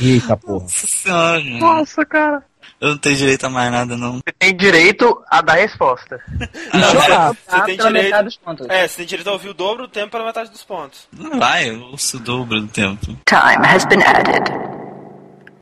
Eita 0.00 0.36
porra. 0.36 0.62
Nossa. 0.64 1.40
Nossa, 1.58 2.06
cara. 2.06 2.42
Eu 2.80 2.90
não 2.90 2.98
tenho 2.98 3.16
direito 3.16 3.44
a 3.46 3.48
mais 3.48 3.72
nada, 3.72 3.96
não. 3.96 4.14
Você 4.16 4.32
tem 4.38 4.54
direito 4.54 5.22
a 5.30 5.40
dar 5.40 5.54
resposta. 5.54 6.20
Jogar. 6.92 7.32
Você 7.32 7.36
Tá 7.50 7.60
tem 7.62 7.76
direito. 7.76 8.22
dos 8.24 8.36
pontos. 8.36 8.66
É, 8.68 8.86
você 8.86 8.96
tem 8.98 9.06
direito 9.06 9.28
a 9.28 9.32
ouvir 9.32 9.48
o 9.48 9.54
dobro 9.54 9.84
do 9.86 9.88
tempo 9.88 10.10
pela 10.10 10.24
metade 10.26 10.50
dos 10.50 10.62
pontos. 10.62 11.08
Não 11.10 11.38
vai, 11.38 11.70
eu 11.70 11.80
ouço 11.84 12.18
o 12.18 12.20
dobro 12.20 12.60
do 12.60 12.68
tempo. 12.68 13.06
Time 13.26 13.66
has 13.66 13.84
been 13.86 14.02
added. 14.02 14.44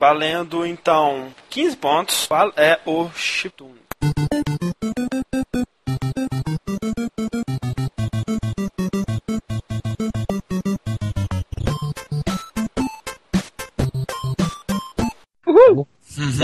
Valendo 0.00 0.66
então 0.66 1.28
15 1.50 1.76
pontos. 1.76 2.26
Qual 2.26 2.52
é 2.56 2.78
o 2.84 3.08
chiptune? 3.14 3.74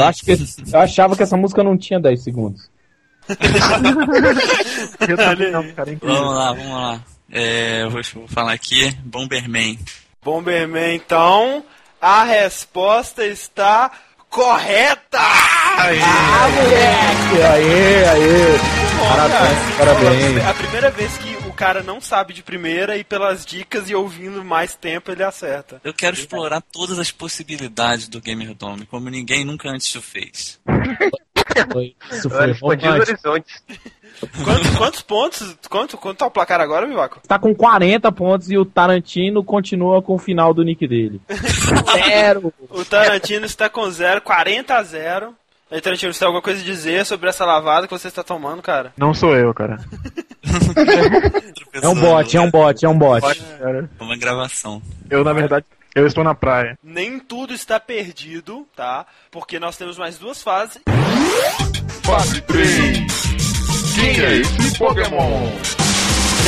Eu, 0.01 0.07
acho 0.07 0.25
que, 0.25 0.33
eu 0.33 0.81
achava 0.81 1.17
que 1.17 1.23
essa 1.23 1.37
música 1.37 1.63
não 1.63 1.77
tinha 1.77 2.01
10 2.01 2.23
segundos. 2.23 2.71
Eu 5.09 5.17
também 5.17 5.53
não, 5.53 5.63
cara. 5.73 5.93
incrível. 5.93 6.17
Vamos 6.17 6.35
lá, 6.35 6.53
vamos 6.53 6.73
lá. 6.73 7.01
É, 7.33 7.83
eu 7.83 7.91
vou, 7.91 8.01
vou 8.15 8.27
falar 8.27 8.53
aqui, 8.53 8.93
Bomberman. 9.05 9.79
Bomberman, 10.23 10.97
então. 10.97 11.65
A 12.01 12.25
resposta 12.25 13.25
está 13.25 13.93
correta! 14.29 15.19
Aê, 15.79 16.01
aê. 18.05 18.59
Parabéns, 19.09 19.77
parabéns. 19.77 20.37
É 20.37 20.47
a 20.49 20.55
primeira 20.55 20.91
vez 20.91 21.13
que 21.19 21.40
cara 21.61 21.83
não 21.83 22.01
sabe 22.01 22.33
de 22.33 22.43
primeira 22.43 22.97
e 22.97 23.05
pelas 23.05 23.45
dicas 23.45 23.91
e 23.91 23.95
ouvindo 23.95 24.43
mais 24.43 24.75
tempo 24.75 25.11
ele 25.13 25.23
acerta. 25.23 25.81
Eu 25.85 25.93
quero 25.93 26.17
explorar 26.17 26.63
todas 26.63 26.99
as 26.99 27.11
possibilidades 27.11 28.09
do 28.09 28.21
Gamer 28.21 28.55
Dome, 28.55 28.87
como 28.87 29.11
ninguém 29.11 29.45
nunca 29.45 29.69
antes 29.69 29.95
o 29.95 30.01
fez. 30.01 30.59
Foi- 31.71 31.95
Isso 32.11 32.31
foi 32.31 32.51
horizontes. 32.89 33.63
Quantos, 34.45 34.77
quantos 34.77 35.03
pontos? 35.03 35.57
Quanto, 35.69 35.97
quanto 35.99 36.19
tá 36.19 36.27
o 36.27 36.31
placar 36.31 36.61
agora, 36.61 36.87
Vivaco? 36.87 37.21
Tá 37.27 37.39
com 37.39 37.55
40 37.55 38.11
pontos 38.13 38.51
e 38.51 38.57
o 38.57 38.65
Tarantino 38.65 39.45
continua 39.45 40.01
com 40.03 40.15
o 40.15 40.19
final 40.19 40.55
do 40.55 40.63
nick 40.65 40.87
dele. 40.89 41.21
Zero. 41.93 42.53
O 42.71 42.85
Tarantino 42.85 43.45
está 43.47 43.69
com 43.69 43.89
0, 43.91 44.21
40 44.23 44.75
a 44.77 44.83
0. 44.83 45.35
Aí, 45.71 45.81
Tarantino, 45.81 46.13
você 46.13 46.19
tem 46.19 46.27
alguma 46.27 46.43
coisa 46.43 46.61
a 46.61 46.65
dizer 46.65 47.07
sobre 47.07 47.29
essa 47.29 47.45
lavada 47.45 47.87
que 47.87 47.93
você 47.93 48.09
está 48.09 48.25
tomando, 48.25 48.61
cara? 48.61 48.93
Não 48.97 49.15
sou 49.15 49.37
eu, 49.37 49.55
cara. 49.55 49.79
É 51.73 51.89
um 51.89 51.95
bot, 51.95 52.37
é 52.37 52.41
um 52.41 52.51
bot, 52.51 52.85
é 52.85 52.89
um 52.89 52.99
bot. 52.99 53.21
cara. 53.59 53.89
Uma 54.01 54.17
gravação. 54.17 54.83
Eu, 55.09 55.23
na 55.23 55.33
verdade, 55.33 55.65
eu 55.95 56.07
estou 56.07 56.25
na 56.25 56.35
praia. 56.35 56.77
Nem 56.83 57.21
tudo 57.21 57.55
está 57.55 57.79
perdido, 57.79 58.67
tá? 58.75 59.07
Porque 59.31 59.61
nós 59.61 59.77
temos 59.77 59.97
mais 59.97 60.19
duas 60.19 60.43
fases. 60.43 60.81
Fase 62.03 62.41
3. 62.43 62.69
Quem 63.95 64.21
é 64.21 64.37
esse 64.39 64.79
Pokémon? 64.79 65.51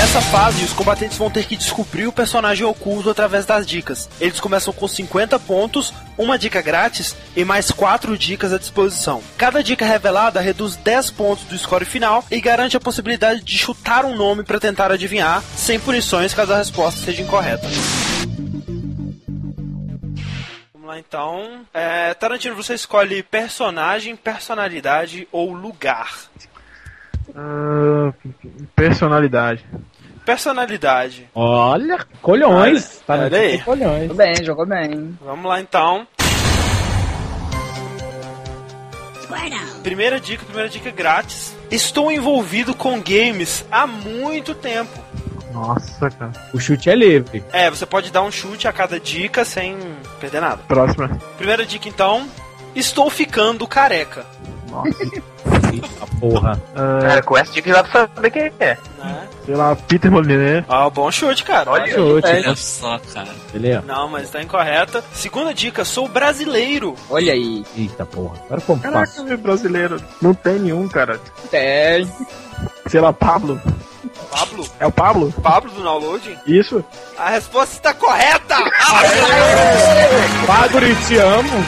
Nessa 0.02 0.20
fase, 0.20 0.64
os 0.64 0.72
combatentes 0.72 1.16
vão 1.16 1.30
ter 1.30 1.46
que 1.46 1.56
descobrir 1.56 2.08
o 2.08 2.12
personagem 2.12 2.66
oculto 2.66 3.08
através 3.08 3.46
das 3.46 3.64
dicas. 3.64 4.10
Eles 4.20 4.40
começam 4.40 4.72
com 4.72 4.88
50 4.88 5.38
pontos, 5.38 5.94
uma 6.18 6.36
dica 6.36 6.60
grátis 6.60 7.14
e 7.36 7.44
mais 7.44 7.70
4 7.70 8.18
dicas 8.18 8.52
à 8.52 8.58
disposição. 8.58 9.22
Cada 9.38 9.62
dica 9.62 9.86
revelada 9.86 10.40
reduz 10.40 10.74
10 10.74 11.12
pontos 11.12 11.44
do 11.44 11.56
score 11.56 11.84
final 11.84 12.24
e 12.32 12.40
garante 12.40 12.76
a 12.76 12.80
possibilidade 12.80 13.42
de 13.42 13.56
chutar 13.56 14.04
um 14.04 14.16
nome 14.16 14.42
para 14.42 14.58
tentar 14.58 14.90
adivinhar, 14.90 15.40
sem 15.54 15.78
punições 15.78 16.34
caso 16.34 16.52
a 16.52 16.58
resposta 16.58 17.00
seja 17.00 17.22
incorreta. 17.22 17.68
Então. 20.98 21.64
É, 21.72 22.12
Tarantino, 22.14 22.56
você 22.56 22.74
escolhe 22.74 23.22
personagem, 23.22 24.16
personalidade 24.16 25.28
ou 25.30 25.52
lugar. 25.52 26.10
Ah, 27.34 28.12
personalidade. 28.74 29.64
Personalidade. 30.24 31.28
Olha, 31.34 31.98
colhões. 32.20 33.02
Olha, 33.08 33.28
Tarantino 33.30 33.36
olha 33.36 33.46
aí. 33.46 33.50
tem 33.56 33.60
colhões. 33.64 34.02
Jogou 34.02 34.16
bem, 34.16 34.44
jogou 34.44 34.66
bem. 34.66 35.18
Vamos 35.24 35.44
lá 35.46 35.60
então. 35.60 36.06
Primeira 39.82 40.20
dica, 40.20 40.44
primeira 40.44 40.68
dica 40.68 40.90
grátis. 40.92 41.54
Estou 41.70 42.10
envolvido 42.10 42.74
com 42.74 43.00
games 43.00 43.64
há 43.70 43.86
muito 43.86 44.54
tempo. 44.54 44.92
Nossa, 45.52 46.08
cara. 46.08 46.32
O 46.54 46.60
chute 46.60 46.88
é 46.88 46.94
livre. 46.94 47.42
É, 47.52 47.68
você 47.68 47.84
pode 47.84 48.10
dar 48.12 48.22
um 48.22 48.30
chute 48.30 48.68
a 48.68 48.72
cada 48.72 49.00
dica 49.00 49.44
sem 49.44 49.76
perder 50.20 50.40
nada. 50.40 50.62
Próxima. 50.68 51.08
Primeira 51.36 51.66
dica 51.66 51.88
então. 51.88 52.28
Estou 52.74 53.10
ficando 53.10 53.66
careca. 53.66 54.24
Eita 55.72 56.06
porra. 56.20 56.62
Cara, 56.74 57.22
com 57.22 57.36
essa 57.36 57.52
dica 57.52 57.70
já 57.70 57.82
dá 57.82 57.88
pra 57.88 58.08
saber 58.14 58.30
quem 58.30 58.52
é. 58.60 58.78
Né? 58.98 59.21
Sei 59.44 59.54
lá, 59.54 59.76
Peter 59.76 60.10
Molyneux. 60.10 60.64
Ah, 60.68 60.88
bom 60.90 61.10
chute, 61.10 61.44
cara. 61.44 61.70
Olha, 61.70 61.92
Chute. 61.92 62.26
Olha 62.28 62.56
só, 62.56 62.98
cara. 63.12 63.28
Beleza. 63.52 63.82
Não, 63.86 64.08
mas 64.08 64.30
tá 64.30 64.42
incorreta. 64.42 65.02
Segunda 65.12 65.52
dica, 65.54 65.84
sou 65.84 66.08
brasileiro. 66.08 66.94
Olha 67.10 67.32
aí. 67.32 67.64
Eita 67.76 68.04
porra. 68.06 68.36
Agora 68.46 68.60
como 68.60 68.80
Caraca, 68.82 69.06
faço? 69.06 69.24
meu 69.24 69.38
brasileiro. 69.38 70.02
Não 70.20 70.34
tem 70.34 70.58
nenhum, 70.58 70.88
cara. 70.88 71.20
Tem. 71.50 72.10
Sei 72.88 73.00
lá, 73.00 73.12
Pablo. 73.12 73.60
Pablo? 74.30 74.66
É 74.80 74.86
o 74.86 74.92
Pablo? 74.92 75.32
Pablo 75.42 75.70
do 75.70 75.82
download? 75.82 76.38
Isso? 76.46 76.84
A 77.18 77.30
resposta 77.30 77.74
está 77.76 77.94
correta! 77.94 78.56
Padre, 80.46 80.94
te 81.06 81.16
amo. 81.16 81.64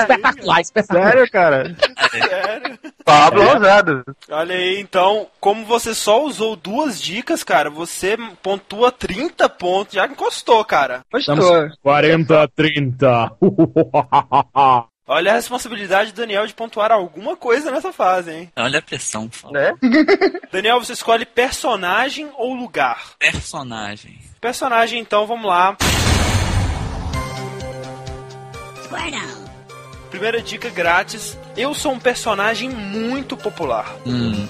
Espetacular, 0.00 0.60
espetacular. 0.60 1.12
Sério, 1.12 1.30
cara? 1.30 1.76
Sério. 2.10 2.78
Pablo 3.04 3.42
ousado. 3.54 4.04
Olha 4.30 4.54
aí, 4.54 4.78
então, 4.80 5.26
como 5.40 5.64
você 5.64 5.94
só 5.94 6.24
usou 6.24 6.56
duas 6.56 7.00
dicas, 7.00 7.42
cara, 7.42 7.70
você 7.70 8.16
pontua 8.42 8.92
30 8.92 9.48
pontos. 9.48 9.94
Já 9.94 10.06
encostou, 10.06 10.64
cara. 10.64 11.02
Gostou. 11.12 11.70
40 11.82 12.42
a 12.42 12.48
30. 12.48 13.32
Olha 15.12 15.32
a 15.32 15.34
responsabilidade 15.34 16.12
do 16.12 16.20
Daniel 16.20 16.46
de 16.46 16.54
pontuar 16.54 16.92
alguma 16.92 17.36
coisa 17.36 17.72
nessa 17.72 17.92
fase, 17.92 18.30
hein? 18.30 18.52
Olha 18.56 18.78
a 18.78 18.82
pressão. 18.82 19.28
Né? 19.50 19.72
Daniel, 20.52 20.78
você 20.78 20.92
escolhe 20.92 21.26
personagem 21.26 22.30
ou 22.36 22.54
lugar? 22.54 23.14
Personagem. 23.18 24.20
Personagem, 24.40 25.00
então, 25.00 25.26
vamos 25.26 25.46
lá. 25.46 25.76
Primeira 30.10 30.42
dica 30.42 30.68
grátis. 30.68 31.38
Eu 31.56 31.74
sou 31.74 31.92
um 31.92 31.98
personagem 31.98 32.68
muito 32.68 33.36
popular. 33.36 33.94
Hum. 34.04 34.46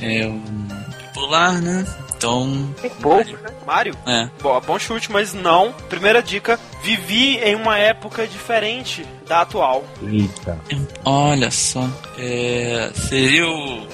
É 0.00 0.26
um 0.26 0.66
popular, 1.06 1.60
né? 1.60 1.86
Então. 2.16 2.74
Tem 2.80 2.90
pouco, 2.90 3.30
né? 3.30 3.50
Mario? 3.66 3.96
É. 4.06 4.28
Bom, 4.42 4.60
bom 4.60 4.78
chute, 4.78 5.10
mas 5.10 5.32
não. 5.32 5.72
Primeira 5.88 6.22
dica. 6.22 6.58
Vivi 6.82 7.38
em 7.38 7.54
uma 7.54 7.78
época 7.78 8.26
diferente 8.26 9.06
da 9.26 9.40
atual. 9.40 9.84
Eita. 10.02 10.58
Olha 11.04 11.50
só. 11.50 11.88
É, 12.18 12.90
seria 12.94 13.48
o 13.48 13.86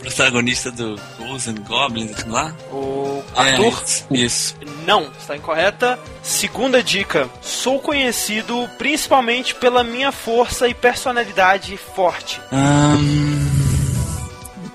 protagonista 0.00 0.70
do 0.70 0.96
Ghosts 1.18 1.48
and 1.48 1.62
Goblins 1.62 2.24
lá? 2.26 2.54
O 2.70 3.22
É, 3.36 3.40
Arthur? 3.52 3.82
isso, 3.84 4.06
isso. 4.10 4.54
Não, 4.86 5.10
está 5.18 5.36
incorreta. 5.36 5.98
Segunda 6.22 6.82
dica. 6.82 7.28
Sou 7.42 7.78
conhecido 7.80 8.68
principalmente 8.78 9.54
pela 9.54 9.82
minha 9.84 10.10
força 10.12 10.68
e 10.68 10.74
personalidade 10.74 11.76
forte. 11.76 12.40
Ahn, 12.52 12.98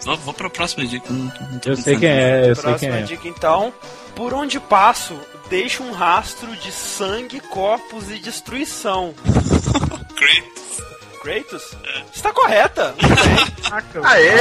vou, 0.05 0.17
vou 0.17 0.33
pra 0.33 0.49
próxima 0.49 0.85
dica. 0.85 1.05
Não, 1.11 1.25
não 1.51 1.59
tô 1.59 1.69
Eu 1.71 1.77
sei 1.77 1.97
quem 1.97 2.09
é, 2.09 2.49
eu 2.49 2.55
sei 2.55 2.63
quem 2.63 2.63
Próxima 2.63 2.95
é. 2.97 3.01
dica, 3.03 3.27
então. 3.27 3.73
Por 4.15 4.33
onde 4.33 4.59
passo, 4.59 5.17
deixo 5.49 5.81
um 5.83 5.91
rastro 5.91 6.55
de 6.57 6.71
sangue, 6.71 7.39
corpos 7.39 8.11
e 8.11 8.19
destruição. 8.19 9.13
Kratos. 10.15 10.92
Kratos? 11.23 11.75
Está 12.13 12.33
correta. 12.33 12.93
Aê! 14.03 14.31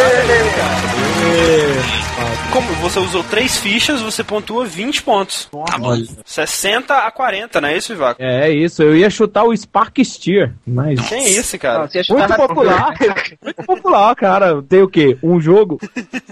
Como 2.52 2.66
você 2.74 2.98
usou 2.98 3.24
três 3.24 3.56
fichas, 3.58 4.02
você 4.02 4.22
pontua 4.22 4.66
20 4.66 5.02
pontos. 5.02 5.48
Tá 5.66 5.78
bom. 5.78 5.88
Olha. 5.88 6.04
60 6.24 6.94
a 6.94 7.10
40, 7.10 7.60
não 7.60 7.68
é 7.68 7.76
isso, 7.76 7.92
Vivaco? 7.94 8.20
É 8.22 8.50
isso, 8.50 8.82
eu 8.82 8.94
ia 8.96 9.08
chutar 9.08 9.44
o 9.44 9.56
Spark 9.56 9.96
Steer, 10.04 10.52
mas. 10.66 11.00
Quem 11.08 11.24
é 11.24 11.30
esse, 11.30 11.56
cara? 11.58 11.88
Não, 12.08 12.18
Muito 12.18 12.36
popular. 12.36 12.94
Muito 13.42 13.62
popular, 13.64 14.14
cara. 14.14 14.62
Tem 14.62 14.82
o 14.82 14.88
quê? 14.88 15.16
Um 15.22 15.40
jogo? 15.40 15.78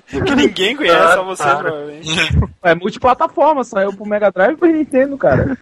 Que 0.09 0.35
ninguém 0.35 0.77
conhece, 0.77 0.97
Ah, 0.97 1.15
só 1.15 1.25
você, 1.25 1.43
para. 1.43 1.59
provavelmente. 1.61 2.11
É 2.63 2.75
multiplataforma, 2.75 3.65
saiu 3.65 3.93
pro 3.95 4.05
Mega 4.07 4.31
Drive 4.31 4.53
e 4.55 4.57
pro 4.57 4.69
Nintendo, 4.69 5.17
cara. 5.17 5.57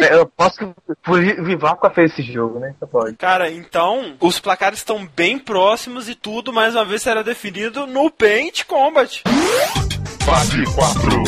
É, 0.00 0.14
Eu 0.14 0.26
posso. 0.26 0.74
O 1.06 1.44
Vivaco 1.44 1.90
fez 1.90 2.12
esse 2.12 2.22
jogo, 2.22 2.58
né? 2.58 2.74
Pode. 2.90 3.16
Cara, 3.16 3.50
então, 3.50 4.03
os 4.20 4.38
placares 4.38 4.80
estão 4.80 5.08
bem 5.16 5.38
próximos 5.38 6.08
e 6.08 6.14
tudo, 6.14 6.52
mais 6.52 6.74
uma 6.74 6.84
vez, 6.84 7.02
será 7.02 7.22
definido 7.22 7.86
no 7.86 8.10
Paint 8.10 8.64
Combat. 8.64 9.22
Fase 10.24 10.64
4. 10.74 11.24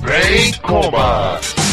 Brain 0.00 0.52
Combat. 0.62 1.65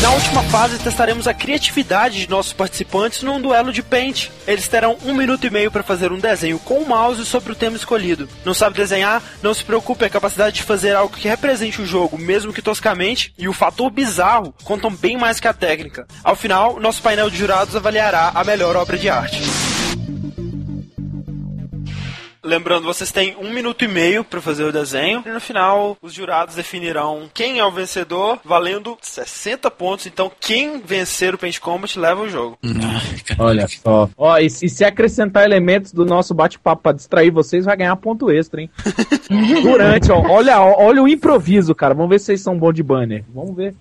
Na 0.00 0.12
última 0.12 0.44
fase, 0.44 0.78
testaremos 0.78 1.26
a 1.26 1.34
criatividade 1.34 2.20
de 2.20 2.30
nossos 2.30 2.52
participantes 2.52 3.24
num 3.24 3.40
duelo 3.40 3.72
de 3.72 3.82
Paint. 3.82 4.28
Eles 4.46 4.68
terão 4.68 4.96
um 5.04 5.12
minuto 5.12 5.44
e 5.44 5.50
meio 5.50 5.72
para 5.72 5.82
fazer 5.82 6.12
um 6.12 6.20
desenho 6.20 6.56
com 6.60 6.78
o 6.78 6.88
mouse 6.88 7.26
sobre 7.26 7.52
o 7.52 7.56
tema 7.56 7.76
escolhido. 7.76 8.28
Não 8.44 8.54
sabe 8.54 8.76
desenhar? 8.76 9.20
Não 9.42 9.52
se 9.52 9.64
preocupe, 9.64 10.04
a 10.04 10.10
capacidade 10.10 10.56
de 10.56 10.62
fazer 10.62 10.94
algo 10.94 11.16
que 11.16 11.26
represente 11.26 11.82
o 11.82 11.86
jogo, 11.86 12.16
mesmo 12.16 12.52
que 12.52 12.62
toscamente, 12.62 13.34
e 13.36 13.48
o 13.48 13.52
fator 13.52 13.90
bizarro 13.90 14.54
contam 14.62 14.94
bem 14.94 15.18
mais 15.18 15.40
que 15.40 15.48
a 15.48 15.52
técnica. 15.52 16.06
Ao 16.22 16.36
final, 16.36 16.78
nosso 16.78 17.02
painel 17.02 17.28
de 17.28 17.36
jurados 17.36 17.74
avaliará 17.74 18.30
a 18.32 18.44
melhor 18.44 18.76
obra 18.76 18.96
de 18.96 19.10
arte. 19.10 19.67
Lembrando, 22.42 22.84
vocês 22.84 23.10
têm 23.10 23.36
um 23.36 23.52
minuto 23.52 23.84
e 23.84 23.88
meio 23.88 24.22
para 24.22 24.40
fazer 24.40 24.64
o 24.64 24.72
desenho. 24.72 25.22
E 25.26 25.30
no 25.30 25.40
final, 25.40 25.96
os 26.00 26.12
jurados 26.12 26.54
definirão 26.54 27.28
quem 27.34 27.58
é 27.58 27.64
o 27.64 27.70
vencedor, 27.70 28.38
valendo 28.44 28.96
60 29.00 29.70
pontos. 29.70 30.06
Então, 30.06 30.30
quem 30.40 30.80
vencer 30.80 31.34
o 31.34 31.38
Paint 31.38 31.58
Combat 31.58 31.98
leva 31.98 32.22
o 32.22 32.28
jogo. 32.28 32.58
Olha 33.38 33.66
só. 33.68 34.08
Ó, 34.16 34.38
e, 34.38 34.46
e 34.46 34.68
se 34.68 34.84
acrescentar 34.84 35.44
elementos 35.44 35.92
do 35.92 36.04
nosso 36.04 36.32
bate-papo 36.32 36.82
pra 36.82 36.92
distrair 36.92 37.30
vocês, 37.30 37.64
vai 37.64 37.76
ganhar 37.76 37.96
ponto 37.96 38.30
extra, 38.30 38.60
hein? 38.60 38.70
Durante, 39.62 40.12
ó. 40.12 40.20
Olha, 40.30 40.60
ó, 40.60 40.82
olha 40.82 41.02
o 41.02 41.08
improviso, 41.08 41.74
cara. 41.74 41.94
Vamos 41.94 42.10
ver 42.10 42.18
se 42.18 42.26
vocês 42.26 42.40
são 42.40 42.56
bons 42.58 42.74
de 42.74 42.82
banner. 42.82 43.24
Vamos 43.34 43.56
ver. 43.56 43.74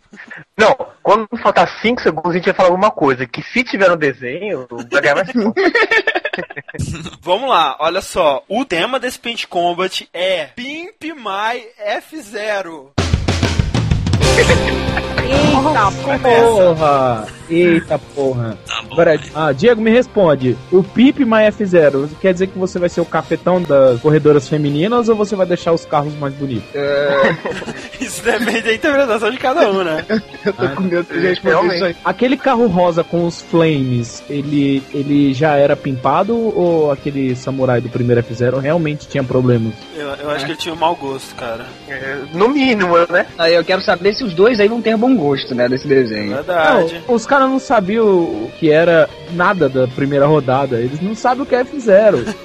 Não, 0.57 0.75
quando 1.03 1.27
faltar 1.41 1.69
5 1.81 2.01
segundos, 2.01 2.31
a 2.31 2.33
gente 2.33 2.45
vai 2.45 2.53
falar 2.55 2.69
alguma 2.69 2.89
coisa. 2.89 3.27
Que 3.27 3.43
se 3.43 3.63
tiver 3.63 3.89
no 3.89 3.95
desenho, 3.95 4.67
vai 4.69 5.01
ganhar 5.01 5.15
mais. 5.15 5.29
Vamos 7.21 7.47
lá, 7.49 7.77
olha 7.79 8.01
só. 8.01 8.43
O 8.47 8.65
tema 8.65 8.99
desse 8.99 9.19
Paint 9.19 9.45
Combat 9.45 10.09
é 10.11 10.47
Pimp 10.47 11.03
My 11.03 11.63
F0. 11.79 12.89
Eita 15.27 15.91
porra! 16.21 17.25
Eita 17.49 17.99
porra! 18.15 18.57
Tá 18.67 18.81
bom. 18.81 18.93
Agora, 18.93 19.17
vai. 19.17 19.29
ah, 19.35 19.51
Diego, 19.51 19.81
me 19.81 19.91
responde. 19.91 20.57
O 20.71 20.83
Pip 20.83 21.23
mais 21.25 21.55
F0 21.55 22.09
quer 22.21 22.33
dizer 22.33 22.47
que 22.47 22.57
você 22.57 22.79
vai 22.79 22.89
ser 22.89 23.01
o 23.01 23.05
cafetão 23.05 23.61
das 23.61 23.99
corredoras 24.01 24.47
femininas 24.47 25.09
ou 25.09 25.15
você 25.15 25.35
vai 25.35 25.45
deixar 25.45 25.73
os 25.73 25.85
carros 25.85 26.13
mais 26.15 26.33
bonitos? 26.33 26.69
Isso 27.99 28.23
depende 28.23 28.61
da 28.61 28.73
interpretação 28.73 29.31
de 29.31 29.37
cada 29.37 29.69
um, 29.69 29.83
né? 29.83 30.05
Eu 30.45 30.53
tô 30.53 30.69
com 30.69 30.83
medo 30.83 31.03
de 31.13 31.19
responder 31.19 31.49
Realmente. 31.49 31.75
isso 31.75 31.85
aí. 31.85 31.95
Aquele 32.05 32.37
carro 32.37 32.67
rosa 32.67 33.03
com 33.03 33.25
os 33.25 33.41
flames, 33.41 34.23
ele, 34.29 34.81
ele 34.93 35.33
já 35.33 35.55
era 35.55 35.75
pimpado 35.75 36.35
ou 36.37 36.91
aquele 36.91 37.35
samurai 37.35 37.81
do 37.81 37.89
primeiro 37.89 38.23
F0 38.23 38.59
realmente 38.59 39.07
tinha 39.07 39.23
problemas? 39.23 39.73
Eu, 39.95 40.07
eu 40.07 40.29
acho 40.31 40.45
que 40.45 40.51
ele 40.51 40.59
tinha 40.59 40.73
um 40.73 40.77
mau 40.77 40.95
gosto, 40.95 41.35
cara. 41.35 41.65
É, 41.89 42.17
no 42.33 42.47
mínimo, 42.49 42.95
né? 43.09 43.25
Aí 43.37 43.53
eu 43.55 43.63
quero 43.63 43.81
saber 43.81 44.13
se 44.13 44.23
os 44.23 44.33
dois 44.33 44.59
aí 44.59 44.67
vão 44.69 44.81
ter 44.81 44.95
bom 44.95 45.15
gosto, 45.17 45.53
né, 45.53 45.67
desse 45.67 45.87
desenho. 45.87 46.35
Verdade. 46.35 47.01
Não, 47.07 47.15
os 47.15 47.25
caras 47.25 47.49
não 47.49 47.59
sabiam 47.59 48.05
o 48.05 48.51
que 48.57 48.71
era 48.71 49.09
nada 49.33 49.67
da 49.67 49.87
primeira 49.87 50.25
rodada. 50.25 50.77
Eles 50.77 51.01
não 51.01 51.15
sabem 51.15 51.43
o 51.43 51.45
que 51.45 51.55
é 51.55 51.63
F0. 51.63 52.33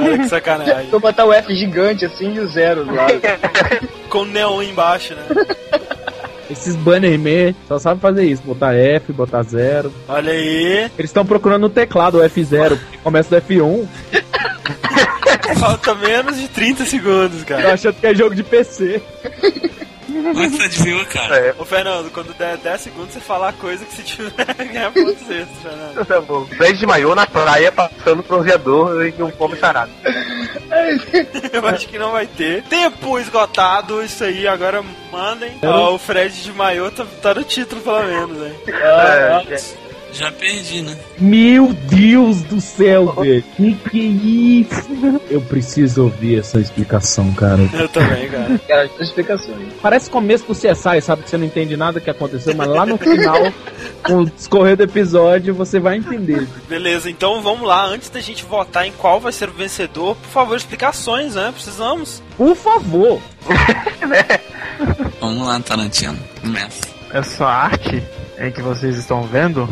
Cara, 0.00 0.18
que 0.18 0.28
sacanagem. 0.28 0.90
Vou 0.90 1.00
botar 1.00 1.24
o 1.26 1.32
F 1.32 1.54
gigante 1.54 2.04
assim 2.04 2.34
e 2.34 2.40
o 2.40 2.48
zero 2.48 2.84
do 2.84 2.94
lado. 2.94 3.20
Com 4.08 4.24
neon 4.24 4.62
embaixo, 4.62 5.14
né? 5.14 5.22
Esses 6.50 6.74
bannerman 6.74 7.54
só 7.68 7.78
sabem 7.78 8.00
fazer 8.00 8.24
isso: 8.24 8.42
botar 8.42 8.74
F, 8.74 9.12
botar 9.12 9.42
zero. 9.42 9.92
Olha 10.08 10.32
aí. 10.32 10.90
Eles 10.98 11.10
estão 11.10 11.24
procurando 11.24 11.62
no 11.62 11.68
teclado 11.70 12.18
o 12.18 12.22
F0, 12.22 12.70
porque 12.78 12.98
começa 13.02 13.28
do 13.30 13.46
F1. 13.46 13.86
Falta 15.58 15.94
menos 15.94 16.38
de 16.40 16.48
30 16.48 16.84
segundos, 16.86 17.40
Tô 17.40 17.46
cara. 17.46 17.74
achando 17.74 17.94
que 17.94 18.06
é 18.06 18.14
jogo 18.14 18.34
de 18.34 18.42
PC. 18.42 19.02
É 20.10 20.48
você 20.48 20.62
adivinhou, 20.64 21.04
cara? 21.06 21.36
É, 21.36 21.54
Ô, 21.58 21.64
Fernando, 21.64 22.10
quando 22.10 22.36
der 22.36 22.56
10 22.56 22.80
segundos, 22.80 23.12
você 23.12 23.20
falar 23.20 23.52
coisa 23.54 23.84
que 23.84 23.94
se 23.94 24.02
tiver, 24.02 24.44
ganha 24.72 24.90
pontos 24.90 25.22
extras, 25.30 25.48
Fernando. 25.62 26.06
tá 26.06 26.20
bom. 26.20 26.44
Fred 26.46 26.78
de 26.78 26.86
maiô 26.86 27.14
na 27.14 27.26
praia, 27.26 27.70
passando 27.72 28.22
bronzeador 28.22 29.06
e 29.06 29.22
um 29.22 29.30
pobre 29.30 29.58
sarado. 29.58 29.90
Eu 31.52 31.66
acho 31.66 31.88
que 31.88 31.98
não 31.98 32.12
vai 32.12 32.26
ter. 32.26 32.62
Tempo 32.64 33.18
esgotado, 33.18 34.02
isso 34.02 34.24
aí, 34.24 34.46
agora 34.46 34.82
mandem. 35.10 35.58
Ó, 35.62 35.94
o 35.94 35.98
Fred 35.98 36.42
de 36.42 36.52
maiô 36.52 36.90
tá, 36.90 37.06
tá 37.22 37.34
no 37.34 37.44
título, 37.44 37.80
pelo 37.80 38.02
menos, 38.04 38.46
hein? 38.46 38.54
É, 38.66 39.54
é. 39.54 39.89
Já 40.12 40.32
perdi, 40.32 40.82
né? 40.82 40.96
Meu 41.18 41.72
Deus 41.72 42.42
do 42.42 42.60
céu, 42.60 43.12
velho. 43.12 43.42
Que 43.56 43.74
que 43.74 44.00
é 44.00 44.04
isso? 44.04 45.20
Eu 45.30 45.40
preciso 45.40 46.04
ouvir 46.04 46.40
essa 46.40 46.58
explicação, 46.58 47.32
cara. 47.34 47.60
Eu 47.72 47.88
também, 47.88 48.28
cara. 48.28 48.60
Quero 48.66 48.90
as 48.94 49.00
explicações. 49.00 49.72
Parece 49.80 50.10
começo 50.10 50.44
do 50.46 50.54
CSI, 50.54 51.00
sabe? 51.00 51.22
Que 51.22 51.30
você 51.30 51.36
não 51.36 51.46
entende 51.46 51.76
nada 51.76 52.00
que 52.00 52.10
aconteceu, 52.10 52.54
mas 52.54 52.68
lá 52.68 52.84
no 52.84 52.98
final, 52.98 53.52
com 54.02 54.22
o 54.22 54.26
discorrer 54.26 54.76
do 54.76 54.82
episódio, 54.82 55.54
você 55.54 55.78
vai 55.78 55.96
entender. 55.96 56.46
Beleza, 56.68 57.08
então 57.08 57.40
vamos 57.40 57.66
lá. 57.66 57.86
Antes 57.86 58.10
da 58.10 58.20
gente 58.20 58.44
votar 58.44 58.86
em 58.86 58.92
qual 58.92 59.20
vai 59.20 59.32
ser 59.32 59.48
o 59.48 59.52
vencedor, 59.52 60.16
por 60.16 60.28
favor, 60.28 60.56
explicações, 60.56 61.34
né? 61.34 61.50
Precisamos. 61.52 62.22
Por 62.36 62.56
favor. 62.56 63.20
Vamos 65.20 65.46
lá, 65.46 65.60
Tarantino. 65.60 66.18
Começa. 66.40 66.88
Essa 67.12 67.44
arte 67.44 68.02
aí 68.38 68.50
que 68.50 68.62
vocês 68.62 68.96
estão 68.96 69.22
vendo 69.22 69.68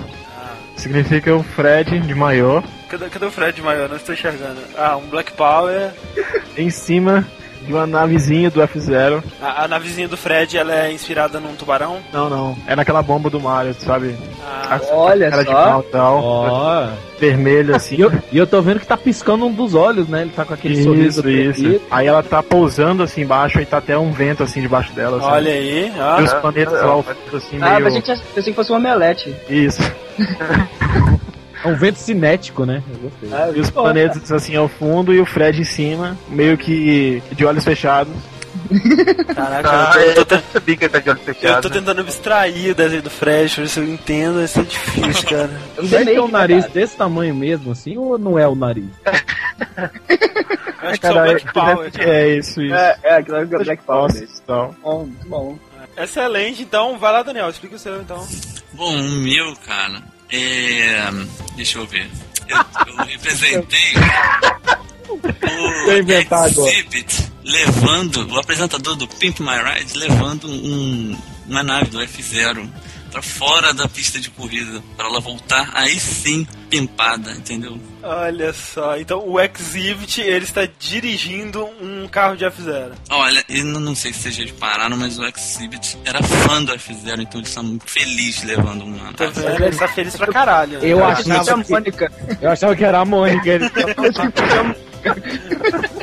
significa 0.79 1.35
o 1.35 1.43
Fred 1.43 2.01
de 2.01 2.15
maiô 2.15 2.63
Cadê, 2.89 3.09
cadê 3.11 3.27
o 3.27 3.31
Fred 3.31 3.57
de 3.57 3.63
maiô? 3.63 3.87
Não 3.87 3.97
estou 3.97 4.15
enxergando. 4.15 4.61
Ah, 4.77 4.97
um 4.97 5.07
Black 5.09 5.33
Power. 5.33 5.91
em 6.57 6.71
cima 6.71 7.27
de 7.69 7.75
uma 7.75 7.87
navezinha 7.87 8.51
do 8.51 8.63
F-Zero. 8.63 9.23
A, 9.43 9.65
a 9.65 9.69
navezinha 9.69 10.09
do 10.09 10.17
Fred, 10.17 10.57
ela 10.57 10.75
é 10.75 10.91
inspirada 10.93 11.39
num 11.39 11.55
tubarão? 11.55 11.99
Não, 12.13 12.29
não. 12.31 12.57
É 12.67 12.75
naquela 12.75 13.03
bomba 13.03 13.29
do 13.29 13.39
Mario, 13.39 13.75
sabe? 13.79 14.17
Ah, 14.43 14.81
Olha 14.91 15.29
Cara 15.31 15.45
de 15.45 15.51
só. 15.51 15.65
pau 15.65 15.81
e 15.87 15.93
tal. 15.93 16.21
Ó. 16.25 16.89
Vermelho 17.21 17.75
assim. 17.77 17.97
E 17.97 18.01
eu, 18.01 18.13
e 18.33 18.39
eu 18.39 18.47
tô 18.47 18.63
vendo 18.63 18.81
que 18.81 18.87
tá 18.87 18.97
piscando 18.97 19.45
um 19.45 19.53
dos 19.53 19.75
olhos, 19.75 20.09
né? 20.09 20.23
Ele 20.23 20.31
tá 20.31 20.45
com 20.45 20.55
aquele 20.55 20.83
sorriso 20.83 21.29
Isso, 21.29 21.67
isso. 21.67 21.81
Aí 21.91 22.07
ela 22.07 22.23
tá 22.23 22.43
pousando 22.43 23.03
assim 23.03 23.23
embaixo 23.23 23.61
e 23.61 23.67
tá 23.67 23.79
até 23.79 23.99
um 23.99 24.13
vento 24.13 24.43
assim 24.43 24.61
debaixo 24.63 24.93
dela. 24.93 25.21
sabe? 25.21 25.33
olha 25.33 25.51
aí. 25.53 25.93
E 26.21 26.23
os 26.23 26.33
Ah, 26.33 26.41
planetas 26.41 26.73
lá 26.81 26.91
ao 26.93 27.03
fundo, 27.03 27.37
assim, 27.37 27.59
Ah, 27.61 27.79
meio... 27.81 28.01
que, 28.03 28.17
pensei 28.35 28.53
que 28.53 28.57
fosse 28.57 28.73
um 28.73 28.77
omelete. 28.77 29.35
Isso. 29.51 29.83
É 31.65 31.69
um 31.69 31.77
vento 31.77 31.99
cinético, 31.99 32.65
né? 32.65 32.83
Eu 32.91 32.99
gostei. 33.11 33.31
Ah, 33.33 33.51
E 33.55 33.61
os 33.61 33.71
planetas 33.71 34.31
assim 34.31 34.55
ao 34.57 34.69
fundo 34.69 35.13
e 35.13 35.21
o 35.21 35.27
Fred 35.27 35.61
em 35.61 35.65
cima, 35.65 36.17
meio 36.29 36.57
que 36.57 37.23
de 37.33 37.45
olhos 37.45 37.65
fechados. 37.65 38.13
caraca, 39.35 39.71
Ah, 39.71 39.99
eu, 39.99 40.15
tô, 40.15 40.21
eu 40.21 40.25
tô, 40.27 40.37
tô, 40.39 40.43
sabia 40.53 40.77
que 40.77 40.85
ele 40.85 40.93
tá 40.93 40.99
de 40.99 41.11
olho 41.11 41.21
eu 41.43 41.61
tô 41.61 41.71
tentando 41.71 42.01
abstrair 42.01 42.71
o 42.73 42.75
desenho 42.75 43.03
do 43.03 43.11
Fred, 43.11 43.55
pra 43.55 43.63
ver 43.63 43.69
se 43.69 43.81
eu 43.81 43.85
entendo, 43.85 44.43
isso 44.43 44.61
é 44.61 44.63
difícil, 44.63 45.25
cara. 45.29 45.51
Eu 45.77 45.83
não 45.83 45.89
Será 45.89 46.01
que 46.01 46.05
demei, 46.07 46.17
é 46.17 46.21
um 46.23 46.27
né, 46.27 46.33
nariz 46.33 46.61
cara? 46.63 46.75
desse 46.75 46.97
tamanho 46.97 47.35
mesmo, 47.35 47.73
assim, 47.73 47.97
ou 47.97 48.19
não 48.19 48.39
é 48.39 48.47
o 48.49 48.55
nariz? 48.55 48.85
Eu 49.07 49.13
acho 50.91 51.01
que 51.01 51.07
são 51.07 51.15
Black 51.23 51.53
Power. 51.53 51.93
cara. 51.93 52.11
é 52.11 52.37
isso, 52.37 52.63
isso. 52.63 52.75
É, 52.75 52.97
é, 53.03 53.15
é 53.21 53.43
o 53.43 53.47
Black 53.47 53.83
Power 53.85 54.29
tal. 54.47 54.75
Bom, 54.83 54.99
muito 55.05 55.29
bom. 55.29 55.59
Excelente, 55.97 56.63
então 56.63 56.99
vai 56.99 57.13
lá, 57.13 57.23
Daniel, 57.23 57.49
explica 57.51 57.77
o 57.77 57.79
seu 57.79 58.01
então. 58.01 58.27
Bom, 58.73 58.95
o 58.97 59.03
meu, 59.03 59.55
cara, 59.67 60.03
é. 60.31 61.11
Deixa 61.57 61.79
eu 61.79 61.87
ver. 61.87 62.09
Eu, 62.49 62.57
eu 62.87 63.05
representei 63.05 63.95
o. 65.09 66.69
Exhibit 66.69 67.29
levando, 67.45 68.31
o 68.31 68.39
apresentador 68.39 68.95
do 68.95 69.09
Pimp 69.09 69.41
My 69.41 69.57
Ride, 69.57 69.99
levando 69.99 70.47
um, 70.49 71.19
uma 71.47 71.63
nave 71.63 71.87
do 71.87 72.01
F-Zero 72.01 72.69
pra 73.11 73.23
fora 73.23 73.73
da 73.75 73.89
pista 73.89 74.19
de 74.21 74.31
corrida, 74.31 74.83
pra 74.97 75.07
ela 75.07 75.21
voltar 75.21 75.71
aí 75.75 75.99
sim 75.99 76.47
pimpada, 76.69 77.31
entendeu? 77.33 77.79
Olha 78.03 78.53
só, 78.53 78.97
então 78.99 79.27
o 79.27 79.39
Exhibit, 79.41 80.21
ele 80.21 80.45
está 80.45 80.69
dirigindo 80.79 81.65
um 81.81 82.07
carro 82.09 82.37
de 82.37 82.45
F-Zero. 82.45 82.93
Olha, 83.11 83.45
eu 83.49 83.65
não, 83.65 83.95
sei 83.95 84.13
se 84.13 84.21
vocês 84.21 84.37
já 84.37 84.45
repararam, 84.45 84.97
mas 84.97 85.19
o 85.19 85.25
Exhibit 85.25 85.99
era 86.05 86.23
fã 86.23 86.63
do 86.63 86.73
F-Zero, 86.75 87.23
então 87.23 87.41
ele 87.41 87.49
está 87.49 87.63
muito 87.63 87.91
feliz 87.91 88.43
levando 88.45 88.83
uma 88.85 89.13
Tá 89.15 89.25
nave. 89.27 89.41
vendo? 89.41 89.55
Ele 89.57 89.69
está 89.69 89.89
feliz 89.89 90.17
pra 90.17 90.27
caralho. 90.29 90.79
Eu 90.79 91.05
Achei 91.05 91.25
que 91.25 91.33
achava 91.33 91.61
a 91.61 91.65
que, 91.65 91.71
Mônica. 91.73 92.13
eu 92.41 92.51
achava 92.51 92.77
que 92.77 92.85
era 92.85 93.01
a 93.01 93.05
Mônica. 93.05 93.49
Ele... 93.49 93.71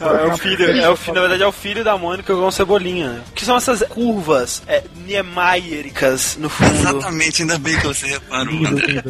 Não, 0.00 0.16
é 0.16 0.32
o 0.32 0.36
filho, 0.36 0.70
é 0.80 0.88
o 0.88 0.96
filho, 0.96 1.14
na 1.14 1.20
verdade 1.20 1.42
é 1.42 1.46
o 1.46 1.52
filho 1.52 1.84
da 1.84 1.96
Mônica 1.96 2.34
com 2.34 2.50
cebolinha. 2.50 3.10
né? 3.10 3.22
Que 3.34 3.44
são 3.44 3.56
essas 3.56 3.82
curvas 3.88 4.62
é, 4.66 4.82
Niemeyericas 5.04 6.36
no 6.38 6.48
fundo. 6.48 6.74
Exatamente, 6.74 7.42
ainda 7.42 7.58
bem 7.58 7.78
que 7.78 7.86
você 7.86 8.06
reparou, 8.06 8.66
André. 8.66 9.02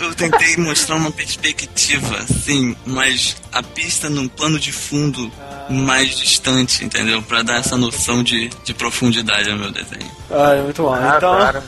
Eu, 0.00 0.14
tentei 0.14 0.56
mostrar 0.56 0.96
uma 0.96 1.10
perspectiva, 1.10 2.24
sim, 2.44 2.74
mas 2.86 3.36
a 3.52 3.62
pista 3.62 4.08
num 4.08 4.26
plano 4.28 4.58
de 4.58 4.72
fundo 4.72 5.30
mais 5.68 6.16
distante, 6.16 6.84
entendeu? 6.84 7.20
Pra 7.22 7.42
dar 7.42 7.58
essa 7.58 7.76
noção 7.76 8.22
de, 8.22 8.48
de 8.64 8.72
profundidade 8.72 9.50
ao 9.50 9.56
meu 9.56 9.70
desenho. 9.70 10.10
Ah, 10.30 10.54
é 10.54 10.62
muito 10.62 10.82
bom. 10.82 10.94
Ah, 10.94 11.14
então, 11.16 11.36
cara. 11.38 11.64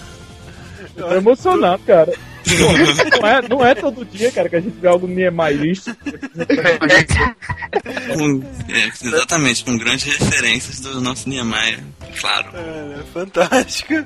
Tô 0.96 1.12
emocionado, 1.12 1.82
cara. 1.86 2.12
Não 3.20 3.26
é, 3.28 3.48
não 3.48 3.66
é 3.66 3.74
todo 3.74 4.04
dia, 4.04 4.30
cara, 4.32 4.48
que 4.48 4.56
a 4.56 4.60
gente 4.60 4.78
vê 4.78 4.88
algo 4.88 5.06
Niemeierista. 5.06 5.96
Com- 8.16 8.42
é, 8.68 8.86
exatamente, 9.04 9.64
com 9.64 9.76
grandes 9.78 10.04
referências 10.18 10.80
do 10.80 11.00
nosso 11.00 11.28
Niemeyer, 11.28 11.80
claro. 12.20 12.48
é, 12.54 13.00
é 13.00 13.02
fantástico. 13.12 13.94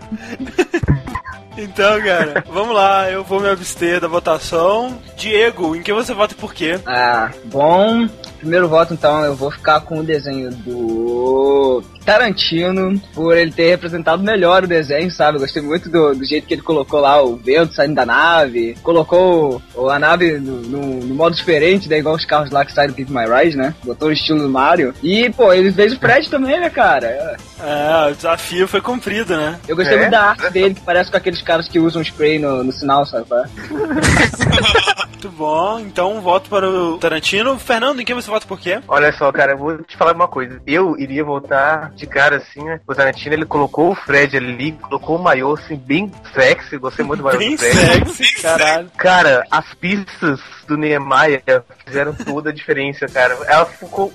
Então, 1.55 2.01
cara, 2.01 2.43
vamos 2.51 2.75
lá, 2.75 3.11
eu 3.11 3.23
vou 3.23 3.39
me 3.39 3.47
abster 3.51 4.01
da 4.01 4.09
votação. 4.09 4.99
Diego, 5.19 5.77
em 5.77 5.83
quem 5.83 5.93
você 5.95 6.15
vota 6.15 6.33
e 6.33 6.37
por 6.39 6.55
quê? 6.55 6.81
Ah, 6.87 7.31
bom. 7.45 8.09
Primeiro 8.39 8.69
voto, 8.71 8.95
então, 8.95 9.23
eu 9.23 9.37
vou 9.37 9.51
ficar 9.51 9.83
com 9.83 9.99
o 9.99 10.03
desenho 10.03 10.51
do 10.51 11.82
Tarantino, 12.05 13.01
por 13.15 13.37
ele 13.37 13.51
ter 13.53 13.71
representado 13.71 14.23
melhor 14.23 14.65
o 14.65 14.69
desenho, 14.69 15.11
sabe? 15.11 15.37
Eu 15.37 15.41
gostei 15.43 15.63
muito 15.63 15.89
do, 15.89 16.15
do 16.15 16.25
jeito 16.25 16.47
que 16.47 16.55
ele 16.55 16.63
colocou 16.63 17.01
lá 17.01 17.23
o 17.23 17.37
vento 17.37 17.75
saindo 17.75 17.95
da 17.95 18.05
nave, 18.07 18.77
colocou 18.83 19.63
o- 19.75 19.89
a 19.89 19.99
nave 19.99 20.39
no, 20.39 20.61
no- 20.63 21.01
no 21.07 21.15
modo 21.15 21.35
diferente, 21.37 21.89
né? 21.89 21.99
Igual 21.99 22.15
os 22.17 22.25
carros 22.25 22.51
lá 22.51 22.65
que 22.65 22.73
saem 22.73 22.89
do 22.89 22.95
Keep 22.95 23.11
My 23.13 23.25
Ride, 23.27 23.57
né? 23.57 23.75
Botou 23.85 24.09
o 24.09 24.13
estilo 24.13 24.41
do 24.41 24.49
Mario. 24.49 24.95
E, 25.03 25.31
pô, 25.31 25.53
ele 25.53 25.73
fez 25.73 25.93
o 25.93 25.99
Fred 25.99 26.29
também, 26.31 26.59
né, 26.61 26.69
cara? 26.71 27.37
É, 27.61 28.11
o 28.11 28.15
desafio 28.15 28.67
foi 28.67 28.81
cumprido, 28.81 29.37
né? 29.37 29.59
Eu 29.69 29.77
gostei 29.77 29.95
É? 29.97 30.01
muito 30.01 30.11
da 30.11 30.23
arte 30.31 30.51
dele, 30.51 30.75
que 30.75 30.81
parece 30.81 31.11
com 31.11 31.17
aqueles 31.17 31.41
caras 31.43 31.69
que 31.69 31.79
usam 31.79 32.03
spray 32.03 32.39
no, 32.39 32.65
no 32.65 32.73
sinal, 32.73 33.07
sabe? 33.07 33.27
Muito 35.23 35.37
bom, 35.37 35.79
então 35.79 36.21
voto 36.21 36.51
para 36.51 36.69
o 36.69 36.99
Tarantino. 36.99 37.57
Fernando, 37.57 38.01
em 38.01 38.05
quem 38.05 38.13
você 38.13 38.29
vota 38.29 38.45
por 38.45 38.59
quê? 38.59 38.81
Olha 38.89 39.13
só, 39.13 39.31
cara, 39.31 39.53
eu 39.53 39.59
vou 39.59 39.79
te 39.85 39.97
falar 39.97 40.17
uma 40.17 40.27
coisa. 40.27 40.61
Eu 40.67 40.99
iria 40.99 41.23
voltar 41.23 41.93
de 41.93 42.09
cara 42.09 42.39
assim, 42.39 42.61
né? 42.65 42.81
O 42.89 42.93
Tarantino, 42.93 43.33
ele 43.33 43.47
colocou 43.47 43.93
o 43.93 43.95
Fred 43.95 44.37
ali, 44.37 44.73
colocou 44.73 45.15
o 45.17 45.23
maiô 45.23 45.55
assim, 45.55 45.77
bem 45.77 46.11
sexy. 46.35 46.77
Gostei 46.77 47.05
muito 47.05 47.21
do 47.21 47.25
maiô 47.27 47.39
Bem 47.39 47.53
do 47.55 47.59
Fred. 47.59 48.11
sexy, 48.13 48.43
caralho. 48.43 48.91
Cara, 48.97 49.47
as 49.49 49.73
pistas 49.75 50.41
do 50.67 50.77
Niemeyer 50.77 51.41
fizeram 51.87 52.13
toda 52.15 52.51
a 52.51 52.53
diferença, 52.53 53.07
cara. 53.07 53.39
Ela 53.47 53.67
ficou 53.67 54.13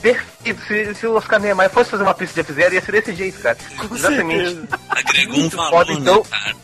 perfeito. 0.00 0.62
Se, 0.66 0.94
se 0.94 1.06
o 1.06 1.14
Oscar 1.14 1.38
Niemeyer 1.38 1.70
fosse 1.70 1.90
fazer 1.90 2.04
uma 2.04 2.14
pista 2.14 2.42
de 2.42 2.50
F0, 2.50 2.72
ia 2.72 2.80
ser 2.80 2.92
desse 2.92 3.14
jeito, 3.14 3.38
cara. 3.42 3.58
Com 3.86 3.94
Exatamente. 3.94 4.44
certeza. 4.54 4.68
Agregou 4.88 5.36
um 5.40 5.48
valor, 5.50 5.70
Foda, 5.70 5.92
então. 5.92 6.16
né, 6.16 6.22
cara? 6.30 6.56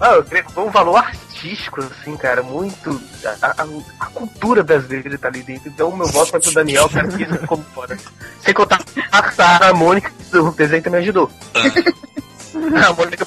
Ah, 0.00 0.24
foi 0.52 0.64
um 0.64 0.70
valor 0.70 0.96
artístico, 0.96 1.31
assim, 1.50 2.16
cara, 2.16 2.42
muito. 2.42 3.00
A, 3.42 3.46
a- 3.62 3.66
a 4.00 4.06
cultura 4.06 4.62
brasileira 4.62 5.16
tá 5.18 5.28
ali 5.28 5.42
dentro. 5.42 5.68
Então, 5.68 5.88
o 5.88 5.96
meu 5.96 6.06
voto 6.06 6.32
vai 6.32 6.40
pro 6.40 6.52
Daniel, 6.52 6.88
cara, 6.88 7.08
que 7.08 7.22
isso 7.22 7.34
ficou 7.38 7.64
fora. 7.74 7.98
Sem 8.44 8.54
contar 8.54 8.80
a 9.10 9.30
Sara, 9.32 9.68
a 9.70 9.74
Mônica 9.74 10.10
do 10.30 10.50
desenho 10.52 10.82
também 10.82 11.00
ajudou. 11.00 11.30
a 11.54 12.92
Mônica. 12.92 13.26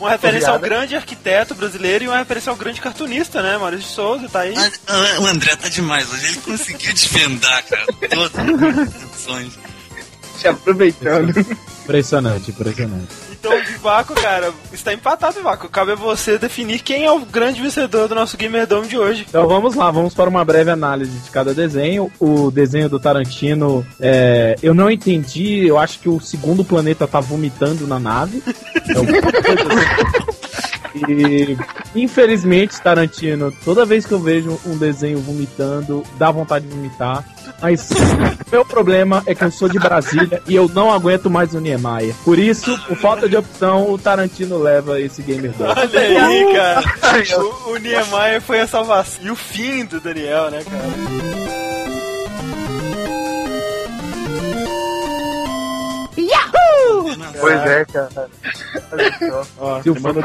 Uma 0.00 0.08
referência 0.10 0.48
ao 0.48 0.58
grande 0.58 0.96
arquiteto 0.96 1.54
brasileiro 1.54 2.04
e 2.04 2.08
uma 2.08 2.16
referência 2.16 2.48
ao 2.48 2.56
grande 2.56 2.80
cartunista, 2.80 3.42
né? 3.42 3.58
Maurício 3.58 3.86
de 3.86 3.94
Souza, 3.94 4.26
tá 4.26 4.40
aí. 4.40 4.54
Ah, 4.56 4.70
ah, 4.86 5.20
O 5.20 5.26
André 5.26 5.54
tá 5.54 5.68
demais 5.68 6.10
hoje, 6.10 6.26
ele 6.28 6.36
conseguiu 6.40 6.94
desvendar, 6.94 7.62
cara, 7.66 7.84
todas 8.08 8.78
as 8.88 9.04
opções. 9.04 9.52
Se 10.38 10.48
aproveitando. 10.48 11.30
Impressionante, 11.84 12.50
impressionante. 12.50 13.08
Então, 13.46 13.64
Vivaco, 13.64 14.14
cara, 14.14 14.52
está 14.72 14.92
empatado, 14.92 15.36
Vivaco. 15.36 15.68
Cabe 15.68 15.92
a 15.92 15.94
você 15.94 16.38
definir 16.38 16.80
quem 16.80 17.04
é 17.04 17.12
o 17.12 17.20
grande 17.20 17.60
vencedor 17.62 18.08
do 18.08 18.14
nosso 18.14 18.36
Gamer 18.36 18.66
Dome 18.66 18.88
de 18.88 18.98
hoje. 18.98 19.24
Então 19.28 19.46
vamos 19.46 19.74
lá, 19.74 19.90
vamos 19.90 20.14
para 20.14 20.28
uma 20.28 20.44
breve 20.44 20.70
análise 20.70 21.16
de 21.18 21.30
cada 21.30 21.54
desenho. 21.54 22.10
O 22.18 22.50
desenho 22.50 22.88
do 22.88 22.98
Tarantino, 22.98 23.86
é, 24.00 24.56
eu 24.62 24.74
não 24.74 24.90
entendi, 24.90 25.66
eu 25.66 25.78
acho 25.78 26.00
que 26.00 26.08
o 26.08 26.20
segundo 26.20 26.64
planeta 26.64 27.06
tá 27.06 27.20
vomitando 27.20 27.86
na 27.86 27.98
nave. 27.98 28.42
É 28.86 28.98
alguma 28.98 29.20
coisa 29.20 29.62
assim. 29.62 30.25
E 31.08 31.56
infelizmente, 31.94 32.80
Tarantino, 32.80 33.52
toda 33.64 33.84
vez 33.84 34.06
que 34.06 34.12
eu 34.12 34.18
vejo 34.18 34.58
um 34.66 34.76
desenho 34.76 35.18
vomitando, 35.20 36.02
dá 36.18 36.30
vontade 36.30 36.66
de 36.66 36.74
vomitar. 36.74 37.24
Mas 37.60 37.88
meu 38.50 38.64
problema 38.64 39.22
é 39.26 39.34
que 39.34 39.44
eu 39.44 39.50
sou 39.50 39.68
de 39.68 39.78
Brasília 39.78 40.42
e 40.46 40.54
eu 40.54 40.68
não 40.68 40.92
aguento 40.92 41.30
mais 41.30 41.54
o 41.54 41.60
Niemeyer. 41.60 42.14
Por 42.24 42.38
isso, 42.38 42.78
por 42.86 42.96
falta 42.96 43.28
de 43.28 43.36
opção, 43.36 43.90
o 43.90 43.98
Tarantino 43.98 44.58
leva 44.58 45.00
esse 45.00 45.22
Gamer 45.22 45.52
Dome. 45.52 45.70
Olha 45.70 46.26
aí, 46.26 46.54
cara. 46.54 47.40
O, 47.40 47.70
o 47.72 47.76
Niemeyer 47.76 48.40
foi 48.40 48.60
a 48.60 48.66
salvação. 48.66 49.24
E 49.24 49.30
o 49.30 49.36
fim 49.36 49.84
do 49.84 50.00
Daniel, 50.00 50.50
né, 50.50 50.62
cara? 50.64 51.65
Pois 57.40 57.60
é, 57.66 57.84
cara. 57.84 58.30
Olha 58.92 59.18
só. 59.18 59.46
Ó, 59.58 59.82
Se 59.82 59.90
o 59.90 59.94
Foi- 60.00 60.12
pro 60.12 60.22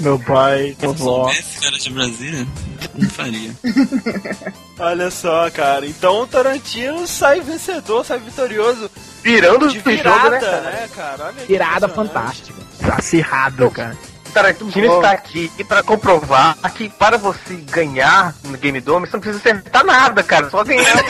meu 0.00 0.18
pai, 0.18 0.76
pro 0.78 0.90
Se 0.90 0.96
vó. 1.02 1.24
soubesse 1.24 1.58
que 1.60 1.66
era 1.66 1.78
de 1.78 1.90
Brasília, 1.90 2.46
não 2.94 3.10
faria. 3.10 3.50
Olha 4.78 5.10
só, 5.10 5.50
cara. 5.50 5.84
Então 5.86 6.22
o 6.22 6.26
Tarantino 6.26 7.06
sai 7.06 7.40
vencedor, 7.40 8.04
sai 8.04 8.18
vitorioso. 8.20 8.90
Virando 9.22 9.68
De 9.68 9.78
o 9.78 9.82
virada, 9.82 10.18
jogo, 10.18 10.30
né, 10.30 10.40
cara? 10.40 10.60
né, 10.62 10.88
cara? 10.94 11.32
Impressionante. 11.42 11.94
fantástica. 11.94 12.58
Acirrado, 12.96 13.70
cara. 13.70 13.96
O 14.26 14.30
Tarantino 14.30 14.94
está 14.96 15.10
aqui 15.10 15.50
e 15.58 15.64
pra 15.64 15.82
comprovar 15.82 16.56
que 16.74 16.88
para 16.88 17.16
você 17.18 17.54
ganhar 17.56 18.34
no 18.44 18.56
Game 18.58 18.80
Dome, 18.80 19.06
você 19.06 19.14
não 19.16 19.20
precisa 19.20 19.40
acertar 19.40 19.84
nada, 19.84 20.22
cara. 20.22 20.48
Só 20.50 20.62
ganhar. 20.62 21.02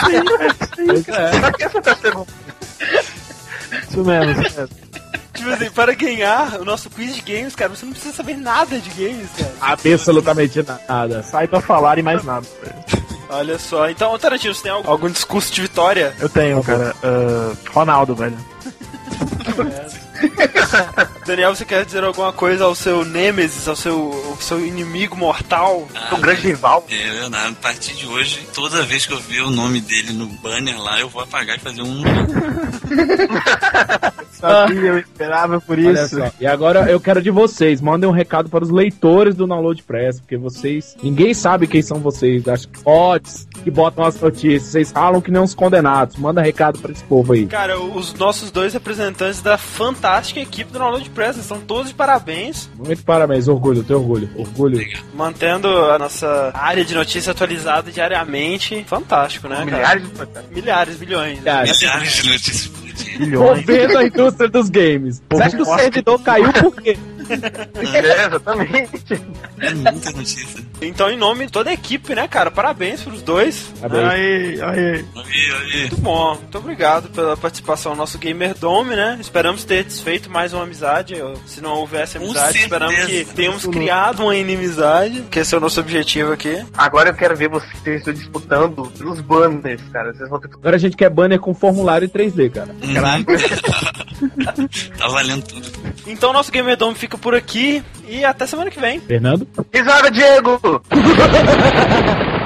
Pois 0.00 1.08
é. 1.08 1.40
Pra 1.40 1.52
que 1.52 1.64
acertar 1.64 1.98
segundo? 2.00 2.26
Isso 3.88 4.04
mesmo, 4.04 4.42
isso 4.42 4.60
mesmo. 4.60 4.68
Tipo 5.34 5.50
assim, 5.50 5.70
para 5.70 5.94
ganhar 5.94 6.60
o 6.60 6.64
nosso 6.64 6.90
quiz 6.90 7.14
de 7.14 7.20
games, 7.22 7.54
cara, 7.54 7.70
você 7.70 7.86
não 7.86 7.92
precisa 7.92 8.14
saber 8.14 8.36
nada 8.36 8.78
de 8.78 8.90
games, 8.90 9.28
cara. 9.38 9.54
Absolutamente 9.60 10.64
nada. 10.88 11.22
Saiba 11.22 11.60
falar 11.60 11.98
e 11.98 12.02
mais 12.02 12.24
nada. 12.24 12.46
Olha 13.30 13.58
só. 13.58 13.88
Então, 13.88 14.18
Tarantino, 14.18 14.54
você 14.54 14.62
tem 14.62 14.72
algum, 14.72 14.90
algum 14.90 15.10
discurso 15.10 15.52
de 15.52 15.62
vitória? 15.62 16.14
Eu 16.18 16.28
tenho, 16.28 16.62
cara. 16.62 16.94
Ah, 17.02 17.52
Ronaldo, 17.70 18.14
velho. 18.14 18.36
Daniel, 21.26 21.54
você 21.54 21.64
quer 21.64 21.84
dizer 21.84 22.02
alguma 22.04 22.32
coisa 22.32 22.64
ao 22.64 22.74
seu 22.74 23.04
Nemesis, 23.04 23.68
ao 23.68 23.76
seu, 23.76 24.12
ao 24.30 24.36
seu 24.40 24.64
inimigo 24.64 25.16
mortal? 25.16 25.86
Ah, 25.94 26.14
O 26.14 26.18
grande 26.18 26.40
rival. 26.40 26.84
É, 26.90 27.20
eu, 27.22 27.26
a 27.26 27.52
partir 27.60 27.94
de 27.94 28.06
hoje, 28.06 28.46
toda 28.54 28.82
vez 28.84 29.06
que 29.06 29.12
eu 29.12 29.20
ver 29.20 29.42
o 29.42 29.50
nome 29.50 29.80
dele 29.80 30.12
no 30.12 30.26
banner 30.26 30.80
lá, 30.80 30.98
eu 31.00 31.08
vou 31.08 31.22
apagar 31.22 31.56
e 31.56 31.60
fazer 31.60 31.82
um. 31.82 32.02
Sabia, 34.32 34.80
eu 34.80 34.98
esperava 34.98 35.60
por 35.60 35.76
Olha 35.78 36.04
isso. 36.04 36.16
só. 36.16 36.30
E 36.40 36.46
agora 36.46 36.88
eu 36.90 37.00
quero 37.00 37.20
de 37.20 37.30
vocês, 37.30 37.80
mandem 37.80 38.08
um 38.08 38.12
recado 38.12 38.48
para 38.48 38.62
os 38.62 38.70
leitores 38.70 39.34
do 39.34 39.46
Download 39.48 39.82
Press, 39.82 40.20
porque 40.20 40.36
vocês, 40.36 40.96
ninguém 41.02 41.34
sabe 41.34 41.66
quem 41.66 41.82
são 41.82 41.98
vocês, 41.98 42.46
acho 42.46 42.68
que 42.68 42.78
odds 42.84 43.48
que 43.64 43.70
botam 43.70 44.04
as 44.04 44.18
notícias, 44.20 44.62
vocês 44.70 44.92
falam 44.92 45.20
que 45.20 45.30
nem 45.32 45.42
uns 45.42 45.54
condenados. 45.54 46.16
Manda 46.16 46.40
recado 46.40 46.78
para 46.78 46.92
esse 46.92 47.02
povo 47.04 47.32
aí. 47.32 47.46
Cara, 47.46 47.80
os 47.80 48.14
nossos 48.14 48.50
dois 48.52 48.72
representantes 48.72 49.42
da 49.42 49.58
fantástica 49.58 50.07
equipe 50.16 50.72
do 50.72 50.78
Download 50.78 51.10
Press 51.10 51.36
estão 51.36 51.60
todos 51.60 51.88
de 51.88 51.94
parabéns, 51.94 52.68
Muito 52.76 53.02
parabéns, 53.04 53.48
orgulho, 53.48 53.82
teu 53.84 53.98
orgulho, 53.98 54.28
orgulho. 54.36 54.86
mantendo 55.14 55.68
a 55.68 55.98
nossa 55.98 56.50
área 56.54 56.84
de 56.84 56.94
notícia 56.94 57.32
atualizada 57.32 57.90
diariamente. 57.92 58.84
Fantástico, 58.86 59.48
né, 59.48 59.56
cara? 59.56 59.66
Milhares 59.66 60.02
de 60.02 60.08
fantasmas. 60.16 60.50
Milhares, 60.52 60.98
milhões. 60.98 61.38
Milhares. 61.38 61.80
Milhares 61.80 62.12
de 62.12 62.28
notícias 62.30 62.66
por 62.68 62.82
dia. 62.92 63.18
Milhões. 63.18 63.60
Movendo 63.60 63.98
a 63.98 64.04
indústria 64.04 64.48
dos 64.48 64.68
games. 64.70 65.22
Você 65.30 65.42
acha 65.42 65.56
que 65.56 65.62
o 65.62 65.76
servidor 65.76 66.22
caiu 66.22 66.52
por 66.54 66.74
quê? 66.82 66.96
É, 67.28 68.26
exatamente. 68.26 69.20
É 69.60 69.74
muita 69.74 70.10
notícia. 70.10 70.68
Então, 70.80 71.10
em 71.10 71.16
nome 71.16 71.46
de 71.46 71.52
toda 71.52 71.70
a 71.70 71.72
equipe, 71.72 72.14
né, 72.14 72.28
cara? 72.28 72.50
Parabéns 72.50 73.02
pros 73.02 73.22
dois. 73.22 73.72
Parabéns. 73.80 74.10
Aí, 74.10 74.62
aí. 74.62 75.04
Muito 75.80 75.96
bom. 75.98 76.34
Muito 76.36 76.58
obrigado 76.58 77.08
pela 77.10 77.36
participação 77.36 77.92
no 77.92 77.98
nosso 77.98 78.18
Gamer 78.18 78.56
Dome, 78.56 78.94
né? 78.94 79.18
Esperamos 79.20 79.64
ter 79.64 79.84
desfeito 79.84 80.30
mais 80.30 80.52
uma 80.52 80.62
amizade. 80.62 81.14
Se 81.46 81.60
não 81.60 81.76
houvesse 81.76 82.16
amizade, 82.16 82.58
esperamos 82.58 83.04
que 83.06 83.24
tenhamos 83.24 83.66
criado 83.66 84.22
uma 84.22 84.36
inimizade, 84.36 85.22
que 85.30 85.40
esse 85.40 85.54
é 85.54 85.58
o 85.58 85.60
nosso 85.60 85.80
objetivo 85.80 86.32
aqui. 86.32 86.64
Agora 86.76 87.10
eu 87.10 87.14
quero 87.14 87.36
ver 87.36 87.48
vocês 87.48 88.04
disputando 88.04 88.90
pelos 88.96 89.20
banners, 89.20 89.82
cara. 89.92 90.14
Vocês 90.14 90.28
vão 90.28 90.40
ter 90.40 90.48
Agora 90.54 90.76
a 90.76 90.78
gente 90.78 90.96
quer 90.96 91.10
banner 91.10 91.38
com 91.38 91.54
formulário 91.54 92.06
em 92.06 92.08
3D, 92.08 92.50
cara. 92.50 92.74
tá 94.98 95.08
valendo 95.08 95.44
tudo. 95.44 95.68
Então, 96.06 96.32
nosso 96.32 96.50
Gamer 96.50 96.76
Dome 96.76 96.96
fica 96.96 97.17
por 97.18 97.34
aqui 97.34 97.82
e 98.08 98.24
até 98.24 98.46
semana 98.46 98.70
que 98.70 98.80
vem. 98.80 99.00
Fernando? 99.00 99.46
Risada, 99.72 100.10
Diego! 100.10 100.60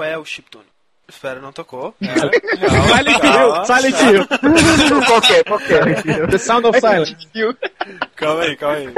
qual 0.00 0.08
é 0.08 0.16
o 0.16 0.24
chiptune? 0.24 0.64
Espera, 1.06 1.40
não 1.40 1.52
tocou. 1.52 1.94
Silent 2.00 3.22
Hill, 3.22 3.64
Silent 3.66 4.00
Hill. 4.00 4.26
Qual 5.06 5.20
que 5.20 5.32
é? 5.34 5.44
Qual 5.44 5.58
que 5.58 5.74
é? 5.74 6.26
The 6.26 6.38
Sound 6.38 6.66
of 6.66 6.80
Silence. 6.80 7.16
Calma 8.16 8.42
aí, 8.44 8.56
calma 8.56 8.76
aí. 8.76 8.94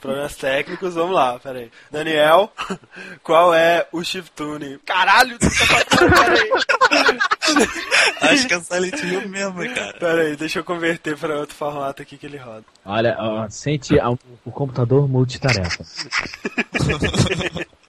Problemas 0.00 0.34
técnicos, 0.36 0.94
vamos 0.94 1.14
lá, 1.14 1.38
pera 1.38 1.58
aí. 1.60 1.70
Daniel, 1.90 2.50
qual 3.22 3.54
é 3.54 3.86
o 3.92 4.02
chiptune? 4.02 4.78
Caralho, 4.86 5.38
tu 5.38 5.46
tá 5.48 5.84
passando. 5.84 6.12
Acho 8.22 8.48
que 8.48 8.54
é 8.54 8.60
Silent 8.60 9.02
Hill 9.02 9.28
mesmo, 9.28 9.74
cara. 9.74 9.92
Pera 9.92 10.22
aí, 10.22 10.34
deixa 10.36 10.58
eu 10.60 10.64
converter 10.64 11.16
pra 11.18 11.36
outro 11.36 11.54
formato 11.54 12.00
aqui 12.02 12.16
que 12.16 12.24
ele 12.26 12.38
roda. 12.38 12.64
Olha, 12.84 13.14
ó, 13.18 13.46
sente 13.50 14.00
a- 14.00 14.08
o 14.10 14.50
computador 14.50 15.06
multitarefa. 15.06 15.84